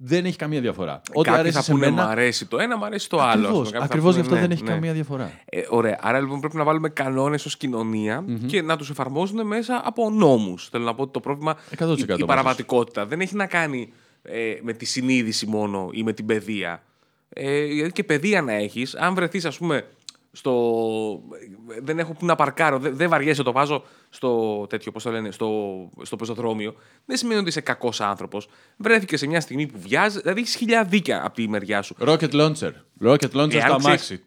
[0.01, 1.01] Δεν έχει καμία διαφορά.
[1.13, 2.03] Ό,τι Κάποιοι αρέσει θα σε πούνε μένα.
[2.03, 3.47] μου αρέσει το ένα, μου αρέσει το άλλο.
[3.47, 3.63] ας πούμε.
[3.63, 4.69] Κάποιοι θα Ακριβώς γι' πούνε, αυτό ναι, δεν έχει ναι.
[4.69, 5.31] καμία διαφορά.
[5.45, 5.99] Ε, ωραία.
[6.01, 10.69] Άρα λοιπόν πρέπει να βάλουμε κανόνες ως κοινωνια και να τους εφαρμόζουν μέσα από νόμους.
[10.69, 11.55] Θέλω να πω ότι το πρόβλημα.
[11.55, 13.93] 100% η, η μαζί παραβατικότητα δεν έχει να κάνει
[14.23, 16.83] ε, με τη συνείδηση μόνο ή με την παιδεία.
[17.29, 19.85] Ε, γιατί και παιδεία να έχεις, αν βρεθείς, ας πούμε,
[20.31, 20.53] στο.
[21.81, 25.31] Δεν έχω που να παρκάρω, δεν, δεν βαριέσαι, το βάζω στο τέτοιο, πώς το λένε,
[25.31, 26.75] στο, στο πεζοδρόμιο.
[27.05, 28.47] Δεν σημαίνει ότι είσαι κακός άνθρωπος.
[28.77, 31.95] Βρέθηκε σε μια στιγμή που βιάζει, δηλαδή έχεις χιλιαδίκια από τη μεριά σου.
[31.99, 32.71] Rocket launcher.
[33.03, 34.23] Rocket launcher Εάν στο ξέρεις- αμάξι.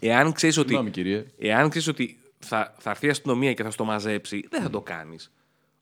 [0.00, 1.26] Εάν ξέρεις ότι Συγγνώμη, κύριε.
[1.38, 4.80] Εάν ξέρεις ότι θα, θα έρθει η αστυνομία και θα στο μαζέψει, δεν θα το
[4.80, 5.32] κάνεις.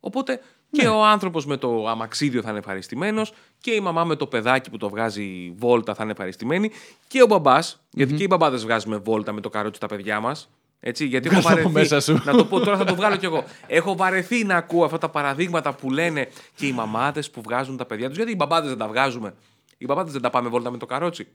[0.00, 0.40] Οπότε
[0.70, 0.88] και Ναι.
[0.88, 4.76] ο άνθρωπος με το αμαξίδιο θα είναι ευχαριστημένος και η μαμά με το παιδάκι που
[4.76, 6.70] το βγάζει βόλτα θα είναι ευχαριστημένη
[7.08, 10.48] και ο μπαμπάς, γιατί και οι μπαμπάδες βγάζουμε βόλτα με το καρότσι τα παιδιά μας.
[10.80, 11.94] Έτσι, γιατί έχω Βγάλ' το από βαρεθεί.
[11.94, 12.22] μέσα σου.
[12.24, 13.44] Να το πω τώρα, θα το βγάλω κι εγώ.
[13.66, 17.84] Έχω βαρεθεί να ακούω αυτά τα παραδείγματα που λένε και οι μαμάδες που βγάζουν τα
[17.84, 18.16] παιδιά τους.
[18.16, 19.34] Γιατί οι μπαμπάδες δεν τα βγάζουμε.
[19.78, 21.26] Οι μπαμπάδες δεν τα πάμε βόλτα με το καρότσι.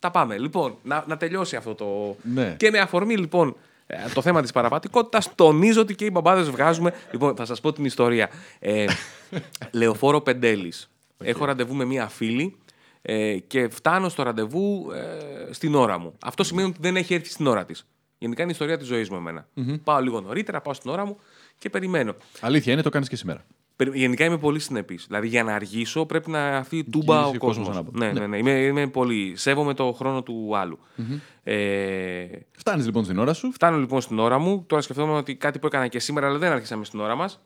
[0.00, 0.38] Τα πάμε.
[0.38, 2.16] Λοιπόν, να, να τελειώσει αυτό το.
[2.34, 2.54] Ναι.
[2.58, 3.56] Και με αφορμή λοιπόν
[3.86, 6.94] ε, το θέμα της παραβατικότητα, τονίζω ότι και οι μπαμπάδες βγάζουμε.
[7.10, 8.30] Λοιπόν, θα σας πω την ιστορία.
[8.58, 8.84] Ε,
[9.70, 10.88] λεωφόρο Πεντέλης.
[11.18, 12.56] Έχω ραντεβού με μία φίλη
[13.02, 16.14] ε, και φτάνω στο ραντεβού ε, στην ώρα μου.
[16.24, 17.86] Αυτό σημαίνει ότι δεν έχει έρθει στην ώρα της.
[18.18, 19.48] Γενικά είναι η ιστορία της ζωής μου εμενα
[19.84, 21.16] Πάω λίγο νωρίτερα, πάω στην ώρα μου
[21.58, 22.14] και περιμένω.
[22.40, 23.44] Αλήθεια είναι, το κάνεις και σήμερα.
[23.76, 25.04] Περι- Γενικά είμαι πολύ συνεπής.
[25.06, 27.76] Δηλαδή για να αργήσω πρέπει να έρθει τούμπα Γυρίσει ο ο κόσμος κόσμος.
[27.76, 28.06] ανάποδα.
[28.06, 28.36] Ναι, ναι, ναι.
[28.38, 29.32] Είμαι, είμαι πολύ.
[29.36, 30.78] Σέβομαι το χρόνο του άλλου.
[31.42, 33.52] Ε, Φτάνεις λοιπόν στην ώρα σου.
[33.52, 34.64] φτάνω λοιπόν στην ώρα μου.
[34.66, 37.40] Τώρα σκεφτόμουν ότι κάτι που έκανα και σήμερα, αλλά δεν άρχισαμε στην ώρα μας.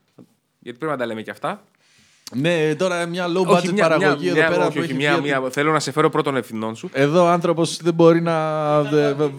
[0.58, 1.64] Γιατί πρέπει να τα λέμε και αυτά.
[2.34, 5.42] Ναι, τώρα μια low budget παραγωγή εδώ πέρα όχι, που όχι, έχει μια, βγει από
[5.42, 6.90] μια, θέλω να σε φέρω πρώτον ευθυνών σου.
[6.92, 9.30] Εδώ ο άνθρωπος δεν μπορεί να δε- βε-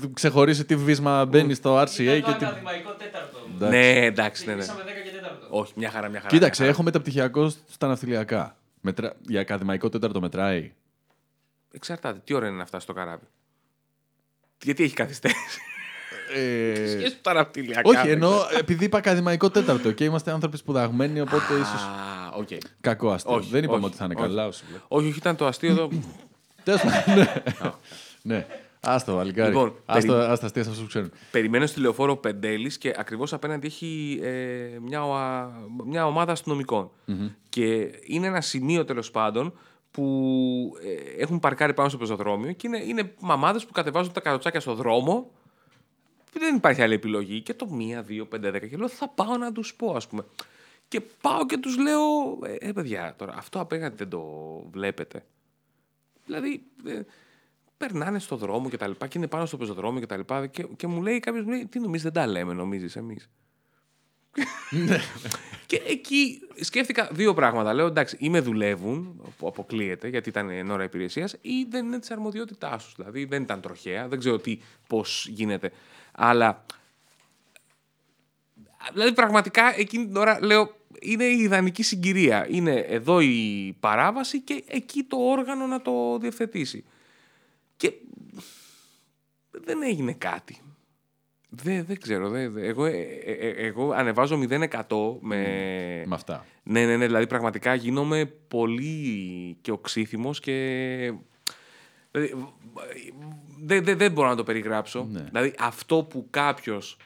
[0.00, 2.44] βε- ξεχωρίσει τι βίσμα μπαίνει στο RCA Ήταν και το τι.
[2.44, 3.38] ακαδημαϊκό τέταρτο.
[3.54, 3.76] Εντάξει.
[3.78, 4.60] Ναι, εντάξει, ναι, ναι.
[4.60, 5.60] Ξεκινήσαμε 10 και 4.
[5.60, 6.30] Όχι, μια χαρά, μια χαρά.
[6.34, 8.56] Κοίταξε, μια έχω μεταπτυχιακό στα ναυτιλιακά.
[8.80, 9.12] Μετρα...
[9.28, 10.72] Για ακαδημαϊκό τέταρτο μετράει.
[11.72, 12.20] Εξαρτάται.
[12.24, 13.24] Τι ώρα είναι να φτάσει στο καράβι.
[14.62, 15.60] Γιατί έχει καθυστέρηση.
[16.34, 17.80] Ε, Σχέση του τα ναυτιλιακά.
[17.84, 21.82] όχι, ενώ επειδή είπα ακαδημαϊκό τέταρτο και είμαστε άνθρωποι σπουδαγμένοι, οπότε ίσως.
[21.82, 22.48] Α, οκ.
[22.80, 23.34] Κακό αστείο.
[23.34, 24.26] Όχι, Δεν είπαμε όχι, ότι θα είναι όχι.
[24.26, 24.46] καλά.
[24.46, 24.80] όσο λέω.
[24.88, 25.88] Όχι, όχι, ήταν το αστείο εδώ.
[26.64, 27.32] Τέλος πάντων, ναι.
[28.22, 28.46] Ναι.
[28.80, 29.48] Άστο, παλικάρι.
[29.48, 31.10] Λοιπόν, Άστο, περι- άστα αστεία σε αυτούς που ξέρουν.
[31.30, 35.52] Περιμένω στη λεωφόρο Πεντέλης και ακριβώς απέναντι έχει ε, μια, οα-
[35.86, 36.90] μια ομάδα αστυνομικών.
[37.48, 39.58] Και είναι ένα σημείο τέλος πάντων
[39.90, 40.72] που
[41.16, 44.74] ε, έχουν παρκάρει πάνω στο πεζοδρόμιο και είναι, είναι μαμάδες που κατεβάζουν τα καροτσάκια στο
[44.74, 45.30] δρόμο.
[46.32, 47.40] Δεν υπάρχει άλλη επιλογή.
[47.40, 50.24] Και το 1, 2, 5, 10 και λέω θα πάω να τους πω ας πούμε.
[50.88, 52.02] Και πάω και τους λέω,
[52.44, 54.22] ε, ε παιδιά τώρα αυτό απέναντι δεν το
[54.70, 55.24] βλέπετε.
[56.26, 57.00] Δηλαδή, ε,
[57.76, 60.66] περνάνε στο δρόμο και τα λοιπά και είναι πάνω στο πεζοδρόμιο και τα λοιπά και,
[60.76, 63.30] και μου λέει κάποιος, μου λέει, τι νομίζεις δεν τα λέμε νομίζεις εμείς.
[65.66, 67.74] και εκεί σκέφτηκα δύο πράγματα.
[67.74, 71.98] Λέω εντάξει, ή με δουλεύουν, που αποκλείεται γιατί ήταν εν ώρα υπηρεσίας, ή δεν είναι
[71.98, 72.92] της αρμοδιότητάς σου.
[72.96, 75.72] Δηλαδή δεν ήταν τροχαία, δεν ξέρω τι, πώς γίνεται.
[76.22, 76.64] Αλλά.
[78.92, 82.46] Δηλαδή πραγματικά εκείνη την ώρα λέω είναι η ιδανική συγκυρία.
[82.50, 86.84] Είναι εδώ η παράβαση και εκεί το όργανο να το διευθετήσει.
[87.76, 87.92] Και
[89.50, 90.58] δεν έγινε κάτι.
[91.48, 92.28] Δεν, δεν ξέρω.
[92.28, 95.42] Δεν, εγώ, ε, ε, ε, εγώ ανεβάζω 0% με...
[96.06, 96.46] Με αυτά.
[96.62, 97.06] Ναι, ναι, ναι.
[97.06, 101.12] Δηλαδή πραγματικά γίνομαι πολύ και οξύθυμος και...
[102.10, 102.54] Δηλαδή,
[103.60, 105.06] δεν, δεν, δεν μπορώ να το περιγράψω.
[105.10, 105.20] Ναι.
[105.20, 106.96] Δηλαδή αυτό που κάποιος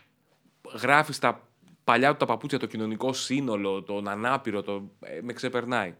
[0.80, 1.48] γράφει στα
[1.84, 5.94] παλιά του τα παπούτσια, το κοινωνικό σύνολο, τον ανάπηρο, το, ε, με ξεπερνάει.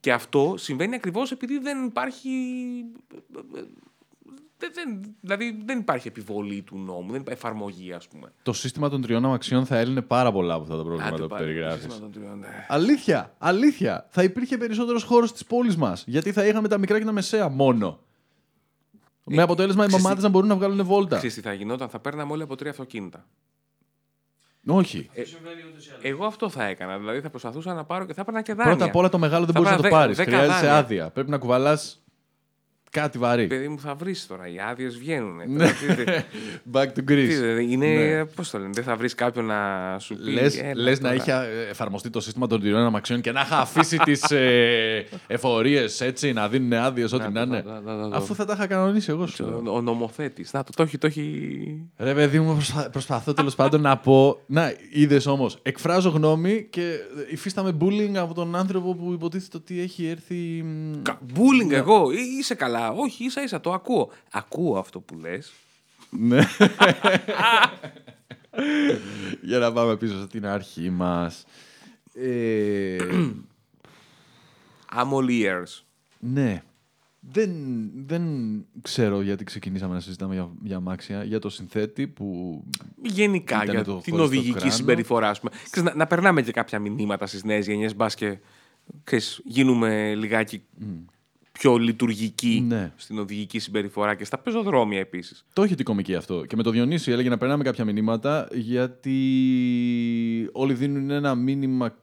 [0.00, 2.30] Και αυτό συμβαίνει ακριβώς επειδή δεν υπάρχει...
[4.58, 8.32] Δεν, δεν, δηλαδή δεν υπάρχει επιβολή του νόμου, δεν υπάρχει εφαρμογή, ας πούμε.
[8.42, 11.28] Το σύστημα των τριών αμαξιών θα έλυνε πάρα πολλά από αυτά τα προβλήματα Άντε που
[11.28, 11.82] πάλι, περιγράφεις.
[11.82, 12.66] σύστημα των τριών, ναι.
[12.68, 14.06] Αλήθεια, αλήθεια.
[14.10, 16.04] Θα υπήρχε περισσότερος χώρος στι πόλει μας.
[16.06, 18.00] Γιατί θα είχαμε τα μικρά και τα μεσαία μόνο.
[19.24, 21.16] Με αποτέλεσμα οι ξέρεις μαμάδες τι- να μπορούν να βγάλουν βόλτα.
[21.16, 23.26] Ξέρεις τι θα γινόταν, θα παίρναμε όλοι από τρία αυτοκίνητα.
[24.68, 25.10] Όχι.
[25.12, 26.04] Συμβαίνει ούτως ή άλλως.
[26.04, 26.98] Εγώ αυτό θα έκανα.
[26.98, 28.72] Δηλαδή θα προσπαθούσα να πάρω και θα έπαιρνα και δάνεια.
[28.76, 30.16] Πρώτα απ' όλα το μεγάλο δεν Θα μπορείς να το έπαιρνα πάρεις.
[30.16, 30.78] δέ- δέκα Χρειάζεσαι δάνεια.
[30.78, 31.10] άδεια.
[31.10, 32.02] Πρέπει να κουβαλάς
[33.00, 33.46] κάτι βαρύ.
[33.46, 34.48] Παιδί μου θα βρεις τώρα.
[34.48, 35.36] Οι άδειες βγαίνουν.
[35.46, 35.66] Ναι.
[36.72, 37.60] Back to Greece.
[37.68, 37.86] είναι.
[37.86, 38.24] Ναι.
[38.24, 39.56] Πώς το λένε, δεν θα βρεις κάποιον να
[39.98, 40.30] σου πει.
[40.30, 41.22] Λες, «Έλα λες να τώρα».
[41.22, 41.32] είχε
[41.66, 46.32] ε, εφαρμοστεί το σύστημα των τριών αμαξιών και να είχα αφήσει τις ε, εφορίες έτσι,
[46.32, 47.62] να δίνουν άδειες ό,τι Να να το- είναι.
[47.66, 49.44] να- να- να- να- Αφού θα τα είχα κανονίσει εγώ σου.
[49.44, 49.62] λέω.
[49.66, 50.52] Ο, ο νομοθέτης.
[50.52, 50.98] Να το, το έχει.
[50.98, 51.90] Το έχει...
[51.96, 54.40] Ρε παιδί μου, προσπα- προσπαθώ τέλος πάντων να πω.
[54.46, 55.58] Να, είδες όμως.
[55.62, 56.94] Εκφράζω γνώμη και
[57.30, 60.34] υφίσταμαι bullying από τον άνθρωπο που υποτίθεται ότι έχει έρθει.
[60.64, 61.00] μ,
[61.34, 62.10] Μπούλινγκ εγώ.
[62.12, 62.85] Ή- Είσαι καλά.
[62.92, 64.10] Όχι, ίσα ίσα το ακούω.
[64.30, 65.52] Ακούω αυτό που λες.
[66.10, 66.40] Ναι.
[69.42, 71.44] Για να πάμε πίσω στην αρχή μας.
[72.14, 72.96] Ε,
[74.96, 75.82] I'm all ears.
[76.18, 76.62] ναι.
[77.32, 77.50] Δεν,
[78.06, 78.22] δεν
[78.82, 82.62] ξέρω γιατί ξεκινήσαμε να συζητάμε για, για αμάξια, για το συνθέτη που
[83.02, 84.72] Γενικά Ήτανε για το την χωριστό οδηγική κράνο.
[84.72, 85.28] συμπεριφορά.
[85.30, 85.52] ας πούμε.
[85.70, 88.38] Ξέρεις, να, να περνάμε και κάποια μηνύματα στις νέες γενιές, μπας και
[89.04, 90.62] ξέρεις, γίνουμε λιγάκι
[91.58, 92.92] πιο λειτουργικοί Ναι.
[92.96, 95.44] στην οδηγική συμπεριφορά και στα πεζοδρόμια επίσης.
[95.52, 96.44] Το έχει την κομική αυτό.
[96.44, 101.94] Και με το Διονύση έλεγε να περνάμε κάποια μηνύματα γιατί όλοι δίνουν ένα μήνυμα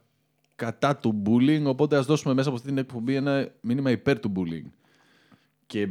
[0.56, 4.32] κατά του bullying, οπότε ας δώσουμε μέσα από αυτή την εκπομπή ένα μήνυμα υπέρ του
[4.36, 4.70] bullying.
[5.66, 5.88] Και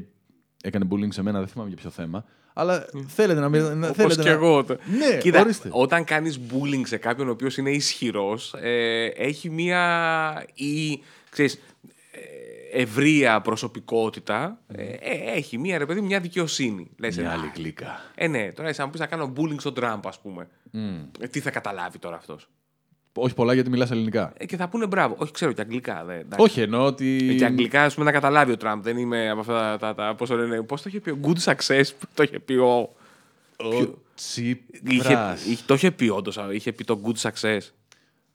[0.63, 2.25] έκανε bullying σε μένα, δεν θυμάμαι για ποιο θέμα.
[2.53, 3.49] Αλλά θέλετε να...
[3.49, 4.35] μην- να Όπως θέλετε και να...
[4.35, 4.65] εγώ.
[4.97, 5.69] Ναι, Κοίτα, ορίστε.
[5.71, 10.45] όταν κάνεις bullying σε κάποιον ο οποίος είναι ισχυρός, ε, έχει μία.
[10.53, 11.59] ή ξέρεις, ε,
[12.73, 14.59] ευρεία προσωπικότητα.
[14.67, 16.89] Ε, ε, έχει μία, ρε παιδί, μου, μια δικαιοσύνη.
[16.99, 18.01] Λες, Μια «Α, άλλη γλύκα.
[18.15, 20.47] Ε, ναι, τώρα εσύ αν πεις να κάνω bullying στον Τραμπ, ας πούμε.
[21.19, 22.49] Ε, τι θα καταλάβει τώρα αυτός;
[23.13, 24.33] Όχι πολλά γιατί μιλάς ελληνικά.
[24.37, 25.15] Ε, και θα πούνε μπράβο.
[25.17, 26.03] Όχι, ξέρω και αγγλικά.
[26.05, 26.43] Δε, εντάξει.
[26.45, 27.27] Όχι, εννοώ ότι...
[27.29, 28.83] Ε, Και αγγλικά, ας πούμε, να καταλάβει ο Τραμπ.
[28.83, 29.77] Δεν είμαι από αυτά τα.
[29.77, 32.39] τα, τα πώς το λένε, πώς το είχε πει ο Good Success, που το είχε
[32.39, 32.95] πει ο.
[33.57, 35.45] Ο Είχε, Τσίπρας.
[35.45, 37.59] είχε, το είχε πει όντως, είχε πει το Good Success.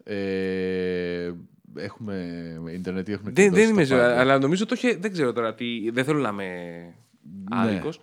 [0.05, 1.32] Ε,
[1.77, 2.16] έχουμε
[2.75, 4.21] ίντερνετ ή έχουμε Δεν, κλειδώσει δεν είμαι στα σίγουρο, πάντα.
[4.21, 4.97] αλλά νομίζω το είχε.
[4.97, 5.91] Δεν ξέρω τώρα τι.
[5.91, 6.49] Δεν θέλω να είμαι
[7.51, 8.01] άδικος.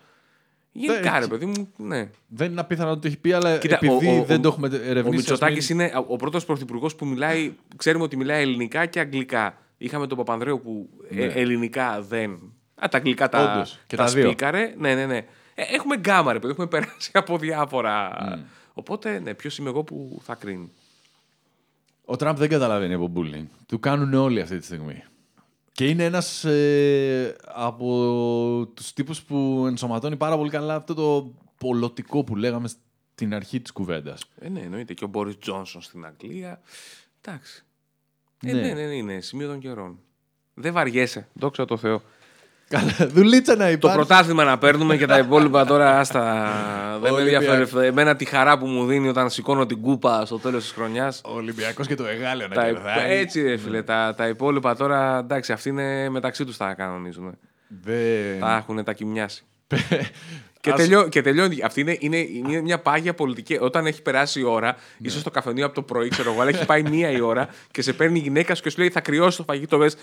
[0.71, 2.09] Γενικά, Ναι, ρε παιδί μου, ναι.
[2.27, 4.47] Δεν είναι απίθανο να το έχει πει, αλλά Κοίτα, επειδή ο- ο- δεν ο- το
[4.47, 5.07] έχουμε Ο ερευνήσει.
[5.07, 7.53] ας Μητσοτάκης μην- είναι ο πρώτος πρωθυπουργός που μιλάει.
[7.75, 9.57] Ξέρουμε ότι μιλάει ελληνικά και αγγλικά.
[9.77, 11.33] Είχαμε τον Παπανδρέου που ε, Ναι.
[11.33, 12.31] ελληνικά δεν.
[12.75, 14.25] Α, τα αγγλικά τα, Όντως, και τα δύο.
[14.25, 14.73] σπίκαρε.
[14.77, 15.17] Ναι, ναι, ναι.
[15.55, 18.11] Ε, έχουμε γκάμα, ρε παιδί, έχουμε περάσει από διάφορα.
[18.73, 20.71] Οπότε, ναι, ποιος είμαι εγώ που θα κρίνει.
[22.05, 23.45] Ο Τραμπ δεν καταλαβαίνει από bullying.
[23.67, 25.03] Του κάνουν όλοι αυτή τη στιγμή.
[25.71, 32.23] Και είναι ένας ε, από τους τύπους που ενσωματώνει πάρα πολύ καλά αυτό το πολιτικό
[32.23, 32.67] που λέγαμε
[33.13, 34.21] στην αρχή της κουβέντας.
[34.39, 34.93] Ε, ναι, εννοείται.
[34.93, 36.61] Και ο Μπόρις Τζόνσον στην Αγγλία.
[37.21, 37.63] Εντάξει.
[38.45, 38.61] Ε, Ναι.
[38.61, 39.99] ναι, ναι, ναι, είναι σημείο των καιρών.
[40.53, 41.27] Δεν βαριέσαι.
[41.33, 42.01] Δόξα τω Θεώ.
[42.67, 43.97] Καλά, δουλίτσα να Το υπάρχει.
[43.97, 46.49] πρωτάθλημα να παίρνουμε και τα υπόλοιπα τώρα άστα.
[47.01, 47.87] Δεν με Ολυμπιακ- ενδιαφέρει.
[47.87, 51.21] Εμένα τη χαρά που μου δίνει όταν σηκώνω την κούπα στο τέλος της χρονιάς.
[51.25, 53.17] Ο Ολυμπιακός και το εγάλιο να Τα, κερδάει.
[53.17, 53.81] έτσι, ρε φίλε.
[53.81, 57.37] Τα, τα υπόλοιπα τώρα εντάξει, αυτοί είναι μεταξύ τους τα κανονίζουν.
[57.83, 58.39] Δεν...
[58.39, 59.43] Τα έχουν τα κοιμιάσει.
[60.61, 61.61] Και, Ας- τελειώ, και τελειώνει.
[61.63, 63.57] Αυτή είναι, είναι, είναι μια πάγια πολιτική.
[63.61, 66.65] Όταν έχει περάσει η ώρα, ίσω το καφενείο από το πρωί, ξέρω εγώ, αλλά έχει
[66.65, 69.37] πάει μία η ώρα και σε παίρνει η γυναίκα σου και σου λέει θα κρυώσει
[69.37, 69.77] το φαγητό.
[69.77, 69.95] Λες,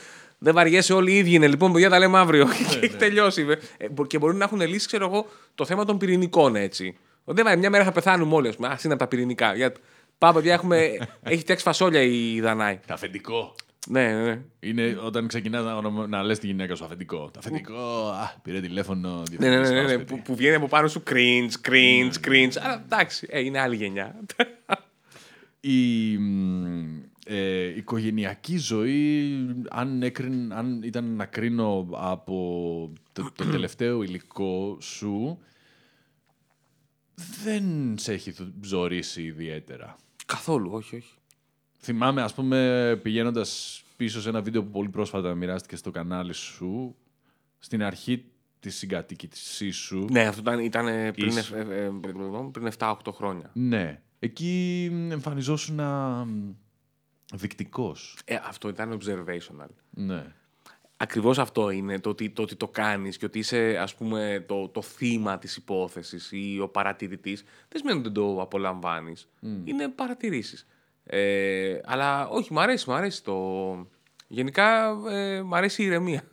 [0.42, 1.46] δεν βαριέσαι, όλοι οι ίδιοι είναι.
[1.48, 2.46] Λοιπόν, παιδιά, τα λέμε αύριο.
[2.70, 3.44] και έχει τελειώσει.
[3.44, 3.56] βε.
[3.76, 6.96] Ε, μπο- και μπορεί να έχουν λύσει, ξέρω εγώ, το θέμα των πυρηνικών έτσι.
[7.24, 8.68] Δεν βαριέσαι, μια μέρα θα πεθάνουμε όλοι, ας πούμε.
[8.68, 9.54] Α είναι από τα πυρηνικά.
[9.54, 9.72] Για...
[10.18, 10.76] Πάμε, παιδιά, έχουμε...
[11.22, 12.78] έχει φτιάξει φασόλια η Δανάη.
[12.86, 13.54] Τα αφεντικό.
[13.88, 14.40] Ναι, ναι, ναι.
[14.60, 17.16] Είναι όταν ξεκινά να, ονομα- να λες τη γυναίκα σου αφεντικό.
[17.32, 19.22] Το αφεντικό, α, πήρε τηλέφωνο.
[19.38, 22.52] Ναι, ναι, ναι, ναι, ναι, διευθυντής που, που βγαίνει από πάνω σου cringe, cringe, cringe.
[22.62, 24.14] Αλλά εντάξει, ε, είναι άλλη γενιά.
[25.60, 27.02] η μ,
[27.34, 29.32] ε, οικογενειακή ζωή,
[29.70, 35.38] αν, έκριν, αν ήταν να κρίνω από το, το τελευταίο υλικό σου,
[37.44, 39.96] δεν σε έχει ζωρίσει ιδιαίτερα.
[40.26, 41.14] Καθόλου, όχι, όχι.
[41.78, 46.96] Θυμάμαι, ας πούμε, πηγαίνοντας πίσω σε ένα βίντεο που πολύ πρόσφατα μοιράστηκε στο κανάλι σου,
[47.58, 48.24] στην αρχή
[48.60, 51.90] της συγκατοίκησής σου, Ναι, αυτό ήταν, ήταν ε, πριν, Ίσ- ε, ε, ε,
[52.52, 53.50] πριν 7-8 χρόνια.
[53.52, 55.80] ναι, εκεί εμφανιζόσουν
[57.32, 58.18] δεικτικός.
[58.24, 59.68] Ε, αυτό ήταν observational.
[59.90, 60.24] Ναι.
[60.96, 64.68] Ακριβώς αυτό είναι το ότι το, ότι το κάνεις και ότι είσαι ας πούμε το,
[64.68, 69.28] το θύμα της υπόθεσης ή ο παρατηρητής δεν σημαίνει ότι δεν το απολαμβάνεις.
[69.64, 70.66] Είναι παρατηρήσεις.
[71.04, 73.72] Ε, αλλά όχι, μ' αρέσει, μ' αρέσει το...
[74.28, 76.24] Γενικά ε, μ' αρέσει η ηρεμία.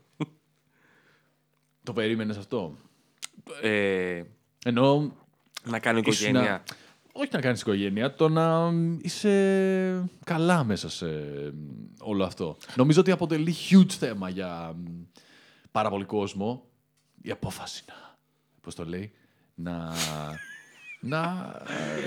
[1.84, 2.78] Το περίμενες αυτό;
[3.62, 4.24] Ε,
[4.66, 5.16] Ενώ
[5.64, 6.52] να κάνω ήσουν οικογένεια.
[6.52, 6.64] να-
[7.12, 11.06] όχι να κάνεις οικογένεια, το να είσαι καλά μέσα σε
[12.00, 12.58] όλο αυτό.
[12.76, 14.86] Νομίζω ότι αποτελεί huge θέμα για μ,
[15.72, 16.64] πάρα πολύ κόσμο
[17.22, 18.18] η απόφαση να,
[18.62, 19.12] πώς το λέει,
[19.56, 19.94] να...
[21.00, 21.52] να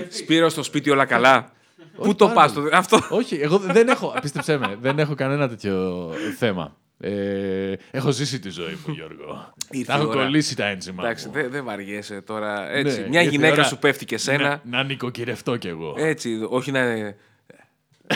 [0.09, 1.51] Σπύρο στο σπίτι όλα καλά.
[1.95, 2.69] Πού Όχι το πάρα πας πολύ.
[2.69, 2.77] το...
[2.77, 2.99] Αυτό.
[3.09, 6.77] Όχι, εγώ δεν έχω, πίστεψέ με, δεν έχω κανένα τέτοιο θέμα.
[7.05, 9.53] Ε, έχω ζήσει τη ζωή μου, Γιώργο.
[9.71, 10.23] Ήρθε Τα η έχω ώρα.
[10.23, 11.33] κολλήσει τα ένζημα Εντάξει, μου.
[11.33, 12.69] δεν δεν βαριέσαι τώρα.
[12.71, 14.47] Έτσι, Ναι, μια ήρθε η γυναίκα ώρα σου πέφτει και σένα.
[14.49, 15.93] Να, να νοικοκυρευτώ κι εγώ.
[15.97, 16.95] Έτσι, όχι να.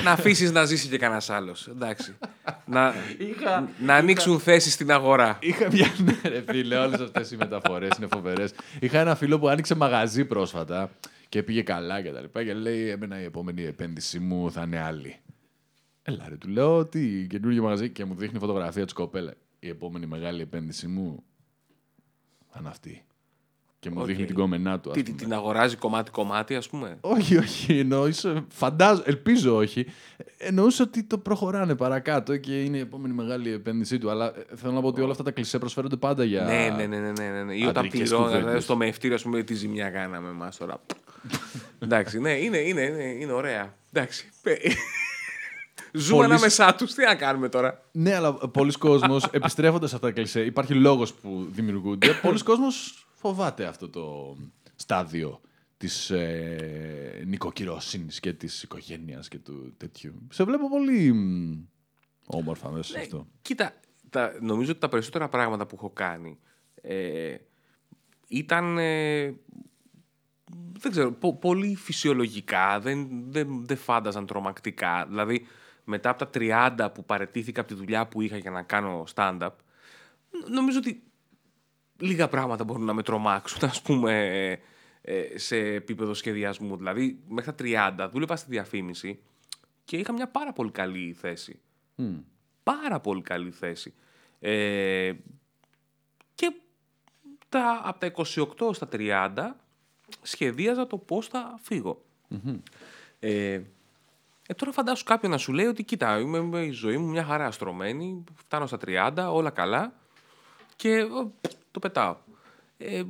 [0.04, 1.68] να αφήσεις να ζήσει και κανένας άλλος.
[1.68, 2.16] Εντάξει.
[2.66, 5.38] να, Είχα- να ανοίξουν θέσεις στην αγορά.
[5.42, 5.94] Είχα μια.
[6.06, 8.54] Ναι, ρε φίλε, όλες αυτές οι μεταφορές είναι φοβερές.
[8.80, 10.90] Είχα ένα φίλο που άνοιξε μαγαζί πρόσφατα
[11.30, 12.44] και πήγε καλά και τα λοιπά.
[12.44, 15.16] Και λέει: Εμένα η επόμενη επένδυσή μου θα είναι άλλη.
[16.10, 19.34] Έλα, ρε, του λέω ότι καινούργιο μαγαζί και μου δείχνει φωτογραφία της κοπέλας.
[19.60, 21.24] Η επόμενη μεγάλη επένδυσή μου
[22.50, 23.06] θα είναι αυτή.
[23.80, 24.06] Και μου Οκ.
[24.06, 24.90] δείχνει την κόμενά του.
[24.90, 25.18] ας Τι, πούμε.
[25.18, 27.80] τι, την αγοράζει κομμάτι-κομμάτι, ας πούμε; Όχι, όχι.
[27.80, 29.86] Εννοούσε, φαντάζω, ελπίζω όχι.
[30.38, 34.10] Εννοούσε ότι το προχωράνε παρακάτω και είναι η επόμενη μεγάλη επένδυσή του.
[34.10, 36.42] Αλλά ε, θέλω να πω ότι όλα αυτά τα κλισέ προσφέρονται πάντα για.
[36.44, 37.56] Ναι, ναι, ναι, ναι, ναι, ναι, ναι.
[37.56, 38.46] Ή όταν αντρικές πληρώνει, κουβέντες.
[38.46, 40.82] δηλαδή, στο μευτήριο, ας πούμε, τι ζημιά κάναμε εμάς τώρα.
[41.80, 43.76] Εντάξει, ναι, είναι, είναι, είναι, είναι ωραία.
[43.92, 44.30] Εντάξει.
[45.98, 46.94] Ζούμε Πολλοί- ανάμεσά τους.
[46.94, 51.14] Τι να κάνουμε τώρα; Ναι, αλλά πολλοί κόσμος, επιστρέφοντας σε αυτά τα κλισέ, υπάρχει λόγος
[51.14, 52.14] που δημιουργούνται.
[52.22, 54.36] πολλοί κόσμος φοβάται αυτό το
[54.76, 55.42] στάδιο
[55.78, 60.28] της ε, νοικοκυρώσυνης και της οικογένειας και του τέτοιου.
[60.32, 61.54] Σε βλέπω πολύ μ,
[62.26, 63.28] όμορφα μέσα σε αυτό.
[63.42, 63.74] Κοίτα,
[64.10, 66.40] τα, νομίζω ότι τα περισσότερα πράγματα που έχω κάνει
[66.82, 67.36] ε,
[68.28, 68.78] ήταν.
[68.78, 69.36] ε,
[70.80, 75.06] δεν ξέρω, πο- πολύ φυσιολογικά, δεν, δεν, δεν φάνταζαν τρομακτικά.
[75.08, 75.46] Δηλαδή,
[75.90, 79.50] μετά από τα 30 που παρετήθηκα από τη δουλειά που είχα για να κάνω stand-up,
[80.32, 81.04] νο- νομίζω ότι
[81.98, 84.60] λίγα πράγματα μπορούν να με τρομάξουν, ας πούμε, ε,
[85.02, 86.78] ε, σε επίπεδο σχεδιασμού.
[86.78, 87.56] Δηλαδή, μέχρι τα
[88.06, 89.20] 30 δούλευα στη διαφήμιση
[89.84, 91.60] και είχα μια πάρα πολύ καλή θέση.
[92.64, 93.94] Πάρα πολύ καλή θέση.
[94.40, 95.14] Ε,
[96.36, 96.52] και
[97.50, 98.12] τα, από τα
[98.70, 99.56] 28 στα 30
[100.22, 102.06] σχεδίαζα το πώς θα φύγω.
[103.20, 103.62] Ε,
[104.48, 107.24] ε, τώρα φαντάσου κάποιον να σου λέει ότι κοίτα, είμαι με η ζωή μου μια
[107.24, 109.94] χαρά στρωμένη, φτάνω στα 30, όλα καλά
[110.76, 111.08] και ε,
[111.72, 112.18] το πετάω.
[112.78, 113.04] Ε,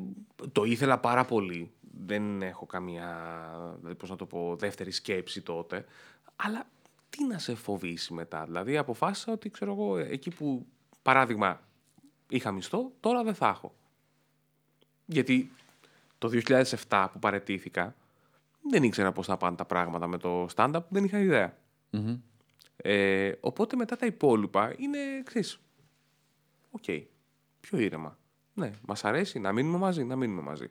[0.52, 1.72] το ήθελα πάρα πολύ.
[2.06, 3.20] Δεν έχω καμία,
[3.78, 5.86] δηλαδή, πώς να το πω, δεύτερη σκέψη τότε.
[6.36, 6.68] Αλλά
[7.10, 10.66] τι να σε φοβήσει μετά; Δηλαδή αποφάσισα ότι, ξέρω εγώ, εκεί που,
[11.02, 11.62] παράδειγμα,
[12.30, 13.76] είχα μισθό, τώρα δεν θα έχω.
[15.06, 15.52] Γιατί
[16.18, 16.30] το
[16.90, 17.96] 2007 που παρετήθηκα,
[18.70, 21.58] δεν ήξερα πώς θα πάνε τα πράγματα με το stand-up, δεν είχα ιδέα.
[22.76, 25.60] Ε, οπότε μετά τα υπόλοιπα είναι εξή.
[26.72, 26.84] Οκ.
[27.60, 28.18] Πιο ήρεμα.
[28.54, 30.70] Ναι, μας αρέσει να μείνουμε μαζί, να μείνουμε μαζί.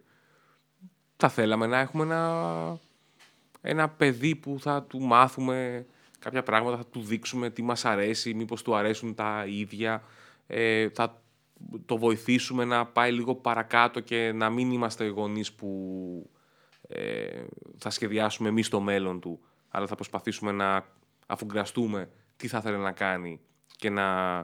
[1.17, 2.79] Θα θέλαμε να έχουμε ένα,
[3.61, 5.87] ένα παιδί που θα του μάθουμε
[6.19, 10.03] κάποια πράγματα, θα του δείξουμε τι μας αρέσει, μήπως του αρέσουν τα ίδια.
[10.47, 11.23] Ε, θα
[11.87, 16.31] το βοηθήσουμε να πάει λίγο παρακάτω και να μην είμαστε γονείς που
[16.89, 17.45] ε,
[17.79, 20.87] θα σχεδιάσουμε εμείς το μέλλον του, αλλά θα προσπαθήσουμε να
[21.27, 23.41] αφουγκραστούμε τι θα ήθελε να κάνει
[23.77, 24.39] και να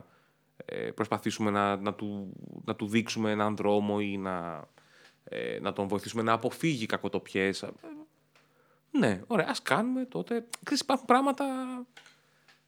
[0.65, 2.33] ε, προσπαθήσουμε να, να, του,
[2.65, 4.69] να του δείξουμε έναν δρόμο ή να,
[5.25, 7.63] ε, να τον βοηθήσουμε να αποφύγει κακοτοπιές.
[7.63, 7.73] Ε,
[8.91, 10.47] Ναι, ωραία, ας κάνουμε τότε.
[10.63, 11.45] Ξέρεις, υπάρχουν πράγματα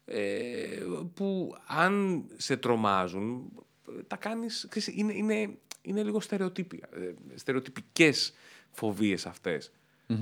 [0.05, 0.82] ε,
[1.14, 3.52] που αν σε τρομάζουν,
[3.98, 7.14] ε, τα κάνεις, ξέρεις, είναι, είναι, είναι λίγο στερεοτύπια, ε,
[8.74, 9.72] στερεοτυπικές φοβίες αυτές.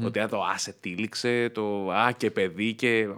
[0.05, 3.09] Ότι α, το α, σε τύλιξε, το α, και παιδί και...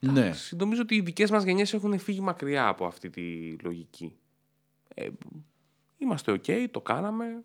[0.00, 0.20] Ναι.
[0.20, 4.16] Εντάξει, Νομίζω ότι οι δικές μας γενιές έχουν φύγει μακριά από αυτή τη λογική.
[4.94, 5.08] Ε,
[5.98, 7.44] είμαστε OK, το κάναμε.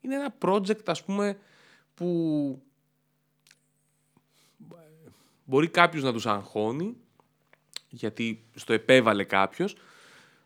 [0.00, 1.38] Είναι ένα project, ας πούμε,
[1.94, 2.62] που
[5.44, 6.96] μπορεί κάποιος να τους αγχώνει,
[7.88, 9.76] γιατί στο επέβαλε κάποιος.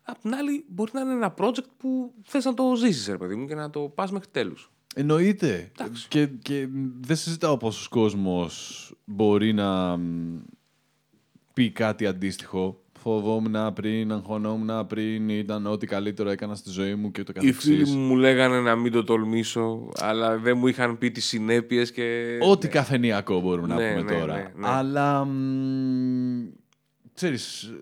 [0.03, 3.35] Απ' την άλλη, μπορεί να είναι ένα project που θες να το ζήσεις, ρε παιδί
[3.35, 4.71] μου, και να το πας μέχρι τέλους.
[4.95, 5.71] Εννοείται.
[5.79, 6.07] Εντάξει.
[6.07, 6.67] Και, και
[7.01, 10.37] δεν συζητάω πόσος κόσμος μπορεί να μ,
[11.53, 12.81] πει κάτι αντίστοιχο.
[13.01, 17.53] Φοβόμουν πριν, αγχωνόμουν πριν, ήταν ό,τι καλύτερο έκανα στη ζωή μου και το Οι φίλοι
[17.77, 17.95] καθεξής.
[17.95, 22.37] μου μου λέγανε να μην το τολμήσω, αλλά δεν μου είχαν πει τις συνέπειες και...
[22.41, 24.33] Ό,τι καφενειακό μπορούμε Ναι, να πούμε ναι, τώρα.
[24.35, 24.67] ναι, ναι.
[24.67, 26.47] Αλλά, μ,
[27.13, 27.73] ξέρεις,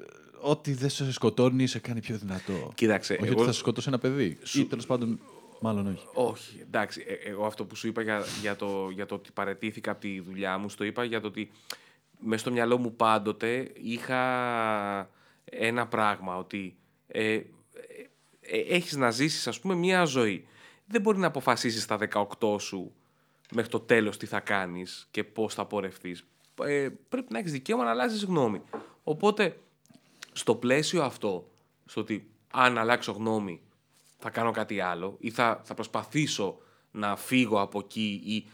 [0.41, 2.71] ό,τι δεν σε σκοτώνει σε κάνει πιο δυνατό.
[2.75, 4.37] Κοίταξε, όχι εγώ- ότι θα σε σκοτώσει ένα παιδί.
[4.53, 5.19] Ή τέλος πάντων,
[5.61, 6.07] μάλλον όχι.
[6.13, 7.05] Όχι, εντάξει.
[7.07, 10.19] ε- εγώ αυτό που σου είπα για, για, το, για το ότι παρετήθηκα από τη
[10.19, 11.51] δουλειά μου, στο είπα για το ότι
[12.19, 15.09] μέσα στο μυαλό μου πάντοτε είχα
[15.45, 16.77] ένα πράγμα, ότι
[17.07, 17.43] ε, ε,
[18.41, 20.47] ε, έχεις να ζήσεις, ας πούμε, μία ζωή.
[20.85, 21.97] Δεν μπορεί να αποφασίσεις στα
[22.39, 22.93] 18 σου
[23.51, 26.23] μέχρι το τέλος τι θα κάνεις και πώς θα πορευτείς.
[26.63, 28.61] Ε, πρέπει να έχεις δικαίωμα να αλλάζεις γνώμη.
[29.03, 29.59] Οπότε,
[30.31, 31.49] στο πλαίσιο αυτό,
[31.85, 33.61] στο ότι αν αλλάξω γνώμη
[34.17, 36.57] θα κάνω κάτι άλλο ή θα, θα προσπαθήσω
[36.91, 38.49] να φύγω από εκεί ή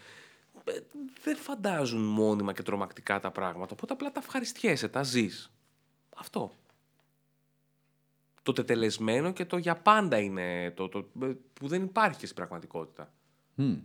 [0.64, 0.80] ε,
[1.22, 3.72] δεν φαντάζουν μόνιμα και τρομακτικά τα πράγματα.
[3.72, 5.52] Οπότε απλά τα ευχαριστιέσαι, τα ζεις.
[6.16, 6.52] Αυτό.
[8.42, 12.36] Το τετελεσμένο και το για πάντα είναι το, το, ε, που δεν υπάρχει και στην
[12.36, 13.12] πραγματικότητα.
[13.54, 13.76] Μμ.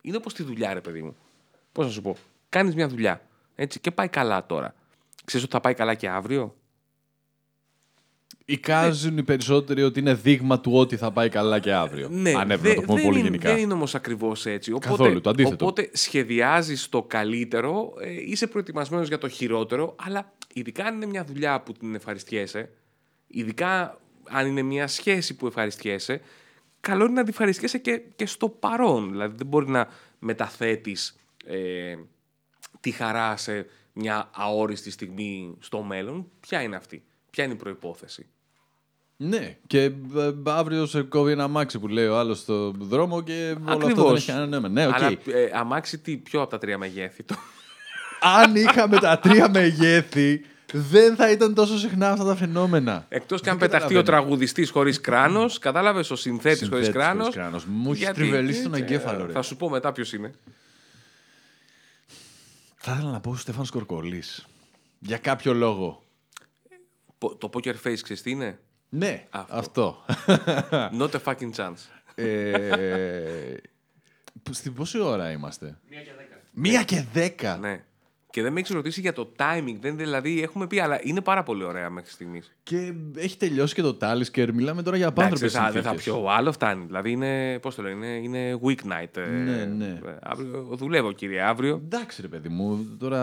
[0.00, 1.16] Είναι όπως τη δουλειά, ρε παιδί μου.
[1.72, 2.16] Πώς να σου πω.
[2.48, 4.74] Κάνεις μια δουλειά, έτσι, και πάει καλά τώρα.
[5.24, 6.56] Ξέρεις ότι θα πάει καλά και αύριο;
[8.46, 12.08] Εικάζουν οι περισσότεροι ότι είναι δείγμα του ότι θα πάει καλά και αύριο.
[12.08, 13.52] Ναι, Αν έπρεπε δε- να το πούμε δεν πολύ είναι, γενικά.
[13.52, 14.72] Δεν είναι όμως ακριβώς έτσι.
[14.72, 15.64] Οπότε, Καθόλου, το αντίθετο.
[15.64, 21.24] Οπότε σχεδιάζεις το καλύτερο, ε, είσαι προετοιμασμένος για το χειρότερο, αλλά ειδικά αν είναι μια
[21.24, 22.70] δουλειά που την ευχαριστιέσαι,
[23.26, 26.20] ειδικά αν είναι μια σχέση που ευχαριστιέσαι,
[26.80, 29.10] καλό είναι να την ευχαριστιέσαι και, και στο παρόν.
[29.10, 29.88] Δηλαδή δεν μπορεί να
[30.18, 31.16] μεταθέτεις
[31.46, 31.94] ε,
[32.80, 36.30] τη χαρά σε μια αόριστη στιγμή στο μέλλον.
[36.40, 38.26] Ποια είναι αυτή, ποια είναι η προϋπόθεση;
[39.16, 39.92] Ναι, και ε,
[40.44, 43.90] αύριο σε κόβει ένα αμάξι που λέει ο άλλος στο δρόμο και όλο αυτό δεν
[43.90, 44.18] Ακριβώς.
[44.18, 44.68] έχει κανένα νόημα.
[44.68, 44.94] Ναι, οκ.
[44.94, 47.22] Αλλά ε, αμάξι τι, ποιο από τα τρία μεγέθη.
[47.22, 47.34] Το...
[48.20, 53.06] Αν είχαμε τα τρία μεγέθη, δεν θα ήταν τόσο συχνά αυτά τα φαινόμενα.
[53.08, 54.24] Εκτός και Δεν αν πεταχτεί ο καταλαβαίνω.
[54.26, 57.20] τραγουδιστής χωρίς κράνος, κατάλαβες ο συνθέτης χωρίς Συνθέτης κράνο.
[57.22, 57.64] χωρίς κράνος.
[57.64, 59.32] Μου έχεις τριβελίσει τον εγκέφαλο, ρε.
[59.32, 60.32] Θα σου πω μετά ποιος είναι.
[62.76, 64.46] Θα ήθελα να πω ο Στέφανος Κορκολής.
[64.98, 66.02] Για κάποιο λόγο.
[67.18, 68.58] Πο- Το poker face ξέρεις τι είναι;
[68.96, 69.56] Ναι, Αυτό.
[69.56, 70.04] αυτό.
[70.98, 71.76] Not a fucking chance.
[72.14, 73.54] ε,
[74.42, 75.78] που- στην πόση ώρα είμαστε;
[76.52, 77.56] Μία και δέκα.
[77.56, 77.84] ναι.
[78.34, 79.76] Και δεν με έχεις ρωτήσει για το timing.
[79.80, 82.52] Δεν, δηλαδή έχουμε πει, αλλά είναι πάρα πολύ ωραία μέχρι στιγμής.
[82.62, 84.52] Και έχει τελειώσει και το Τάλισκερ.
[84.54, 86.02] Μιλάμε τώρα για απάνθρωπες δεν θα συνθήκες.
[86.02, 86.26] πιω.
[86.28, 86.84] Άλλο φτάνει.
[86.86, 89.16] Δηλαδή είναι, πώς το λένε, είναι, είναι weeknight.
[89.16, 89.84] ε, Ναι, ναι.
[89.86, 91.80] ε, Αύριο, δουλεύω κύριε αύριο.
[91.84, 93.20] Εντάξει ρε παιδί μου, τώρα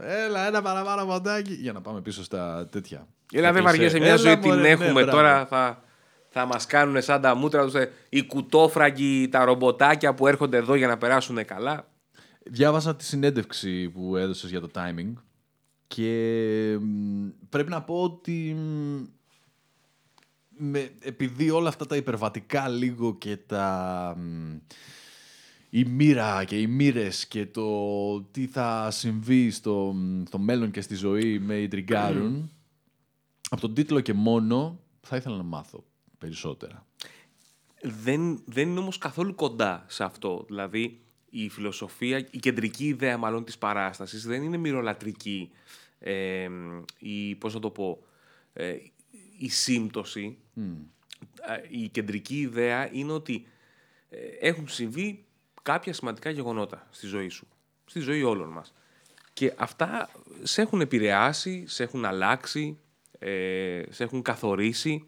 [0.00, 3.06] έλα ένα παραπάνω ποτάκι για να πάμε πίσω στα τέτοια.
[3.32, 3.76] Έλα, Στα δεν κλισέ.
[3.76, 5.10] βαριέσαι, μια Έλα, ζωή την μωρέ, ναι, έχουμε μπράβο.
[5.10, 5.46] τώρα.
[5.46, 5.82] Θα,
[6.28, 7.74] θα μας κάνουν σαν τα μούτρα τους
[8.08, 11.86] οι κουτόφραγκοι, τα ρομποτάκια που έρχονται εδώ για να περάσουν καλά.
[12.44, 15.12] Διάβασα τη συνέντευξη που έδωσες για το timing
[15.86, 19.02] και μ, πρέπει να πω ότι μ,
[20.48, 24.56] με, επειδή όλα αυτά τα υπερβατικά λίγο και τα μ,
[25.70, 30.80] η μοίρα και οι μοίρες και το τι θα συμβεί στο, μ, στο μέλλον και
[30.80, 32.50] στη ζωή με ιντριγκάρουν
[33.50, 35.84] από τον τίτλο και μόνο θα ήθελα να μάθω
[36.18, 36.86] περισσότερα.
[37.82, 40.44] Δεν, δεν είναι όμως καθόλου κοντά σε αυτό.
[40.46, 41.01] Δηλαδή
[41.34, 45.50] η φιλοσοφία, η κεντρική ιδέα μάλλον της παράστασης δεν είναι μυρολατρική
[45.98, 46.48] ε,
[46.98, 48.02] η, πώς να το πω,
[48.52, 48.76] ε,
[49.38, 50.36] η σύμπτωση.
[50.54, 53.46] Ε, Η κεντρική ιδέα είναι ότι
[54.08, 55.24] ε, έχουν συμβεί
[55.62, 57.46] κάποια σημαντικά γεγονότα στη ζωή σου,
[57.84, 58.74] στη ζωή όλων μας.
[59.32, 60.10] Και αυτά
[60.42, 62.78] σε έχουν επηρεάσει, σε έχουν αλλάξει,
[63.18, 65.06] ε, σε έχουν καθορίσει.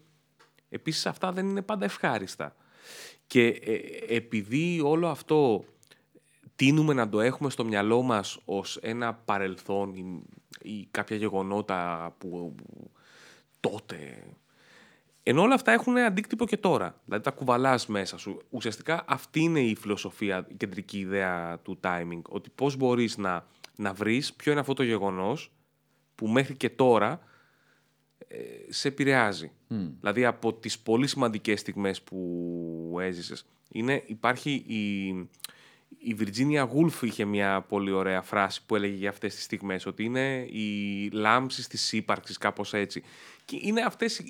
[0.69, 2.55] Επίσης αυτά δεν είναι πάντα ευχάριστα.
[3.27, 3.79] Και ε,
[4.15, 5.65] επειδή όλο αυτό
[6.55, 10.21] τίνουμε να το έχουμε στο μυαλό μας ως ένα παρελθόν ή,
[10.61, 12.55] ή κάποια γεγονότα που
[13.59, 14.23] τότε...
[15.27, 17.01] Ενώ όλα αυτά έχουν αντίκτυπο και τώρα.
[17.05, 18.41] Δηλαδή τα κουβαλάς μέσα σου.
[18.49, 22.21] Ουσιαστικά αυτή είναι η φιλοσοφία, η κεντρική ιδέα του timing.
[22.29, 25.51] Ότι πώς μπορείς να, να βρεις ποιο είναι αυτό το γεγονός
[26.15, 27.19] που μέχρι και τώρα
[28.27, 28.37] ε,
[28.69, 29.51] σε επηρεάζει.
[29.99, 33.45] Δηλαδή από τις πολύ σημαντικές στιγμές που έζησες.
[33.69, 35.13] Είναι, υπάρχει η,
[35.97, 40.03] η Virginia Woolf είχε μια πολύ ωραία φράση που έλεγε για αυτές τις στιγμές, ότι
[40.03, 43.03] είναι η λάμψη της ύπαρξης, κάπως έτσι.
[43.45, 44.21] Και είναι αυτές,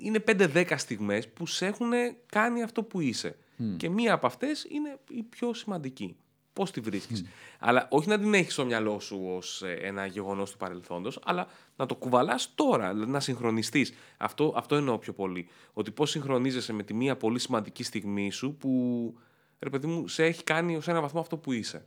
[0.00, 1.90] είναι 5-10 στιγμές που σε έχουν
[2.26, 3.36] κάνει αυτό που είσαι.
[3.76, 6.16] Και μία από αυτές είναι η πιο σημαντική.
[6.52, 7.24] Πώς τη βρίσκεις.
[7.58, 11.46] Αλλά όχι να την έχεις στο μυαλό σου ως ε, ένα γεγονός του παρελθόντος, αλλά
[11.76, 13.92] να το κουβαλάς τώρα, δηλαδή να συγχρονιστείς.
[14.16, 15.48] Αυτό, αυτό εννοώ πιο πολύ.
[15.72, 19.14] Ότι πώς συγχρονίζεσαι με τη μία πολύ σημαντική στιγμή σου που
[19.64, 21.84] ρε παιδί μου, σε έχει κάνει ως ένα βαθμό αυτό που είσαι.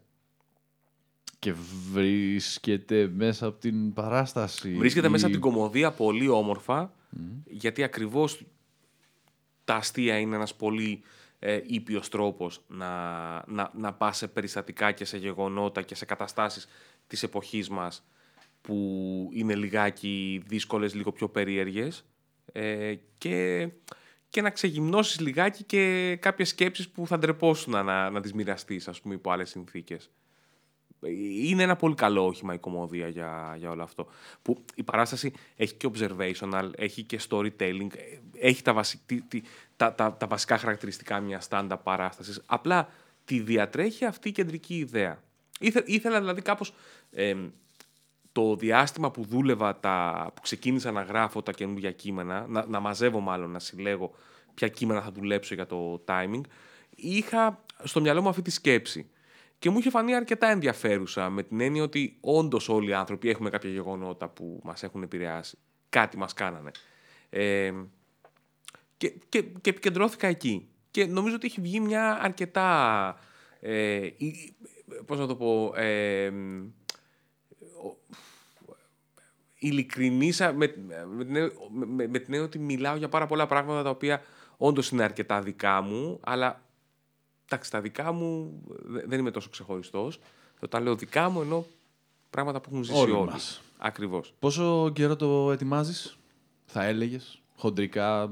[1.40, 1.54] Και
[1.92, 4.74] βρίσκεται μέσα από την παράσταση.
[4.74, 6.94] Βρίσκεται μέσα από την κομμωδία πολύ όμορφα,
[7.46, 8.46] γιατί ακριβώς
[9.64, 11.02] τα αστεία είναι ένας πολύ
[11.40, 12.90] ε, ήπιος τρόπος να,
[13.48, 16.68] να, να πας σε περιστατικά και σε γεγονότα και σε καταστάσεις
[17.08, 18.04] της εποχής μας
[18.62, 22.06] που είναι λιγάκι δύσκολες, λίγο πιο περίεργες
[22.52, 23.70] ε, και
[24.30, 29.02] και να ξεγυμνώσεις λιγάκι και κάποιες σκέψεις που θα ντρεπόσουν να, να τις μοιραστείς, ας
[29.02, 30.10] πούμε, υπό άλλες συνθήκες.
[31.42, 34.08] Είναι ένα πολύ καλό όχημα η κομμωδία για, για όλο αυτό.
[34.42, 37.88] Που η παράσταση έχει και observational, έχει και storytelling,
[38.40, 38.84] έχει τα,
[39.76, 42.42] τα, τα, τα βασικά χαρακτηριστικά μιας στάντα παράστασης.
[42.46, 42.90] Απλά
[43.26, 45.24] τη διατρέχει αυτή η κεντρική ιδέα.
[45.86, 46.74] ήθελα δηλαδή κάπως
[48.38, 53.20] το διάστημα που δούλευα, τα, που ξεκίνησα να γράφω τα καινούργια κείμενα, να, να μαζεύω
[53.20, 54.12] μάλλον, να συλλέγω
[54.54, 56.42] ποια κείμενα θα δουλέψω για το timing,
[56.96, 59.10] είχα στο μυαλό μου αυτή τη σκέψη.
[59.60, 63.50] Και μου είχε φανεί αρκετά ενδιαφέρουσα με την έννοια ότι όντως όλοι οι άνθρωποι έχουμε
[63.50, 65.58] κάποια γεγονότα που μας έχουν επηρεάσει.
[65.90, 66.72] Κάτι μας κάνανε.
[67.30, 67.74] Ε,
[68.98, 70.70] και, και, και επικεντρώθηκα εκεί.
[70.92, 73.20] Και νομίζω ότι έχει βγει μια αρκετά.
[73.60, 74.08] Ε,
[75.06, 75.74] πώς να το πω.
[75.76, 76.32] Ε,
[79.60, 81.52] ειλικρινής με, με,
[81.86, 84.22] με, με την έννοια ότι μιλάω για πάρα πολλά πράγματα τα οποία
[84.58, 86.62] όντως είναι αρκετά δικά μου, αλλά
[87.46, 88.62] εντάξει, τα δικά μου
[89.06, 90.20] δεν είμαι τόσο ξεχωριστός.
[90.60, 91.66] Όταν λέω δικά μου, ενώ
[92.30, 93.12] πράγματα που έχουν ζήσει όλοι.
[93.12, 93.32] όλοι.
[93.78, 94.34] Ακριβώς.
[94.40, 96.18] Πόσο καιρό το ετοιμάζεις,
[96.66, 98.32] θα έλεγες, χοντρικά,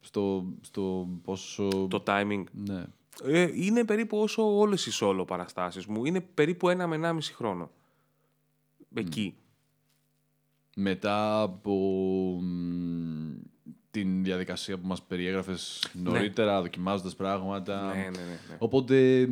[0.00, 1.68] στο, στο πόσο.
[1.90, 2.44] Το timing.
[2.52, 2.84] Ναι.
[3.24, 6.04] Ε, είναι περίπου όσο όλες οι solo παραστάσεις μου.
[6.04, 7.70] Είναι περίπου ένα με ένα μισή χρόνο.
[8.94, 9.34] Εκεί
[10.76, 12.40] μετά από
[13.90, 16.10] την διαδικασία που μας περιέγραφες ναι.
[16.10, 16.60] νωρίτερα, ναι.
[16.60, 17.86] δοκιμάζοντας πράγματα.
[17.86, 18.56] Ναι, ναι, ναι, ναι.
[18.58, 19.28] Οπότε,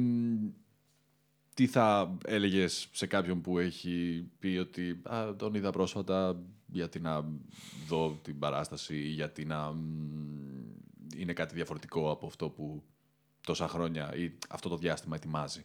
[1.55, 7.25] τι θα έλεγες σε κάποιον που έχει πει ότι α, τον είδα πρόσφατα γιατί να
[7.89, 9.75] δω την παράσταση ή γιατί να
[11.17, 12.83] είναι κάτι διαφορετικό από αυτό που
[13.41, 15.65] τόσα χρόνια ή αυτό το διάστημα ετοιμάζει.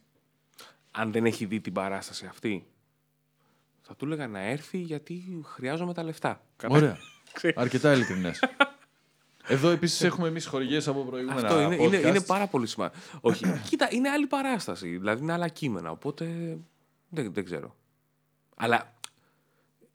[0.92, 2.68] Αν δεν έχει δει την παράσταση αυτή,
[3.88, 6.42] θα του έλεγα να έρθει γιατί χρειάζομαι τα λεφτά.
[6.68, 6.98] Ωραία.
[7.56, 8.40] Αρκετά ειλικρινές.
[9.48, 11.48] Εδώ επίσης έχουμε εμείς χορηγίε από προηγούμενα.
[11.48, 13.00] Αυτό είναι, είναι, είναι πάρα πολύ σημαντικό.
[13.22, 13.46] Όχι.
[13.70, 14.88] Κοίτα, είναι άλλη παράσταση.
[14.88, 15.92] Δηλαδή είναι άλλα κείμενα.
[15.92, 16.58] Οπότε
[17.10, 17.76] δεν, δεν ξέρω.
[18.56, 18.94] Αλλά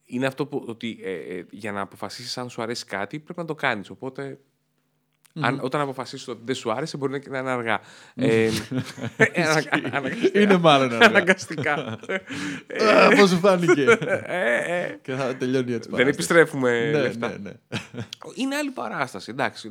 [0.05, 3.47] είναι αυτό που ότι ε, ε, για να αποφασίσεις αν σου αρέσει κάτι πρέπει να
[3.47, 3.91] το κάνεις.
[3.91, 4.41] Οπότε
[5.41, 7.81] αν, όταν αποφασίσεις ότι δεν σου άρεσε, μπορεί να είναι αργά.
[8.15, 8.51] ε,
[10.41, 11.07] είναι μάλλον αργά.
[11.07, 11.99] Αναγκαστικά.
[13.19, 13.99] Πώς σου φάνηκε.
[15.03, 15.91] Και θα τελειώνει έτσι.
[15.93, 17.29] Δεν επιστρέφουμε ναι, λεφτά.
[17.29, 17.53] Ναι, ναι.
[18.35, 19.71] Είναι άλλη παράσταση, εντάξει.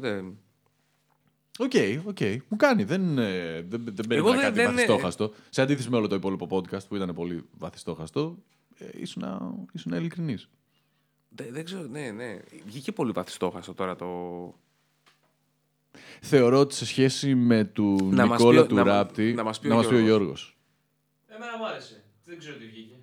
[1.59, 1.71] OK,
[2.05, 2.19] OK.
[2.47, 2.83] Μου κάνει.
[2.83, 5.33] Δεν, δεν, δεν παίρνει κάτι δεν, βαθυστόχαστο.
[5.49, 8.37] Σε αντίθεση με όλο το υπόλοιπο podcast που ήταν πολύ βαθυστόχαστο,
[8.99, 9.23] ήσουν,
[9.71, 10.49] ήσουν ειλικρινής.
[11.29, 12.39] Δεν, ξέρω, ναι, ναι.
[12.65, 14.07] Βγήκε πολύ βαθυστόχαστο τώρα το,
[16.21, 19.33] Θεωρώ ότι σε σχέση με του να Νικόλα του να, Ράπτη.
[19.33, 20.57] Να μας πει, ο, Γιώργος.
[21.27, 22.03] Εμένα μου άρεσε.
[22.25, 22.95] Δεν ξέρω τι βγήκε.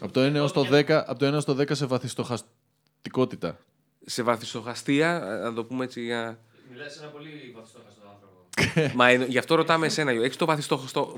[0.00, 3.58] Από το 1 έως το 10, από το 1 στο 10 σε βαθιστοχαστικότητα.
[4.06, 6.40] Σε βαθιστοχαστία, να το πούμε έτσι για.
[6.70, 8.96] Μιλάς ένα πολύ βαθιστοχαστό άνθρωπο.
[8.98, 10.10] Μα γι' αυτό ρωτάμε εσένα.
[10.10, 10.56] Έχεις το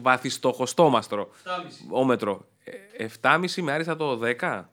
[0.02, 1.30] βαθιστοχωστόμαστρο.
[1.44, 1.50] 7,5.
[1.90, 2.46] Όμετρο.
[3.22, 4.64] 7,5 με άριστα το 10.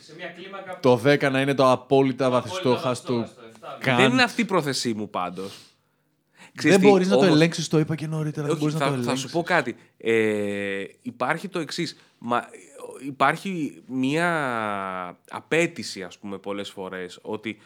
[0.00, 0.78] Σε μια κλίμακα...
[0.80, 3.28] Το 10 να είναι το απόλυτα βαθυστόχαστο.
[3.80, 5.58] Δεν είναι αυτή η πρόθεσή μου πάντως.
[6.54, 8.48] Δεν μπορείς να το ελέγξεις, το είπα και νωρίτερα.
[8.48, 9.76] Όχι, θα, να το θα σου πω κάτι.
[9.96, 11.96] Ε, υπάρχει το εξής.
[13.06, 17.58] Υπάρχει μία απαίτηση, ας πούμε, πολλές φορές, ότι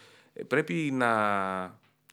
[0.47, 1.11] πρέπει να,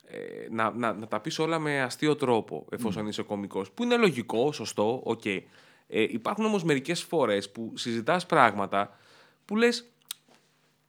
[0.07, 0.19] ε,
[0.51, 3.09] να, να, να τα πεις όλα με αστείο τρόπο, εφόσον μμ.
[3.09, 3.71] είσαι κωμικός.
[3.71, 5.21] Που είναι λογικό, σωστό, OK.
[5.25, 5.41] Okay.
[5.89, 8.99] Ε, υπάρχουν όμως μερικές φορές που συζητάς πράγματα
[9.45, 9.85] που λες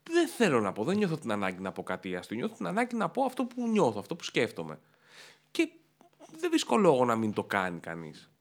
[0.10, 2.36] δεν θέλω να πω, δεν νιώθω την ανάγκη να πω κάτι άστο.
[2.36, 4.80] Νιώθω την ανάγκη να πω αυτό που νιώθω, αυτό που σκέφτομαι.
[5.52, 5.70] Και
[6.38, 8.32] δεν βρίσκω λόγο να μην το κάνει κανείς.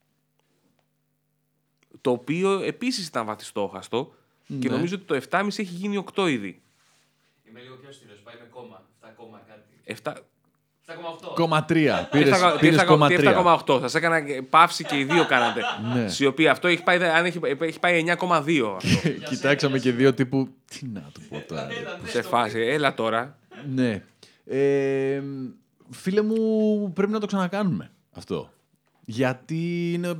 [2.01, 4.15] Το οποίο επίσης ήταν βαθιστόχαστο
[4.47, 4.59] ναι.
[4.59, 6.61] και νομίζω ότι το 7,5 έχει γίνει 8 ήδη.
[7.43, 8.85] Είμαι λίγο πιο στήλο, πάει με κόμμα.
[9.01, 10.01] 7 κόμμα κάτι.
[10.03, 10.13] 7...
[10.87, 11.33] 7,8.
[11.35, 11.65] Κόμμα 3.
[12.11, 13.19] Τι Πήρες, εφτα- τι πήρες εφτα- κόμμα τι 3.
[13.67, 13.79] 7,8.
[13.79, 15.61] Σας έκανα και παύση και οι δύο κάνατε.
[15.93, 16.07] Ναι.
[16.07, 16.47] Σιωπή.
[16.47, 18.75] Αυτό έχει πάει, αν έχει, έχει πάει 9,2.
[18.75, 19.09] αυτό.
[19.29, 20.47] Κοιτάξαμε και δύο τύπου.
[20.65, 21.67] Τι να του πω τώρα.
[22.03, 22.09] ρε.
[22.09, 22.59] σε φάση.
[22.59, 23.37] Έλα τώρα.
[23.73, 24.03] Ναι.
[24.45, 25.21] Ε,
[25.89, 28.49] φίλε μου, πρέπει να το ξανακάνουμε αυτό.
[29.05, 30.17] Γιατί είναι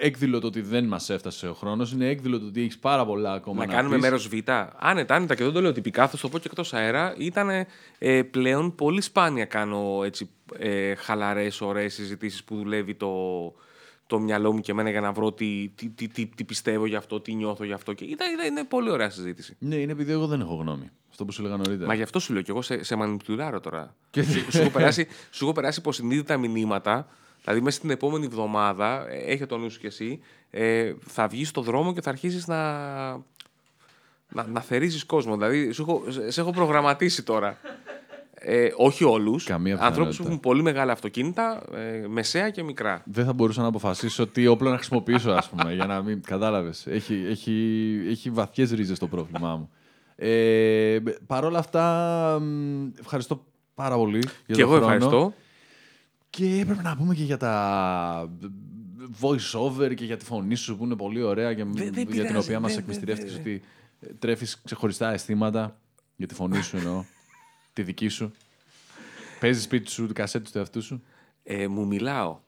[0.00, 3.32] έκδηλο το ότι δεν μας έφτασε ο χρόνος, είναι έκδηλο το ότι έχεις πάρα πολλά
[3.32, 4.04] ακόμα Να να, κάνουμε πεις.
[4.04, 4.32] μέρος Β.
[4.78, 7.14] Άνετα, άνετα και δεν το λέω τυπικά, θα σου το πω και εκτός αέρα.
[7.18, 7.66] Ήταν
[7.98, 13.08] ε, πλέον πολύ σπάνια κάνω έτσι ε, χαλαρές, ωραίες συζητήσεις που δουλεύει το,
[14.06, 16.96] το μυαλό μου και εμένα για να βρω τι, τι, τι, τι, τι πιστεύω γι'
[16.96, 17.92] αυτό, τι νιώθω γι' αυτό.
[17.92, 19.56] Και ήταν, ήταν, είναι πολύ ωραία συζήτηση.
[19.58, 20.90] Ναι, είναι επειδή εγώ δεν έχω γνώμη.
[21.10, 21.86] Αυτό που σου έλεγα νωρίτερα.
[21.86, 23.94] Μα γι' αυτό σου λέω και εγώ σε, σε μανιπουλάρω τώρα.
[24.10, 27.08] Και- σου, σου, έχω περάσει, σου έχω περάσει υποσυνείδητα μηνύματα.
[27.44, 31.48] Δηλαδή, μέσα στην επόμενη εβδομάδα, ε, έχει το νους σου κι εσύ, ε, θα βγεις
[31.48, 32.62] στο δρόμο και θα αρχίσεις να,
[34.28, 35.34] να, να θερίζεις κόσμο.
[35.36, 37.58] Δηλαδή, σου έχω, σε- σε έχω προγραμματίσει τώρα.
[38.42, 39.44] Ε, όχι όλους.
[39.44, 40.28] Καμία Ανθρώπους που πιθανότητα.
[40.28, 43.02] έχουν πολύ μεγάλα αυτοκίνητα, ε, μεσαία και μικρά.
[43.04, 46.86] Δεν θα μπορούσα να αποφασίσω τι όπλο να χρησιμοποιήσω, ας πούμε, για να μην κατάλαβες.
[46.86, 47.52] Έχει, έχει,
[48.08, 49.70] έχει βαθιές ρίζες το πρόβλημά μου.
[50.16, 51.84] Ε, Παρ' όλα αυτά,
[52.42, 53.44] μ, ευχαριστώ
[53.74, 54.92] πάρα πολύ για και τον εγώ χρόνο.
[54.94, 55.34] ευχαριστώ.
[56.30, 58.36] Και έπρεπε να πούμε και για τα
[59.20, 62.06] voice over και για τη φωνή σου που είναι πολύ ωραία και δεν για την
[62.06, 63.62] πειράζει, οποία μας δεν- εκμυστηρεύτηκες δεν- ότι
[64.18, 65.80] τρέφεις ξεχωριστά αισθήματα
[66.16, 67.04] για τη φωνή σου εννοώ,
[67.72, 68.32] τη δική σου.
[69.40, 71.02] Παίζεις σπίτι σου, κασέτες του εαυτού σου.
[71.42, 72.40] Ε, μου μιλάω.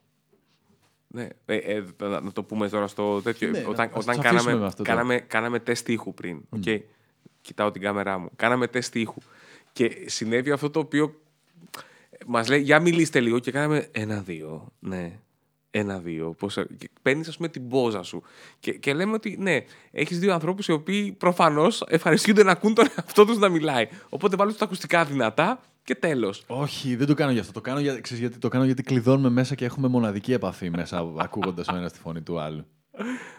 [1.07, 3.49] Ναι, ε, ε, να, να το πούμε τώρα στο τέτοιο.
[3.49, 4.95] Ναι, όταν να- ας όταν τους αφήσουμε κάναμε, με αυτό τώρα.
[4.97, 6.41] κάναμε, κάναμε τεστ ήχου πριν.
[6.49, 6.63] οκ;
[7.41, 8.29] Κοιτάω την κάμερά μου.
[8.35, 9.21] Κάναμε τεστ ήχου.
[9.73, 11.21] Και συνέβη αυτό το οποίο
[12.27, 14.67] μας λέει, για μιλήστε λίγο και κάναμε ένα-δύο.
[14.79, 15.19] Ναι.
[15.75, 16.35] Ένα-δύο.
[17.01, 18.23] Παίρνεις, ας πούμε, την πόζα σου.
[18.59, 22.87] Και, και λέμε ότι ναι, έχεις δύο ανθρώπους οι οποίοι προφανώς ευχαριστούνται να ακούν τον
[22.97, 23.87] εαυτό τους να μιλάει.
[24.09, 26.43] Οπότε βάλω τα ακουστικά δυνατά και τέλος.
[26.47, 27.51] Όχι, δεν το κάνω γι' αυτό.
[27.51, 31.13] Το κάνω, για, ξέρεις, γιατί, το κάνω γιατί κλειδώνουμε μέσα και έχουμε μοναδική επαφή μέσα,
[31.17, 32.65] ακούγοντας ο ένας τη φωνή του άλλου.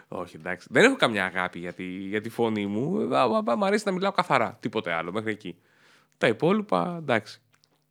[0.07, 0.67] Όχι, εντάξει.
[0.71, 3.15] Δεν έχω καμιά αγάπη για τη, για τη φωνή μου.
[3.15, 4.57] Α, α, α, Μ' αρέσει να μιλάω καθαρά.
[4.59, 5.55] Τίποτε άλλο μέχρι εκεί.
[6.17, 7.41] Τα υπόλοιπα, εντάξει.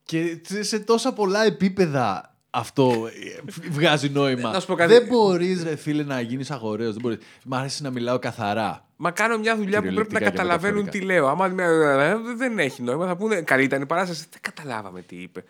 [0.05, 4.51] Και σε τόσα πολλά επίπεδα αυτό ε, βγάζει νόημα.
[4.51, 4.93] Να σου πω κάτι.
[4.93, 6.93] Δεν μπορείς, ρε φίλε, να γίνεις αγοραίος.
[6.93, 7.19] Δεν μπορείς.
[7.45, 8.89] Μ' αρέσει να μιλάω καθαρά.
[8.97, 11.27] Μα κάνω μια δουλειά που πρέπει να Κυριολεκτικά και καταλαβαίνουν τι λέω.
[11.29, 14.27] Άμα μια- δεν έχει νόημα, θα πούνε καλή ήταν η παράσταση.
[14.31, 15.45] Δεν καταλάβαμε τι είπε.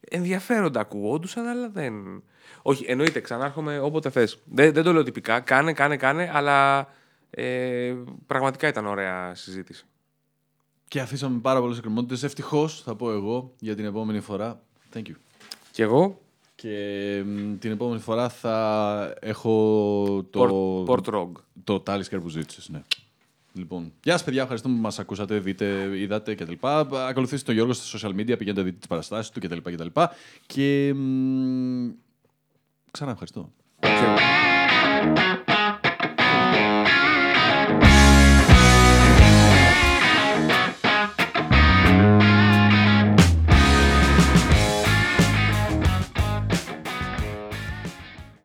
[0.00, 2.22] Ενδιαφέροντα ακουγόντουσαν, αλλά δεν.
[2.62, 4.42] Όχι, εννοείται, ξανάρχομαι όποτε θες.
[4.44, 5.40] Δεν, δεν το λέω τυπικά.
[5.40, 6.88] Κάνε, κάνε, κάνε, αλλά
[7.30, 7.94] ε,
[8.26, 9.84] πραγματικά ήταν ωραία συζήτηση.
[10.90, 12.22] Και αφήσαμε πάρα πολλές εκκρεμότητες.
[12.22, 14.62] Ευτυχώς, θα πω εγώ, για την επόμενη φορά.
[14.94, 15.14] Thank you.
[15.70, 16.20] Και εγώ,
[16.54, 20.84] Και μ, την επόμενη φορά θα έχω το.
[20.88, 21.30] Port, Port Rog.
[21.64, 22.82] Το Talisker που ζήτησε, ναι.
[23.52, 24.40] Λοιπόν, γεια σας, παιδιά.
[24.40, 26.52] Ευχαριστούμε που μας ακούσατε, δείτε, είδατε κτλ.
[27.08, 29.56] Ακολουθήστε τον Γιώργο στα social media, πηγαίνετε δείτε τις παραστάσεις του κτλ.
[29.56, 30.08] Και, και,
[30.46, 31.90] και μ,
[32.90, 33.52] ξανά ευχαριστώ.
[33.80, 34.14] Και εγώ.